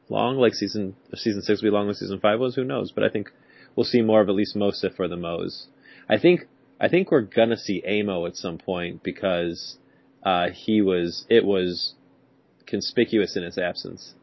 long, 0.09 0.37
like 0.37 0.53
season 0.53 0.95
season 1.13 1.41
six 1.41 1.61
will 1.61 1.69
be 1.69 1.73
long 1.73 1.87
like 1.87 1.97
season 1.97 2.19
five 2.19 2.39
was. 2.39 2.55
Who 2.55 2.63
knows? 2.63 2.91
But 2.91 3.03
I 3.03 3.09
think 3.09 3.29
we'll 3.75 3.85
see 3.85 4.01
more 4.01 4.21
of 4.21 4.29
at 4.29 4.35
least 4.35 4.55
Moseph 4.55 4.95
for 4.95 5.07
the 5.07 5.17
Mo's. 5.17 5.67
I 6.09 6.17
think 6.17 6.41
I 6.79 6.89
think 6.89 7.11
we're 7.11 7.21
gonna 7.21 7.57
see 7.57 7.83
AMO 7.85 8.25
at 8.25 8.35
some 8.35 8.57
point 8.57 9.03
because 9.03 9.77
uh, 10.23 10.47
he 10.51 10.81
was 10.81 11.25
it 11.29 11.45
was 11.45 11.93
conspicuous 12.65 13.35
in 13.35 13.43
his 13.43 13.57
absence. 13.57 14.13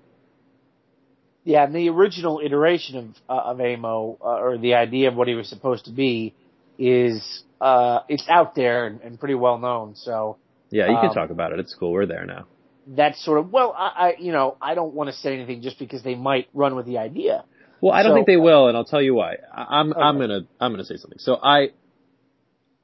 Yeah, 1.45 1.63
and 1.63 1.73
the 1.73 1.89
original 1.91 2.41
iteration 2.45 2.97
of 2.97 3.05
uh, 3.29 3.51
of 3.51 3.61
AMO, 3.61 4.19
uh, 4.21 4.25
or 4.25 4.59
the 4.59 4.75
idea 4.75 5.09
of 5.09 5.15
what 5.15 5.29
he 5.29 5.35
was 5.35 5.49
supposed 5.49 5.85
to 5.85 5.93
be, 5.93 6.35
is 6.79 7.43
uh, 7.61 8.01
it's 8.09 8.25
out 8.29 8.55
there 8.55 8.87
and, 8.87 9.01
and 9.01 9.19
pretty 9.19 9.35
well 9.35 9.59
known. 9.59 9.95
So 9.97 10.37
Yeah, 10.71 10.89
you 10.89 10.97
can 10.97 11.09
Um, 11.11 11.15
talk 11.15 11.31
about 11.31 11.53
it. 11.53 11.59
It's 11.61 11.75
cool. 11.75 11.93
We're 11.93 12.07
there 12.07 12.27
now. 12.27 12.47
that's 12.89 13.25
sort 13.25 13.39
of 13.39 13.51
well, 13.53 13.75
I, 13.77 13.89
I 14.09 14.17
you 14.19 14.33
know 14.33 14.57
I 14.61 14.75
don't 14.75 14.95
want 14.95 15.11
to 15.11 15.17
say 15.17 15.35
anything 15.35 15.63
just 15.63 15.79
because 15.79 16.03
they 16.03 16.15
might 16.15 16.49
run 16.55 16.75
with 16.77 16.87
the 16.87 16.99
idea. 16.99 17.45
Well, 17.81 17.93
I 17.93 18.03
don't 18.03 18.11
So- 18.13 18.15
think 18.17 18.27
they 18.27 18.37
will, 18.37 18.69
and 18.69 18.77
I'll 18.77 18.85
tell 18.85 19.03
you 19.03 19.15
why. 19.15 19.37
I- 19.53 19.81
I'm 19.81 19.93
I'm 19.95 20.19
gonna 20.19 20.41
I'm 20.61 20.73
gonna 20.73 20.85
say 20.85 20.97
something. 20.97 21.19
So 21.19 21.37
I 21.43 21.71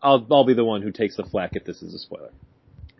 I'll 0.02 0.26
I'll 0.30 0.44
be 0.44 0.54
the 0.54 0.64
one 0.64 0.82
who 0.82 0.90
takes 0.90 1.16
the 1.16 1.24
flack 1.24 1.50
if 1.54 1.64
this 1.64 1.82
is 1.82 1.94
a 1.94 1.98
spoiler, 1.98 2.30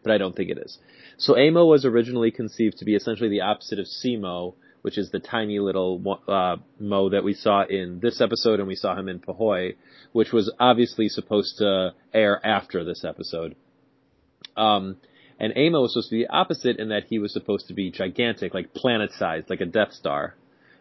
but 0.05 0.13
I 0.13 0.19
don't 0.19 0.35
think 0.37 0.51
it 0.51 0.59
is. 0.59 0.79
So 1.19 1.37
AMO 1.37 1.65
was 1.67 1.85
originally 1.85 2.31
conceived 2.31 2.79
to 2.79 2.85
be 2.85 2.95
essentially 2.95 3.29
the 3.29 3.41
opposite 3.43 3.79
of 3.79 3.87
CMO, 3.87 4.55
which 4.83 4.99
is 4.99 5.11
the 5.11 5.21
tiny 5.21 5.59
little 5.59 6.21
uh, 6.29 6.57
Mo 6.79 7.09
that 7.11 7.25
we 7.25 7.35
saw 7.35 7.65
in 7.65 8.01
this 8.01 8.21
episode, 8.21 8.59
and 8.59 8.69
we 8.69 8.75
saw 8.75 8.97
him 8.97 9.09
in 9.09 9.21
Puhoy, 9.21 9.77
which 10.13 10.33
was 10.33 10.53
obviously 10.61 11.09
supposed 11.09 11.59
to 11.59 11.95
air 12.13 12.45
after 12.45 12.85
this 12.85 13.05
episode. 13.05 13.57
Um, 14.57 14.97
and 15.39 15.57
AMO 15.57 15.83
was 15.83 15.93
supposed 15.93 16.11
to 16.11 16.17
be 16.17 16.25
the 16.25 16.31
opposite 16.31 16.77
in 16.79 16.91
that 16.91 17.05
he 17.09 17.19
was 17.19 17.33
supposed 17.33 17.69
to 17.69 17.75
be 17.75 17.91
gigantic, 17.91 18.55
like 18.55 18.75
planet-sized, 18.75 19.49
like 19.49 19.61
a 19.61 19.67
Death 19.67 19.93
Star. 19.93 20.35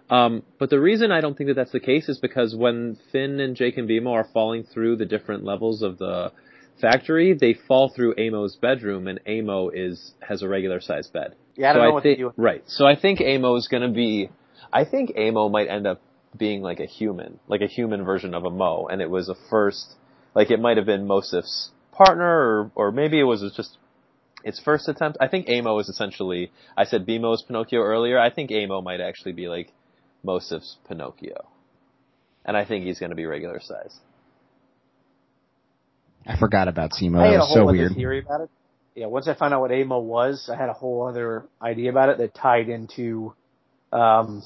Um, 0.10 0.44
but 0.60 0.70
the 0.70 0.80
reason 0.80 1.12
I 1.12 1.22
don't 1.22 1.38
think 1.38 1.48
that 1.48 1.54
that's 1.54 1.72
the 1.72 1.80
case 1.80 2.10
is 2.10 2.20
because 2.20 2.54
when 2.54 2.98
Finn 3.12 3.40
and 3.40 3.56
Jake 3.56 3.78
and 3.78 3.90
BMO 3.90 4.12
are 4.12 4.28
falling 4.34 4.64
through 4.64 4.98
the 4.98 5.06
different 5.06 5.46
levels 5.46 5.82
of 5.82 5.98
the 5.98 6.34
factory, 6.82 7.34
they 7.34 7.54
fall 7.67 7.89
through 7.96 8.15
AMO's 8.17 8.56
bedroom, 8.56 9.08
and 9.08 9.20
AMO 9.26 9.70
is 9.70 10.13
has 10.28 10.41
a 10.41 10.48
regular 10.50 10.82
sized 10.82 11.13
bed. 11.13 11.36
Yeah, 11.56 11.70
I 11.70 11.74
don't 11.74 11.82
so 11.82 11.86
know 11.86 11.94
what 11.94 12.04
think, 12.04 12.17
to 12.17 12.24
do. 12.24 12.34
Right. 12.36 12.63
So 12.67 12.86
I 12.86 12.96
think 12.96 13.22
AMO 13.22 13.56
is 13.56 13.67
going 13.67 13.84
to 13.84 13.94
be. 13.94 14.30
I 14.74 14.86
think 14.86 15.12
AMO 15.15 15.50
might 15.50 15.67
end 15.67 15.86
up 15.86 16.02
being 16.38 16.62
like 16.62 16.80
a 16.80 16.86
human, 16.86 17.39
like 17.48 17.62
a 17.62 17.67
human 17.67 18.04
version 18.04 18.34
of 18.34 18.46
a 18.46 18.50
Mo, 18.50 18.88
and 18.91 19.02
it 19.02 19.10
was 19.10 19.30
a 19.30 19.36
first, 19.50 19.96
like 20.34 20.50
it 20.50 20.60
might 20.60 20.78
have 20.78 20.86
been 20.86 21.08
Moseph's 21.08 21.72
partner, 21.91 22.26
or 22.26 22.72
or 22.76 22.91
maybe 22.91 23.20
it 23.20 23.24
was 23.24 23.41
just 23.56 23.78
its 24.44 24.60
first 24.60 24.88
attempt. 24.88 25.17
I 25.22 25.28
think 25.28 25.50
AMO 25.50 25.78
is 25.80 25.89
essentially. 25.89 26.52
I 26.78 26.86
said 26.86 27.06
BMO's 27.06 27.44
Pinocchio 27.44 27.82
earlier. 27.82 28.20
I 28.20 28.30
think 28.30 28.52
AMO 28.52 28.82
might 28.82 29.02
actually 29.02 29.34
be 29.34 29.48
like 29.48 29.72
Moseph's 30.24 30.78
Pinocchio, 30.88 31.48
and 32.46 32.58
I 32.58 32.65
think 32.65 32.86
he's 32.86 33.00
going 33.00 33.12
to 33.12 33.15
be 33.15 33.26
regular 33.26 33.60
size. 33.60 34.00
I 36.26 36.38
forgot 36.38 36.68
about 36.68 36.92
CMO. 36.92 37.20
I 37.20 37.24
That 37.24 37.26
had 37.28 37.36
a 37.36 37.38
was 37.40 37.48
whole 37.48 37.56
so 37.56 37.64
other 37.70 37.78
weird. 37.78 37.94
theory 37.96 38.20
about 38.20 38.42
it. 38.42 38.50
Yeah, 38.96 39.08
once 39.08 39.28
I 39.28 39.34
found 39.34 39.54
out 39.54 39.62
what 39.62 39.72
AMO 39.72 40.00
was, 40.00 40.50
I 40.52 40.58
had 40.58 40.70
a 40.70 40.74
whole 40.74 41.08
other 41.08 41.46
idea 41.62 41.90
about 41.90 42.10
it 42.10 42.18
that 42.18 42.36
tied 42.36 42.68
into 42.70 43.34
um, 43.94 44.44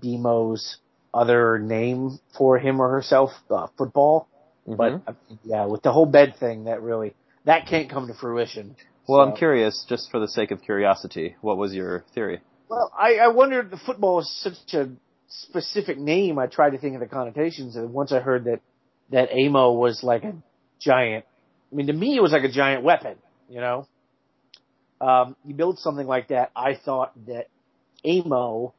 DMO's 0.00 0.78
other 1.12 1.58
name 1.58 2.18
for 2.36 2.58
him 2.58 2.80
or 2.80 2.88
herself, 2.90 3.30
uh, 3.50 3.66
football. 3.78 4.28
Mhm. 4.66 4.76
But 4.76 5.02
uh, 5.06 5.14
yeah, 5.44 5.66
with 5.66 5.82
the 5.82 5.92
whole 5.92 6.06
bed 6.06 6.36
thing, 6.38 6.64
that 6.64 6.82
really 6.82 7.14
that 7.44 7.66
can't 7.66 7.90
come 7.90 8.06
to 8.06 8.14
fruition. 8.14 8.76
well, 9.06 9.22
So- 9.24 9.30
I'm 9.30 9.36
curious, 9.36 9.84
just 9.88 10.10
for 10.10 10.18
the 10.18 10.28
sake 10.28 10.50
of 10.50 10.62
curiosity, 10.62 11.36
what 11.42 11.58
was 11.58 11.74
your 11.74 12.04
theory? 12.14 12.40
Well, 12.68 12.90
I, 12.98 13.16
I 13.16 13.28
wondered 13.28 13.70
the 13.70 13.76
football 13.76 14.20
is 14.20 14.30
such 14.42 14.72
a 14.74 14.88
specific 15.28 15.98
name. 15.98 16.38
I 16.38 16.46
tried 16.46 16.70
to 16.70 16.78
think 16.78 16.94
of 16.94 17.00
the 17.00 17.06
connotations, 17.06 17.76
and 17.76 17.92
once 17.92 18.10
I 18.12 18.20
heard 18.20 18.44
that 18.44 18.60
that 19.10 19.30
AMO 19.30 19.72
was 19.72 20.02
like 20.02 20.24
a 20.24 20.34
giant. 20.80 21.24
I 21.72 21.74
mean, 21.74 21.86
to 21.88 21.92
me, 21.92 22.16
it 22.16 22.22
was 22.22 22.32
like 22.32 22.44
a 22.44 22.50
giant 22.50 22.82
weapon. 22.82 23.16
You 23.48 23.60
know, 23.60 23.88
um, 25.00 25.36
you 25.44 25.54
build 25.54 25.78
something 25.78 26.06
like 26.06 26.28
that. 26.28 26.50
I 26.56 26.74
thought 26.74 27.12
that 27.26 27.48
AMO 28.04 28.74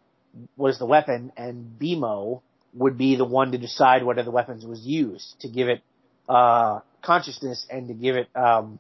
was 0.58 0.80
the 0.80 0.86
weapon, 0.86 1.32
and 1.38 1.78
BMO 1.80 2.42
would 2.74 2.98
be 2.98 3.16
the 3.16 3.26
one 3.26 3.52
to 3.52 3.58
decide 3.58 4.04
whether 4.04 4.24
the 4.24 4.32
weapons 4.32 4.66
was 4.66 4.82
used 4.82 5.36
to 5.40 5.48
give 5.48 5.70
it 5.70 5.82
uh, 6.28 6.80
consciousness 7.02 7.66
and 7.70 7.88
to 7.88 7.94
give 7.94 8.16
it, 8.16 8.28
um, 8.36 8.80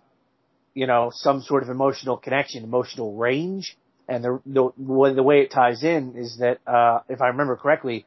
you 0.73 0.87
know, 0.87 1.11
some 1.13 1.41
sort 1.41 1.63
of 1.63 1.69
emotional 1.69 2.17
connection, 2.17 2.63
emotional 2.63 3.15
range. 3.15 3.77
And 4.07 4.23
the 4.23 4.41
the, 4.45 5.13
the 5.15 5.23
way 5.23 5.41
it 5.41 5.51
ties 5.51 5.83
in 5.83 6.15
is 6.15 6.37
that, 6.39 6.59
uh, 6.67 6.99
if 7.09 7.21
I 7.21 7.27
remember 7.27 7.55
correctly, 7.55 8.05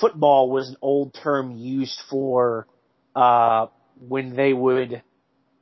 football 0.00 0.50
was 0.50 0.68
an 0.68 0.76
old 0.82 1.14
term 1.14 1.56
used 1.56 1.98
for 2.08 2.66
uh, 3.14 3.66
when 4.08 4.34
they 4.36 4.52
would 4.52 5.02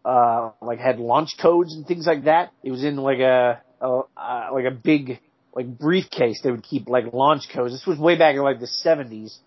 uh, 0.05 0.51
like 0.63 0.79
had 0.79 0.99
launch 0.99 1.37
codes 1.41 1.75
and 1.75 1.87
things 1.87 2.07
like 2.07 2.25
that. 2.25 2.53
It 2.63 2.71
was 2.71 2.85
in 2.85 2.97
like 2.97 3.19
a, 3.19 3.61
a 3.81 4.01
uh, 4.17 4.49
like 4.53 4.65
a 4.65 4.71
big 4.71 5.21
like 5.55 5.67
briefcase. 5.67 6.41
They 6.43 6.51
would 6.51 6.63
keep 6.63 6.89
like 6.89 7.13
launch 7.13 7.49
codes. 7.53 7.73
This 7.73 7.87
was 7.87 7.99
way 7.99 8.17
back 8.17 8.35
in 8.35 8.43
like 8.43 8.61
the 8.61 8.67
seventies, 8.67 9.39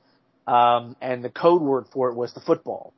um, 0.47 0.95
and 1.01 1.23
the 1.23 1.29
code 1.29 1.61
word 1.61 1.85
for 1.91 2.09
it 2.09 2.15
was 2.15 2.33
the 2.33 2.41
football. 2.41 2.93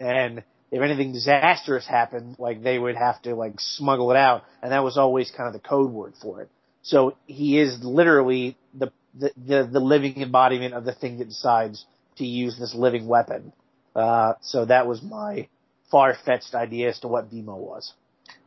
And 0.00 0.42
if 0.70 0.82
anything 0.82 1.12
disastrous 1.12 1.86
happened, 1.86 2.36
like 2.38 2.62
they 2.62 2.78
would 2.78 2.96
have 2.96 3.20
to 3.22 3.34
like 3.34 3.54
smuggle 3.58 4.10
it 4.10 4.16
out, 4.16 4.44
and 4.62 4.72
that 4.72 4.82
was 4.82 4.96
always 4.96 5.30
kind 5.30 5.46
of 5.46 5.52
the 5.52 5.66
code 5.66 5.90
word 5.90 6.14
for 6.20 6.42
it. 6.42 6.50
So 6.82 7.16
he 7.26 7.58
is 7.58 7.78
literally 7.82 8.56
the 8.74 8.92
the 9.14 9.30
the, 9.36 9.68
the 9.72 9.80
living 9.80 10.20
embodiment 10.20 10.74
of 10.74 10.84
the 10.84 10.92
thing 10.92 11.18
that 11.18 11.28
decides 11.28 11.84
to 12.16 12.24
use 12.24 12.58
this 12.58 12.74
living 12.74 13.06
weapon. 13.06 13.52
Uh, 13.96 14.34
so 14.42 14.66
that 14.66 14.86
was 14.86 15.02
my 15.02 15.48
far-fetched 15.90 16.54
idea 16.54 16.90
as 16.90 17.00
to 17.00 17.08
what 17.08 17.30
BMO 17.30 17.56
was. 17.56 17.94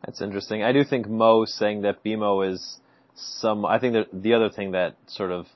That's 0.06 0.22
interesting. 0.22 0.64
I 0.64 0.72
do 0.72 0.84
think 0.84 1.10
Mo 1.10 1.46
saying 1.46 1.82
that 1.82 2.04
BMO 2.04 2.54
is 2.54 2.78
some. 3.16 3.66
I 3.66 3.80
think 3.80 3.94
that 3.94 4.08
the 4.14 4.34
other 4.34 4.50
thing 4.50 4.72
that 4.72 4.96
sort 5.08 5.32
of 5.32 5.48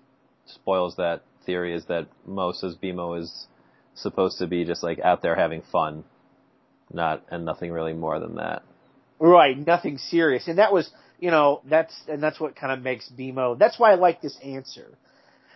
spoils 0.46 0.96
that 0.98 1.22
theory 1.46 1.76
is 1.76 1.86
that 1.86 2.08
Mo 2.26 2.52
says 2.54 2.76
BMO 2.82 3.20
is 3.22 3.48
supposed 3.96 4.40
to 4.40 4.48
be 4.48 4.66
just 4.66 4.82
like 4.82 5.00
out 5.00 5.22
there 5.22 5.36
having 5.36 5.62
fun, 5.72 6.04
not 6.92 7.24
and 7.30 7.46
nothing 7.46 7.72
really 7.72 7.94
more 7.94 8.20
than 8.20 8.36
that. 8.36 8.64
Right, 9.20 9.58
nothing 9.58 9.98
serious. 10.00 10.48
And 10.48 10.58
that 10.58 10.74
was, 10.74 10.90
you 11.20 11.32
know, 11.32 11.62
that's, 11.64 11.94
and 12.10 12.22
that's 12.22 12.40
what 12.40 12.56
kind 12.56 12.74
of 12.74 12.82
makes 12.82 13.10
BMO, 13.10 13.58
that's 13.58 13.80
why 13.80 13.92
I 13.92 13.96
like 13.96 14.22
this 14.22 14.38
answer, 14.44 14.98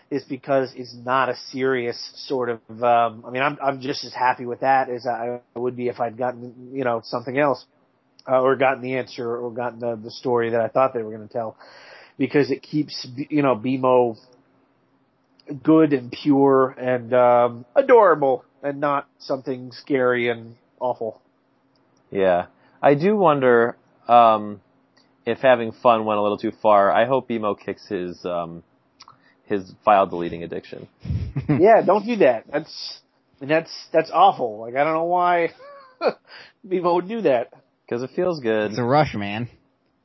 is 0.10 0.24
because 0.24 0.72
it's 0.76 0.96
not 0.96 1.30
a 1.30 1.36
serious 1.52 1.98
sort 2.28 2.50
of, 2.50 2.60
um, 2.82 3.24
I 3.28 3.32
mean, 3.32 3.44
I'm, 3.44 3.58
I'm 3.62 3.82
just 3.82 4.06
as 4.06 4.14
happy 4.14 4.46
with 4.46 4.62
that 4.62 4.90
as 4.90 5.06
I 5.06 5.42
would 5.56 5.76
be 5.76 5.90
if 5.90 6.00
I'd 6.00 6.18
gotten, 6.18 6.72
you 6.74 6.84
know, 6.84 7.02
something 7.04 7.38
else, 7.38 7.66
uh, 8.30 8.40
or 8.42 8.56
gotten 8.56 8.82
the 8.82 8.96
answer 8.96 9.36
or 9.36 9.52
gotten 9.52 9.80
the, 9.80 9.96
the 9.96 10.12
story 10.12 10.52
that 10.52 10.62
I 10.62 10.70
thought 10.70 10.94
they 10.94 11.04
were 11.04 11.12
going 11.12 11.28
to 11.28 11.34
tell. 11.34 11.58
Because 12.18 12.52
it 12.52 12.64
keeps, 12.64 13.06
you 13.30 13.42
know, 13.42 13.56
BMO 13.56 14.18
good 15.62 15.94
and 15.94 16.12
pure 16.12 16.70
and, 16.70 17.14
um, 17.14 17.66
adorable 17.76 18.46
and 18.64 18.80
not 18.80 19.08
something 19.20 19.72
scary 19.72 20.30
and 20.30 20.56
awful. 20.80 21.22
Yeah, 22.12 22.48
I 22.82 22.96
do 22.96 23.16
wonder 23.16 23.78
um, 24.08 24.62
if 25.26 25.40
having 25.40 25.74
fun 25.74 26.06
went 26.06 26.20
a 26.20 26.22
little 26.22 26.38
too 26.38 26.54
far. 26.62 26.92
I 26.92 27.06
hope 27.06 27.30
BMO 27.30 27.60
kicks 27.60 27.88
his 27.88 28.26
um, 28.26 28.64
his 29.48 29.72
file 29.84 30.06
deleting 30.06 30.44
addiction. 30.44 30.88
yeah, 31.50 31.82
don't 31.86 32.06
do 32.06 32.18
that. 32.18 32.46
That's 32.52 33.00
and 33.42 33.50
that's 33.50 33.72
that's 33.92 34.12
awful. 34.14 34.60
Like 34.60 34.76
I 34.76 34.84
don't 34.84 34.94
know 34.94 35.06
why 35.06 35.50
people 36.70 36.96
would 36.96 37.08
do 37.08 37.22
that. 37.22 37.54
Because 37.86 38.04
it 38.04 38.12
feels 38.16 38.40
good. 38.42 38.72
It's 38.72 38.80
a 38.80 38.84
rush, 38.84 39.16
man. 39.16 39.50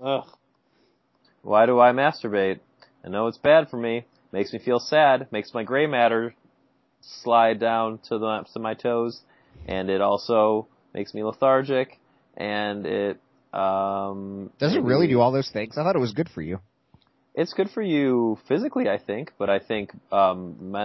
Ugh. 0.00 0.24
Why 1.42 1.66
do 1.66 1.80
I 1.80 1.90
masturbate? 1.90 2.60
I 3.04 3.08
know 3.08 3.26
it's 3.26 3.38
bad 3.38 3.68
for 3.68 3.76
me. 3.76 4.06
Makes 4.30 4.52
me 4.52 4.60
feel 4.60 4.78
sad. 4.78 5.26
Makes 5.32 5.52
my 5.52 5.64
gray 5.64 5.86
matter 5.86 6.34
slide 7.22 7.58
down 7.58 7.98
to 8.08 8.18
the 8.18 8.44
to 8.52 8.60
my 8.60 8.74
toes, 8.74 9.20
and 9.66 9.90
it 9.90 10.00
also 10.00 10.68
makes 10.94 11.12
me 11.14 11.24
lethargic. 11.24 11.98
And 12.36 12.86
it 12.86 13.20
um 13.52 14.50
Does 14.58 14.74
it 14.74 14.82
really 14.82 15.08
do 15.08 15.20
all 15.20 15.32
those 15.32 15.50
things? 15.50 15.76
I 15.76 15.82
thought 15.82 15.96
it 15.96 16.00
was 16.00 16.12
good 16.12 16.28
for 16.28 16.40
you. 16.42 16.60
It's 17.34 17.54
good 17.54 17.70
for 17.70 17.80
you 17.82 18.38
physically, 18.46 18.88
I 18.88 18.98
think, 18.98 19.32
but 19.38 19.48
I 19.48 19.58
think 19.58 19.90
um, 20.12 20.76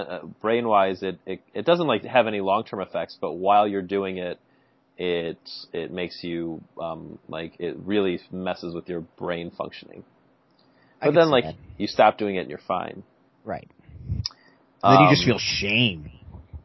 brain 0.42 0.68
wise, 0.68 1.04
it, 1.04 1.20
it 1.26 1.42
it 1.54 1.66
doesn't 1.66 1.88
like 1.88 2.04
have 2.06 2.26
any 2.28 2.40
long 2.40 2.64
term 2.64 2.80
effects. 2.82 3.18
But 3.20 3.34
while 3.34 3.68
you're 3.68 3.82
doing 3.82 4.18
it, 4.18 4.40
it 4.98 5.38
it 5.74 5.92
makes 5.92 6.24
you 6.24 6.62
um, 6.82 7.20
like 7.28 7.54
it 7.60 7.76
really 7.86 8.20
messes 8.32 8.74
with 8.74 8.88
your 8.88 9.02
brain 9.02 9.52
functioning. 9.58 10.04
But 11.02 11.14
then 11.14 11.30
like 11.30 11.44
that. 11.44 11.56
you 11.78 11.88
stop 11.88 12.18
doing 12.18 12.36
it 12.38 12.42
and 12.42 12.50
you're 12.50 12.60
fine. 12.68 13.04
right. 13.44 13.68
then 14.84 15.00
you 15.02 15.10
just 15.10 15.24
Um, 15.24 15.26
feel 15.26 15.40
shame, 15.40 16.12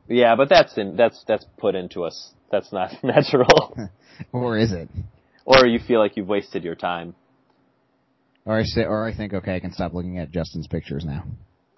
Yeah, 0.09 0.37
but 0.37 0.49
that's 0.49 0.77
in 0.79 0.97
that's 0.97 1.25
that's 1.27 1.45
put 1.59 1.75
into 1.75 2.05
us. 2.05 2.33
That's 2.51 2.73
not 2.73 2.93
natural. 3.03 3.77
or 4.33 4.59
is 4.59 4.73
it? 4.73 4.89
or 5.45 5.67
you 5.67 5.79
feel 5.81 5.99
like 6.01 6.17
you've 6.17 6.29
wasted 6.29 6.63
your 6.65 6.77
time. 6.77 7.15
Or 8.45 8.59
I 8.59 8.65
say, 8.65 8.85
or 8.85 9.07
I 9.07 9.15
think, 9.15 9.35
okay, 9.35 9.55
I 9.55 9.61
can 9.61 9.73
stop 9.73 9.95
looking 9.95 10.19
at 10.19 10.31
Justin's 10.31 10.67
pictures 10.67 11.05
now. 11.05 11.25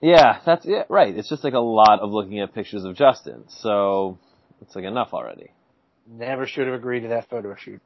Yeah, 0.01 0.41
that's 0.45 0.67
it. 0.67 0.87
Right. 0.89 1.17
It's 1.17 1.29
just 1.29 1.45
like 1.45 1.55
a 1.55 1.61
lot 1.61 2.01
of 2.01 2.11
looking 2.11 2.41
at 2.41 2.55
pictures 2.55 2.85
of 2.85 2.97
Justin. 2.97 3.45
So 3.49 4.19
it's 4.61 4.75
like 4.75 4.85
enough 4.85 5.11
already. 5.13 5.51
Never 6.07 6.47
should 6.47 6.67
have 6.67 6.75
agreed 6.75 7.01
to 7.01 7.09
that 7.09 7.29
photo 7.29 7.55
shoot. 7.55 7.81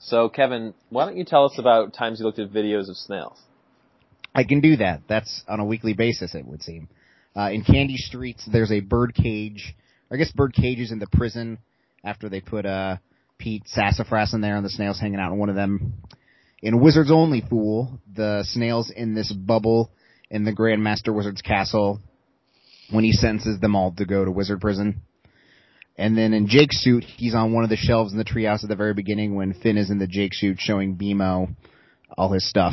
So, 0.00 0.28
Kevin, 0.28 0.74
why 0.90 1.06
don't 1.06 1.16
you 1.16 1.24
tell 1.24 1.44
us 1.44 1.58
about 1.58 1.94
times 1.94 2.20
you 2.20 2.26
looked 2.26 2.38
at 2.38 2.50
videos 2.50 2.88
of 2.88 2.96
snails? 2.96 3.38
I 4.34 4.44
can 4.44 4.60
do 4.60 4.76
that. 4.76 5.02
That's 5.08 5.42
on 5.48 5.60
a 5.60 5.64
weekly 5.64 5.94
basis, 5.94 6.34
it 6.34 6.46
would 6.46 6.62
seem. 6.62 6.88
Uh, 7.36 7.50
in 7.50 7.64
Candy 7.64 7.96
Streets, 7.96 8.46
there's 8.50 8.72
a 8.72 8.80
bird 8.80 9.14
cage. 9.14 9.74
I 10.10 10.16
guess 10.16 10.30
bird 10.32 10.54
cages 10.54 10.92
in 10.92 10.98
the 10.98 11.06
prison 11.06 11.58
after 12.04 12.28
they 12.28 12.40
put 12.40 12.66
uh, 12.66 12.96
Pete 13.38 13.64
Sassafras 13.66 14.34
in 14.34 14.40
there 14.40 14.56
and 14.56 14.64
the 14.64 14.70
snails 14.70 15.00
hanging 15.00 15.20
out 15.20 15.32
in 15.32 15.38
one 15.38 15.48
of 15.48 15.56
them. 15.56 15.94
In 16.60 16.80
Wizards 16.80 17.10
Only 17.10 17.40
Fool, 17.48 18.00
the 18.12 18.42
snails 18.44 18.90
in 18.90 19.14
this 19.14 19.32
bubble 19.32 19.90
in 20.28 20.44
the 20.44 20.52
Grandmaster 20.52 21.14
Wizard's 21.14 21.42
castle 21.42 22.00
when 22.90 23.04
he 23.04 23.12
senses 23.12 23.60
them 23.60 23.76
all 23.76 23.92
to 23.92 24.04
go 24.04 24.24
to 24.24 24.30
wizard 24.30 24.60
prison. 24.60 25.02
And 25.96 26.16
then 26.16 26.32
in 26.32 26.48
Jake's 26.48 26.82
suit, 26.82 27.04
he's 27.04 27.34
on 27.34 27.52
one 27.52 27.64
of 27.64 27.70
the 27.70 27.76
shelves 27.76 28.12
in 28.12 28.18
the 28.18 28.24
treehouse 28.24 28.62
at 28.62 28.68
the 28.68 28.76
very 28.76 28.94
beginning 28.94 29.34
when 29.34 29.54
Finn 29.54 29.76
is 29.76 29.90
in 29.90 29.98
the 29.98 30.06
Jake 30.06 30.34
suit 30.34 30.58
showing 30.58 30.96
BMO 30.96 31.54
all 32.16 32.32
his 32.32 32.48
stuff. 32.48 32.72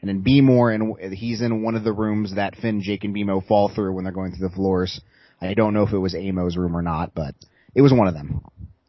And 0.00 0.08
then 0.08 0.22
Be 0.22 0.40
More, 0.40 0.70
and 0.70 0.96
he's 1.12 1.42
in 1.42 1.62
one 1.62 1.74
of 1.74 1.84
the 1.84 1.92
rooms 1.92 2.36
that 2.36 2.56
Finn, 2.56 2.80
Jake, 2.82 3.04
and 3.04 3.14
BMO 3.14 3.46
fall 3.46 3.68
through 3.68 3.92
when 3.92 4.04
they're 4.04 4.12
going 4.12 4.32
through 4.32 4.48
the 4.48 4.54
floors. 4.54 5.00
I 5.42 5.54
don't 5.54 5.74
know 5.74 5.82
if 5.82 5.92
it 5.92 5.98
was 5.98 6.14
AMO's 6.14 6.56
room 6.56 6.76
or 6.76 6.82
not, 6.82 7.14
but 7.14 7.34
it 7.74 7.82
was 7.82 7.92
one 7.92 8.08
of 8.08 8.14
them. 8.14 8.42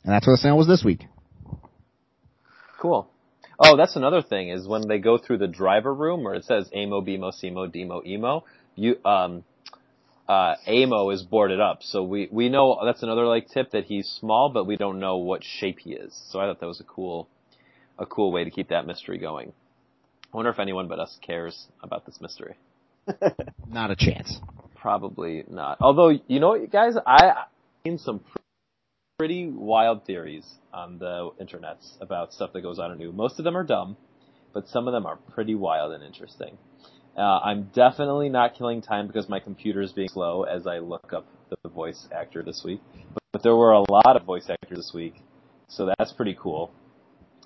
And 0.03 0.13
that's 0.13 0.25
where 0.25 0.35
the 0.35 0.41
snail 0.41 0.57
was 0.57 0.67
this 0.67 0.83
week. 0.83 1.03
Cool. 2.79 3.09
Oh, 3.63 3.77
that's 3.77 3.95
another 3.95 4.23
thing 4.23 4.49
is 4.49 4.67
when 4.67 4.87
they 4.87 4.97
go 4.97 5.19
through 5.19 5.37
the 5.37 5.47
driver 5.47 5.93
room 5.93 6.23
where 6.23 6.33
it 6.33 6.45
says 6.45 6.67
AMO, 6.73 7.01
BMO, 7.01 7.31
CMO, 7.31 7.71
DMO, 7.71 8.03
Emo, 8.05 8.43
you, 8.75 8.95
um, 9.05 9.43
uh, 10.27 10.55
AMO 10.65 11.11
is 11.11 11.21
boarded 11.21 11.59
up. 11.59 11.83
So 11.83 12.01
we, 12.01 12.27
we 12.31 12.49
know 12.49 12.79
that's 12.83 13.03
another 13.03 13.25
like 13.27 13.49
tip 13.49 13.71
that 13.71 13.85
he's 13.85 14.07
small, 14.07 14.49
but 14.49 14.65
we 14.65 14.77
don't 14.77 14.99
know 14.99 15.17
what 15.17 15.43
shape 15.43 15.77
he 15.77 15.91
is. 15.93 16.19
So 16.31 16.39
I 16.39 16.45
thought 16.47 16.59
that 16.59 16.65
was 16.65 16.79
a 16.79 16.85
cool, 16.85 17.27
a 17.99 18.05
cool 18.07 18.31
way 18.31 18.43
to 18.43 18.49
keep 18.49 18.69
that 18.69 18.87
mystery 18.87 19.19
going. 19.19 19.53
I 20.33 20.37
wonder 20.37 20.49
if 20.49 20.59
anyone 20.59 20.87
but 20.87 20.99
us 20.99 21.19
cares 21.21 21.67
about 21.83 22.07
this 22.07 22.19
mystery. 22.19 22.55
Not 23.67 23.91
a 23.91 23.95
chance. 23.95 24.39
Probably 24.75 25.43
not. 25.47 25.77
Although, 25.79 26.09
you 26.09 26.39
know 26.39 26.49
what, 26.49 26.71
guys, 26.71 26.95
I, 27.05 27.29
I've 27.29 27.35
seen 27.83 27.99
some 27.99 28.21
pretty 29.21 29.45
wild 29.45 30.03
theories 30.03 30.47
on 30.73 30.97
the 30.97 31.29
internets 31.39 31.91
about 32.01 32.33
stuff 32.33 32.51
that 32.53 32.61
goes 32.61 32.79
on 32.79 32.91
in 32.91 32.99
Ooo. 33.03 33.11
Most 33.11 33.37
of 33.37 33.45
them 33.45 33.55
are 33.55 33.63
dumb, 33.63 33.95
but 34.51 34.67
some 34.67 34.87
of 34.87 34.93
them 34.93 35.05
are 35.05 35.15
pretty 35.15 35.53
wild 35.53 35.93
and 35.93 36.03
interesting. 36.03 36.57
Uh, 37.15 37.21
I'm 37.21 37.69
definitely 37.71 38.29
not 38.29 38.55
killing 38.55 38.81
time 38.81 39.05
because 39.05 39.29
my 39.29 39.39
computer 39.39 39.79
is 39.79 39.91
being 39.91 40.09
slow 40.09 40.41
as 40.41 40.65
I 40.65 40.79
look 40.79 41.13
up 41.13 41.27
the 41.63 41.69
voice 41.69 42.07
actor 42.11 42.41
this 42.41 42.63
week. 42.65 42.81
But, 43.13 43.23
but 43.31 43.43
there 43.43 43.55
were 43.55 43.73
a 43.73 43.91
lot 43.91 44.15
of 44.15 44.23
voice 44.23 44.49
actors 44.49 44.79
this 44.79 44.91
week, 44.91 45.13
so 45.67 45.93
that's 45.99 46.13
pretty 46.13 46.35
cool. 46.41 46.71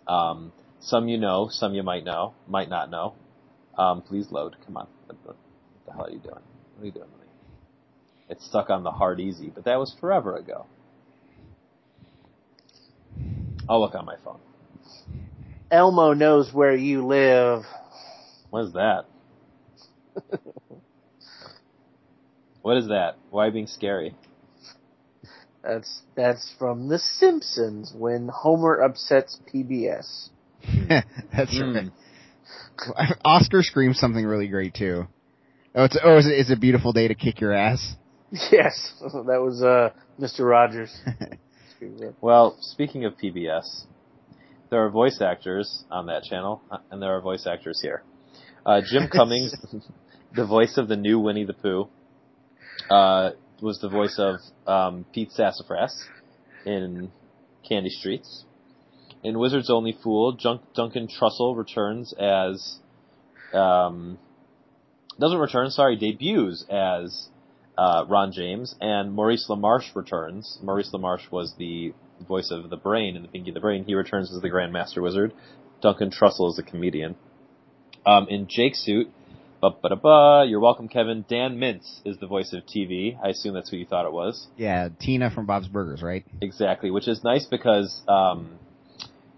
Um, 0.08 0.54
some 0.80 1.10
you 1.10 1.18
know, 1.18 1.50
some 1.52 1.74
you 1.74 1.84
might 1.84 2.06
know, 2.06 2.36
might 2.48 2.70
not 2.70 2.90
know. 2.90 3.16
Um, 3.78 4.02
please 4.02 4.32
load. 4.32 4.56
Come 4.66 4.78
on. 4.78 4.88
What 5.08 5.18
the, 5.26 5.92
hell 5.92 6.06
are 6.06 6.10
you 6.10 6.20
doing? 6.20 6.36
What 6.36 6.84
are 6.84 6.86
you 6.86 6.92
doing? 6.94 7.10
It's 8.30 8.46
stuck 8.46 8.70
on 8.70 8.84
the 8.84 8.92
hard 8.92 9.20
easy, 9.20 9.52
but 9.54 9.66
that 9.66 9.78
was 9.78 9.94
forever 10.00 10.38
ago. 10.38 10.68
I'll 13.68 13.82
look 13.82 13.96
on 13.96 14.06
my 14.06 14.16
phone. 14.24 14.40
Elmo 15.72 16.14
knows 16.14 16.54
where 16.54 16.76
you 16.76 17.06
live. 17.06 17.64
What 18.50 18.66
is 18.66 18.74
that? 18.74 19.06
what 22.62 22.78
is 22.78 22.88
that? 22.88 23.18
Why 23.32 23.50
being 23.50 23.68
scary? 23.68 24.16
That's 25.64 26.04
that's 26.16 26.54
from 26.60 26.90
The 26.90 27.00
Simpsons 27.00 27.92
when 27.98 28.28
Homer 28.28 28.76
upsets 28.82 29.40
PBS. 29.52 30.30
That's 31.36 31.58
Hmm. 31.58 31.76
right. 31.78 31.90
Oscar 33.26 33.64
screams 33.64 34.00
something 34.00 34.26
really 34.26 34.48
great 34.48 34.76
too. 34.76 35.08
Oh, 35.74 35.86
it's 35.86 35.98
oh, 36.04 36.18
it's, 36.18 36.28
it's 36.30 36.52
a 36.52 36.56
beautiful 36.56 36.94
day 36.94 37.08
to 37.08 37.16
kick 37.16 37.42
your 37.42 37.52
ass. 37.54 37.96
Yes, 38.52 38.94
that 39.02 39.42
was 39.42 39.62
uh 39.64 39.90
Mr. 40.20 40.48
Rogers. 40.48 40.96
Well, 42.22 42.58
speaking 42.62 43.06
of 43.06 43.14
PBS, 43.18 43.84
there 44.70 44.84
are 44.86 44.90
voice 44.90 45.22
actors 45.22 45.84
on 45.92 46.08
that 46.08 46.24
channel, 46.24 46.62
uh, 46.72 46.78
and 46.90 47.02
there 47.02 47.16
are 47.16 47.22
voice 47.22 47.46
actors 47.46 47.80
here. 47.82 48.04
Uh, 48.66 48.82
Jim 48.86 49.08
Cummings, 49.12 49.54
the 50.36 50.46
voice 50.46 50.78
of 50.78 50.88
the 50.88 50.96
new 50.96 51.20
Winnie 51.20 51.46
the 51.46 51.54
Pooh, 51.54 51.88
uh, 52.90 53.32
was 53.62 53.80
the 53.80 53.90
voice 53.90 54.20
of 54.20 54.40
um, 54.68 55.06
Pete 55.14 55.32
Sassafras 55.32 56.06
in 56.66 57.12
Candy 57.68 57.90
Streets. 57.90 58.46
In 59.24 59.40
Wizards 59.40 59.70
Only 59.70 59.98
Fool, 60.04 60.34
Junk- 60.34 60.74
Duncan 60.76 61.08
Trussell 61.08 61.56
returns 61.58 62.14
as 62.14 62.80
um, 63.54 64.18
doesn't 65.20 65.40
return, 65.40 65.72
sorry, 65.72 65.96
debuts 65.96 66.66
as 66.70 67.30
uh, 67.78 68.06
Ron 68.08 68.32
James, 68.32 68.76
and 68.82 69.14
Maurice 69.14 69.48
LaMarche 69.50 69.96
returns. 69.96 70.60
Maurice 70.62 70.92
LaMarche 70.94 71.32
was 71.32 71.54
the 71.58 71.94
voice 72.28 72.52
of 72.52 72.70
the 72.70 72.78
Brain 72.78 73.16
in 73.16 73.22
the 73.22 73.28
Pinky 73.28 73.52
the 73.52 73.60
Brain. 73.60 73.84
He 73.86 73.96
returns 73.96 74.34
as 74.34 74.42
the 74.42 74.50
Grand 74.50 74.72
Master 74.72 75.02
Wizard. 75.02 75.34
Duncan 75.82 76.10
Trussell 76.10 76.50
is 76.50 76.56
the 76.56 76.64
comedian. 76.64 77.16
Um, 78.06 78.28
in 78.30 78.48
Jake's 78.48 78.84
suit, 78.84 79.10
ba-ba-da-ba, 79.62 80.46
you're 80.48 80.60
welcome, 80.60 80.88
Kevin. 80.88 81.26
Dan 81.28 81.58
Mintz 81.58 82.02
is 82.06 82.18
the 82.20 82.28
voice 82.28 82.54
of 82.54 82.64
TV. 82.66 83.18
I 83.22 83.30
assume 83.30 83.54
that's 83.54 83.70
who 83.70 83.78
you 83.78 83.86
thought 83.86 84.06
it 84.06 84.14
was. 84.14 84.48
Yeah, 84.58 84.90
Tina 85.00 85.32
from 85.32 85.46
Bob's 85.46 85.68
Burgers, 85.68 86.02
right? 86.02 86.24
Exactly, 86.42 86.92
which 86.92 87.08
is 87.08 87.24
nice 87.24 87.46
because 87.46 88.02
um, 88.08 88.60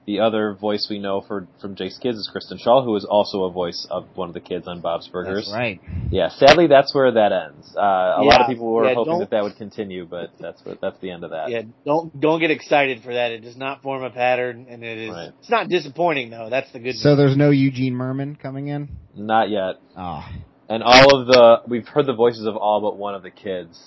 the 0.07 0.21
other 0.21 0.53
voice 0.53 0.87
we 0.89 0.99
know 0.99 1.19
for 1.19 1.47
from 1.59 1.75
Jake's 1.75 1.97
Kids 1.97 2.17
is 2.17 2.29
Kristen 2.31 2.57
Schaal, 2.57 2.85
who 2.85 2.95
is 2.95 3.03
also 3.03 3.43
a 3.43 3.51
voice 3.51 3.85
of 3.91 4.07
one 4.15 4.29
of 4.29 4.33
the 4.33 4.39
kids 4.39 4.65
on 4.65 4.79
Bob's 4.79 5.09
Burgers. 5.09 5.47
That's 5.47 5.53
right. 5.53 5.81
Yeah, 6.09 6.29
sadly, 6.29 6.67
that's 6.67 6.95
where 6.95 7.11
that 7.11 7.33
ends. 7.33 7.75
Uh, 7.75 7.81
a 7.81 8.23
lot 8.23 8.39
of 8.39 8.47
people 8.47 8.71
were 8.71 8.87
yeah, 8.87 8.95
hoping 8.95 9.19
that 9.19 9.31
that 9.31 9.43
would 9.43 9.57
continue, 9.57 10.05
but 10.05 10.31
that's 10.39 10.63
what, 10.65 10.79
that's 10.81 10.97
the 11.01 11.11
end 11.11 11.25
of 11.25 11.31
that. 11.31 11.49
Yeah, 11.49 11.63
don't 11.85 12.17
don't 12.17 12.39
get 12.39 12.51
excited 12.51 13.03
for 13.03 13.13
that. 13.13 13.31
It 13.31 13.41
does 13.41 13.57
not 13.57 13.83
form 13.83 14.01
a 14.01 14.09
pattern, 14.09 14.67
and 14.69 14.81
it 14.81 14.97
is. 14.97 15.09
Right. 15.09 15.31
It's 15.39 15.49
not 15.49 15.67
disappointing 15.67 16.29
though. 16.29 16.47
That's 16.49 16.71
the 16.71 16.79
good. 16.79 16.95
So 16.95 17.17
there's 17.17 17.35
no 17.35 17.49
Eugene 17.49 17.93
Mirman 17.93 18.39
coming 18.39 18.69
in. 18.69 18.87
Not 19.13 19.49
yet. 19.49 19.75
Oh, 19.97 20.25
And 20.69 20.83
all 20.83 21.19
of 21.19 21.27
the 21.27 21.61
we've 21.67 21.87
heard 21.87 22.05
the 22.05 22.15
voices 22.15 22.47
of 22.47 22.55
all 22.55 22.79
but 22.79 22.97
one 22.97 23.13
of 23.13 23.23
the 23.23 23.31
kids. 23.31 23.77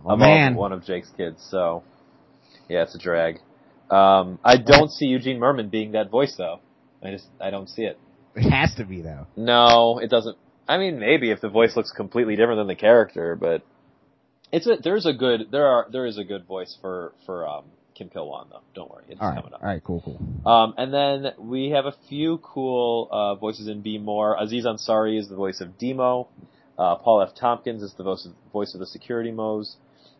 oh 0.00 0.10
of 0.10 0.10
all 0.10 0.16
man. 0.16 0.54
but 0.54 0.58
one 0.58 0.72
of 0.72 0.84
Jake's 0.84 1.10
kids. 1.16 1.46
So 1.52 1.84
yeah, 2.68 2.82
it's 2.82 2.96
a 2.96 2.98
drag. 2.98 3.38
Um, 3.92 4.38
I 4.42 4.56
don't 4.56 4.90
see 4.90 5.06
Eugene 5.06 5.38
Mirman 5.38 5.70
being 5.70 5.92
that 5.92 6.10
voice 6.10 6.34
though. 6.36 6.60
I 7.02 7.10
just 7.10 7.26
I 7.40 7.50
don't 7.50 7.68
see 7.68 7.82
it. 7.82 7.98
It 8.34 8.48
has 8.48 8.74
to 8.76 8.84
be 8.84 9.02
though. 9.02 9.26
No, 9.36 9.98
it 9.98 10.08
doesn't. 10.08 10.38
I 10.66 10.78
mean, 10.78 10.98
maybe 10.98 11.30
if 11.30 11.40
the 11.40 11.50
voice 11.50 11.76
looks 11.76 11.90
completely 11.90 12.36
different 12.36 12.60
than 12.60 12.68
the 12.68 12.74
character, 12.74 13.36
but 13.36 13.62
it's 14.50 14.66
a 14.66 14.76
there's 14.82 15.04
a 15.04 15.12
good 15.12 15.50
there 15.50 15.66
are 15.66 15.86
there 15.92 16.06
is 16.06 16.16
a 16.16 16.24
good 16.24 16.46
voice 16.46 16.76
for 16.80 17.12
for 17.26 17.46
um, 17.46 17.64
Kim 17.94 18.08
Kil 18.08 18.26
Whan 18.26 18.46
though. 18.50 18.62
Don't 18.74 18.90
worry, 18.90 19.04
it's 19.08 19.20
right, 19.20 19.34
coming 19.34 19.52
up. 19.52 19.62
all 19.62 19.68
right, 19.68 19.84
cool, 19.84 20.02
cool. 20.02 20.50
Um, 20.50 20.72
and 20.78 20.94
then 20.94 21.32
we 21.38 21.70
have 21.70 21.84
a 21.84 21.94
few 22.08 22.38
cool 22.38 23.08
uh, 23.10 23.34
voices 23.34 23.68
in 23.68 23.82
Be 23.82 23.98
More. 23.98 24.40
Aziz 24.40 24.64
Ansari 24.64 25.18
is 25.18 25.28
the 25.28 25.36
voice 25.36 25.60
of 25.60 25.76
DMO. 25.78 26.28
Uh, 26.78 26.96
Paul 26.96 27.20
F. 27.22 27.34
Tompkins 27.38 27.82
is 27.82 27.92
the 27.98 28.02
voice 28.02 28.26
of, 28.26 28.32
voice 28.52 28.72
of 28.72 28.80
the 28.80 28.86
security 28.86 29.30
Moes. 29.30 29.76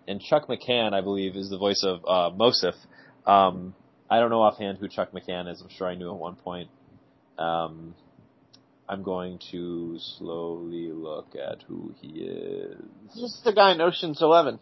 And 0.06 0.20
Chuck 0.20 0.48
McCann, 0.48 0.92
I 0.92 1.00
believe, 1.00 1.36
is 1.36 1.48
the 1.48 1.58
voice 1.58 1.84
of 1.84 2.04
uh, 2.06 2.34
Moseph. 2.36 2.74
Um, 3.26 3.74
I 4.10 4.18
don't 4.18 4.30
know 4.30 4.42
offhand 4.42 4.78
who 4.78 4.88
Chuck 4.88 5.12
McCann 5.12 5.50
is. 5.50 5.60
I'm 5.60 5.68
sure 5.68 5.86
I 5.86 5.94
knew 5.94 6.10
at 6.10 6.18
one 6.18 6.36
point. 6.36 6.68
Um, 7.38 7.94
I'm 8.88 9.02
going 9.02 9.38
to 9.52 9.98
slowly 9.98 10.92
look 10.92 11.34
at 11.34 11.62
who 11.62 11.94
he 12.00 12.20
is. 12.20 12.76
This 13.14 13.16
is 13.16 13.40
the 13.44 13.52
guy 13.52 13.72
in 13.72 13.80
Ocean's 13.80 14.20
Eleven. 14.20 14.60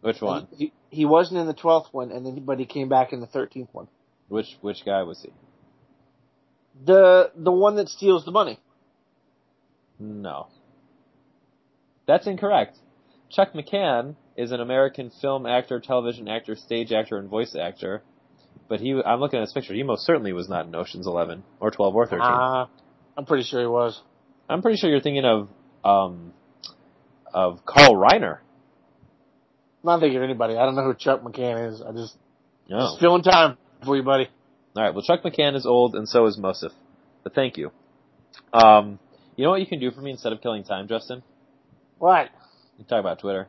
Which 0.00 0.20
one? 0.20 0.48
He, 0.54 0.72
he 0.90 1.06
wasn't 1.06 1.40
in 1.40 1.46
the 1.46 1.54
twelfth 1.54 1.94
one, 1.94 2.12
and 2.12 2.26
then 2.26 2.44
but 2.44 2.58
he 2.58 2.66
came 2.66 2.90
back 2.90 3.12
in 3.12 3.20
the 3.20 3.26
thirteenth 3.26 3.70
one. 3.72 3.88
Which 4.28 4.58
which 4.60 4.84
guy 4.84 5.02
was 5.02 5.22
he? 5.22 5.30
The 6.84 7.30
the 7.34 7.52
one 7.52 7.76
that 7.76 7.88
steals 7.88 8.24
the 8.24 8.32
money. 8.32 8.58
No. 9.98 10.48
That's 12.06 12.26
incorrect. 12.26 12.76
Chuck 13.30 13.54
McCann 13.54 14.16
is 14.36 14.52
an 14.52 14.60
American 14.60 15.10
film 15.20 15.46
actor, 15.46 15.80
television 15.80 16.28
actor, 16.28 16.56
stage 16.56 16.92
actor, 16.92 17.16
and 17.18 17.28
voice 17.28 17.54
actor. 17.54 18.02
But 18.68 18.80
he, 18.80 19.00
I'm 19.04 19.20
looking 19.20 19.38
at 19.38 19.42
his 19.42 19.52
picture. 19.52 19.74
He 19.74 19.82
most 19.82 20.04
certainly 20.06 20.32
was 20.32 20.48
not 20.48 20.66
in 20.66 20.74
Ocean's 20.74 21.06
11 21.06 21.44
or 21.60 21.70
12 21.70 21.94
or 21.94 22.06
13. 22.06 22.20
Uh, 22.20 22.66
I'm 23.16 23.26
pretty 23.26 23.44
sure 23.44 23.60
he 23.60 23.66
was. 23.66 24.00
I'm 24.48 24.62
pretty 24.62 24.78
sure 24.78 24.90
you're 24.90 25.00
thinking 25.00 25.24
of, 25.24 25.48
um, 25.84 26.32
of 27.32 27.64
Carl 27.66 27.94
Reiner. 27.94 28.38
I'm 28.38 29.86
not 29.86 30.00
thinking 30.00 30.16
of 30.16 30.22
anybody. 30.22 30.56
I 30.56 30.64
don't 30.64 30.76
know 30.76 30.84
who 30.84 30.94
Chuck 30.94 31.22
McCann 31.22 31.72
is. 31.72 31.82
I 31.82 31.92
just 31.92 32.16
No. 32.68 32.78
just 32.80 33.00
filling 33.00 33.22
time 33.22 33.58
for 33.84 33.96
you, 33.96 34.02
buddy. 34.02 34.28
All 34.76 34.82
right. 34.82 34.94
Well, 34.94 35.02
Chuck 35.02 35.22
McCann 35.22 35.54
is 35.56 35.66
old, 35.66 35.94
and 35.94 36.08
so 36.08 36.24
is 36.26 36.38
Moseph. 36.38 36.72
But 37.22 37.34
thank 37.34 37.56
you. 37.58 37.70
Um, 38.52 38.98
you 39.36 39.44
know 39.44 39.50
what 39.50 39.60
you 39.60 39.66
can 39.66 39.78
do 39.80 39.90
for 39.90 40.00
me 40.00 40.10
instead 40.10 40.32
of 40.32 40.40
killing 40.40 40.64
time, 40.64 40.88
Justin? 40.88 41.22
What? 41.98 42.28
You 42.78 42.84
talk 42.84 43.00
about 43.00 43.18
Twitter. 43.18 43.46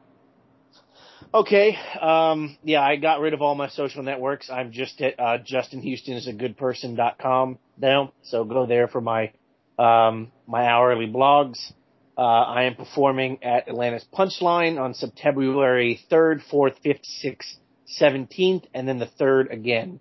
Okay. 1.33 1.77
Um, 1.99 2.57
yeah, 2.63 2.81
I 2.81 2.95
got 2.95 3.19
rid 3.19 3.33
of 3.33 3.41
all 3.41 3.55
my 3.55 3.67
social 3.69 4.03
networks. 4.03 4.49
I'm 4.49 4.71
just 4.71 5.01
at 5.01 5.19
uh, 5.19 5.39
justinhoustonisagoodperson.com 5.39 7.57
now. 7.77 8.13
So 8.23 8.43
go 8.43 8.65
there 8.65 8.87
for 8.87 9.01
my 9.01 9.31
um, 9.77 10.31
my 10.47 10.65
hourly 10.67 11.07
blogs. 11.07 11.73
Uh, 12.17 12.21
I 12.21 12.63
am 12.63 12.75
performing 12.75 13.43
at 13.43 13.67
Atlanta's 13.67 14.05
Punchline 14.13 14.79
on 14.79 14.93
September 14.93 15.41
3rd, 15.41 15.99
4th, 16.09 16.75
5th, 16.85 17.01
6th, 17.25 17.57
17th, 17.99 18.63
and 18.73 18.87
then 18.87 18.99
the 18.99 19.09
3rd 19.19 19.51
again. 19.51 19.99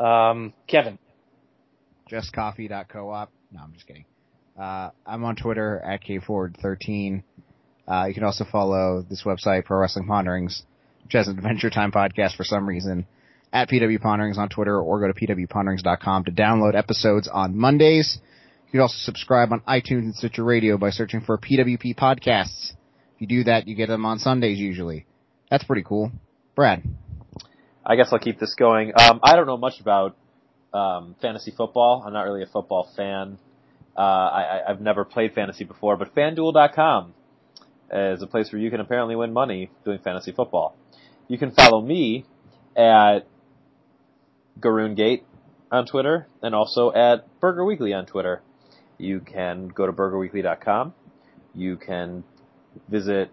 Um, 0.00 0.54
Kevin. 0.66 0.98
JustCoffee.coop. 2.10 3.28
No, 3.52 3.60
I'm 3.62 3.72
just 3.74 3.86
kidding. 3.86 4.06
Uh, 4.58 4.90
I'm 5.06 5.22
on 5.24 5.36
Twitter 5.36 5.78
at 5.78 6.02
KFord13. 6.02 7.22
Uh, 7.86 8.04
you 8.06 8.14
can 8.14 8.24
also 8.24 8.44
follow 8.44 9.04
this 9.08 9.24
website, 9.24 9.64
Pro 9.64 9.78
Wrestling 9.78 10.06
Ponderings, 10.06 10.62
which 11.04 11.14
has 11.14 11.28
an 11.28 11.36
Adventure 11.36 11.70
Time 11.70 11.92
podcast 11.92 12.36
for 12.36 12.44
some 12.44 12.68
reason, 12.68 13.06
at 13.52 13.68
PW 13.68 14.00
Ponderings 14.00 14.38
on 14.38 14.48
Twitter, 14.48 14.80
or 14.80 15.00
go 15.00 15.12
to 15.12 15.14
pwponderings.com 15.14 16.24
to 16.24 16.30
download 16.30 16.76
episodes 16.76 17.28
on 17.28 17.56
Mondays. 17.56 18.18
You 18.66 18.72
can 18.72 18.80
also 18.80 18.96
subscribe 18.98 19.52
on 19.52 19.60
iTunes 19.60 20.04
and 20.04 20.14
Stitcher 20.14 20.44
Radio 20.44 20.78
by 20.78 20.90
searching 20.90 21.20
for 21.20 21.36
PWP 21.36 21.96
Podcasts. 21.96 22.72
If 23.16 23.20
you 23.20 23.26
do 23.26 23.44
that, 23.44 23.68
you 23.68 23.74
get 23.74 23.88
them 23.88 24.06
on 24.06 24.18
Sundays 24.18 24.58
usually. 24.58 25.04
That's 25.50 25.64
pretty 25.64 25.82
cool. 25.82 26.12
Brad. 26.54 26.82
I 27.84 27.96
guess 27.96 28.08
I'll 28.12 28.18
keep 28.18 28.38
this 28.38 28.54
going. 28.54 28.92
Um, 28.96 29.20
I 29.22 29.34
don't 29.36 29.46
know 29.46 29.56
much 29.56 29.80
about 29.80 30.16
um, 30.72 31.16
fantasy 31.20 31.50
football. 31.50 32.04
I'm 32.06 32.12
not 32.12 32.22
really 32.22 32.42
a 32.42 32.46
football 32.46 32.88
fan. 32.96 33.38
Uh, 33.96 34.00
I, 34.00 34.60
I've 34.68 34.80
never 34.80 35.04
played 35.04 35.34
fantasy 35.34 35.64
before, 35.64 35.96
but 35.96 36.14
FanDuel.com 36.14 37.12
is 37.92 38.22
a 38.22 38.26
place 38.26 38.52
where 38.52 38.60
you 38.60 38.70
can 38.70 38.80
apparently 38.80 39.16
win 39.16 39.32
money 39.32 39.70
doing 39.84 39.98
fantasy 39.98 40.32
football. 40.32 40.76
You 41.28 41.38
can 41.38 41.50
follow 41.50 41.80
me 41.80 42.24
at 42.76 43.20
GaroonGate 44.60 45.22
on 45.70 45.86
Twitter 45.86 46.26
and 46.42 46.54
also 46.54 46.92
at 46.92 47.40
Burger 47.40 47.64
Weekly 47.64 47.92
on 47.92 48.06
Twitter. 48.06 48.42
You 48.98 49.20
can 49.20 49.68
go 49.68 49.86
to 49.86 49.92
burgerweekly.com. 49.92 50.94
You 51.54 51.76
can 51.76 52.24
visit 52.88 53.30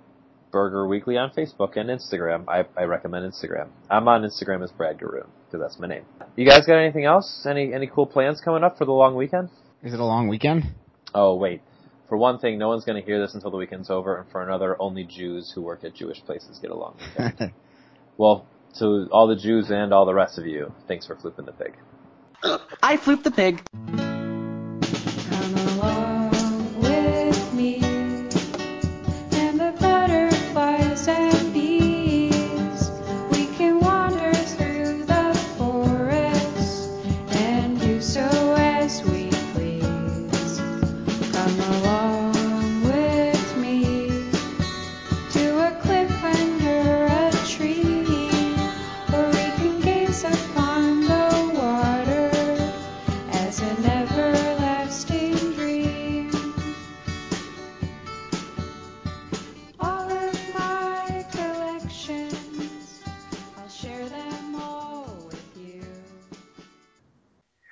Burger 0.52 0.88
Weekly 0.88 1.18
on 1.18 1.32
Facebook 1.32 1.78
and 1.78 1.90
Instagram. 1.90 2.46
I, 2.48 2.66
I 2.80 2.86
recommend 2.86 3.32
Instagram. 3.32 3.70
I'm 3.90 4.08
on 4.08 4.24
Instagram 4.24 4.64
as 4.64 4.72
Brad 4.72 4.98
Garoon 4.98 5.28
because 5.46 5.62
that's 5.62 5.80
my 5.80 5.88
name. 5.88 6.06
You 6.36 6.46
guys 6.46 6.66
got 6.66 6.78
anything 6.78 7.06
else? 7.06 7.46
Any 7.50 7.74
any 7.74 7.88
cool 7.88 8.08
plans 8.08 8.42
coming 8.42 8.64
up 8.64 8.78
for 8.78 8.86
the 8.86 8.92
long 8.92 9.16
weekend? 9.16 9.50
Is 9.84 9.94
it 9.94 10.00
a 10.00 10.06
long 10.06 10.28
weekend? 10.28 10.64
Oh 11.14 11.36
wait. 11.36 11.62
For 12.10 12.18
one 12.18 12.40
thing, 12.40 12.58
no 12.58 12.70
one's 12.70 12.86
going 12.86 13.00
to 13.00 13.06
hear 13.06 13.20
this 13.20 13.36
until 13.36 13.52
the 13.52 13.58
weekend's 13.58 13.92
over, 13.92 14.18
and 14.18 14.30
for 14.32 14.42
another, 14.42 14.76
only 14.82 15.04
Jews 15.04 15.52
who 15.54 15.62
work 15.62 15.84
at 15.84 15.94
Jewish 15.94 16.20
places 16.26 16.58
get 16.58 16.72
along. 16.72 16.98
long 17.18 17.32
weekend. 17.38 17.54
well, 18.18 18.48
to 18.80 19.08
all 19.12 19.28
the 19.28 19.36
Jews 19.36 19.70
and 19.70 19.94
all 19.94 20.08
the 20.08 20.14
rest 20.16 20.40
of 20.40 20.48
you, 20.48 20.74
thanks 20.88 21.06
for 21.06 21.16
flipping 21.16 21.46
the 21.46 21.52
pig. 21.52 21.76
I 22.82 22.98
flooped 22.98 23.24
the 23.24 23.32
pig. 23.32 23.62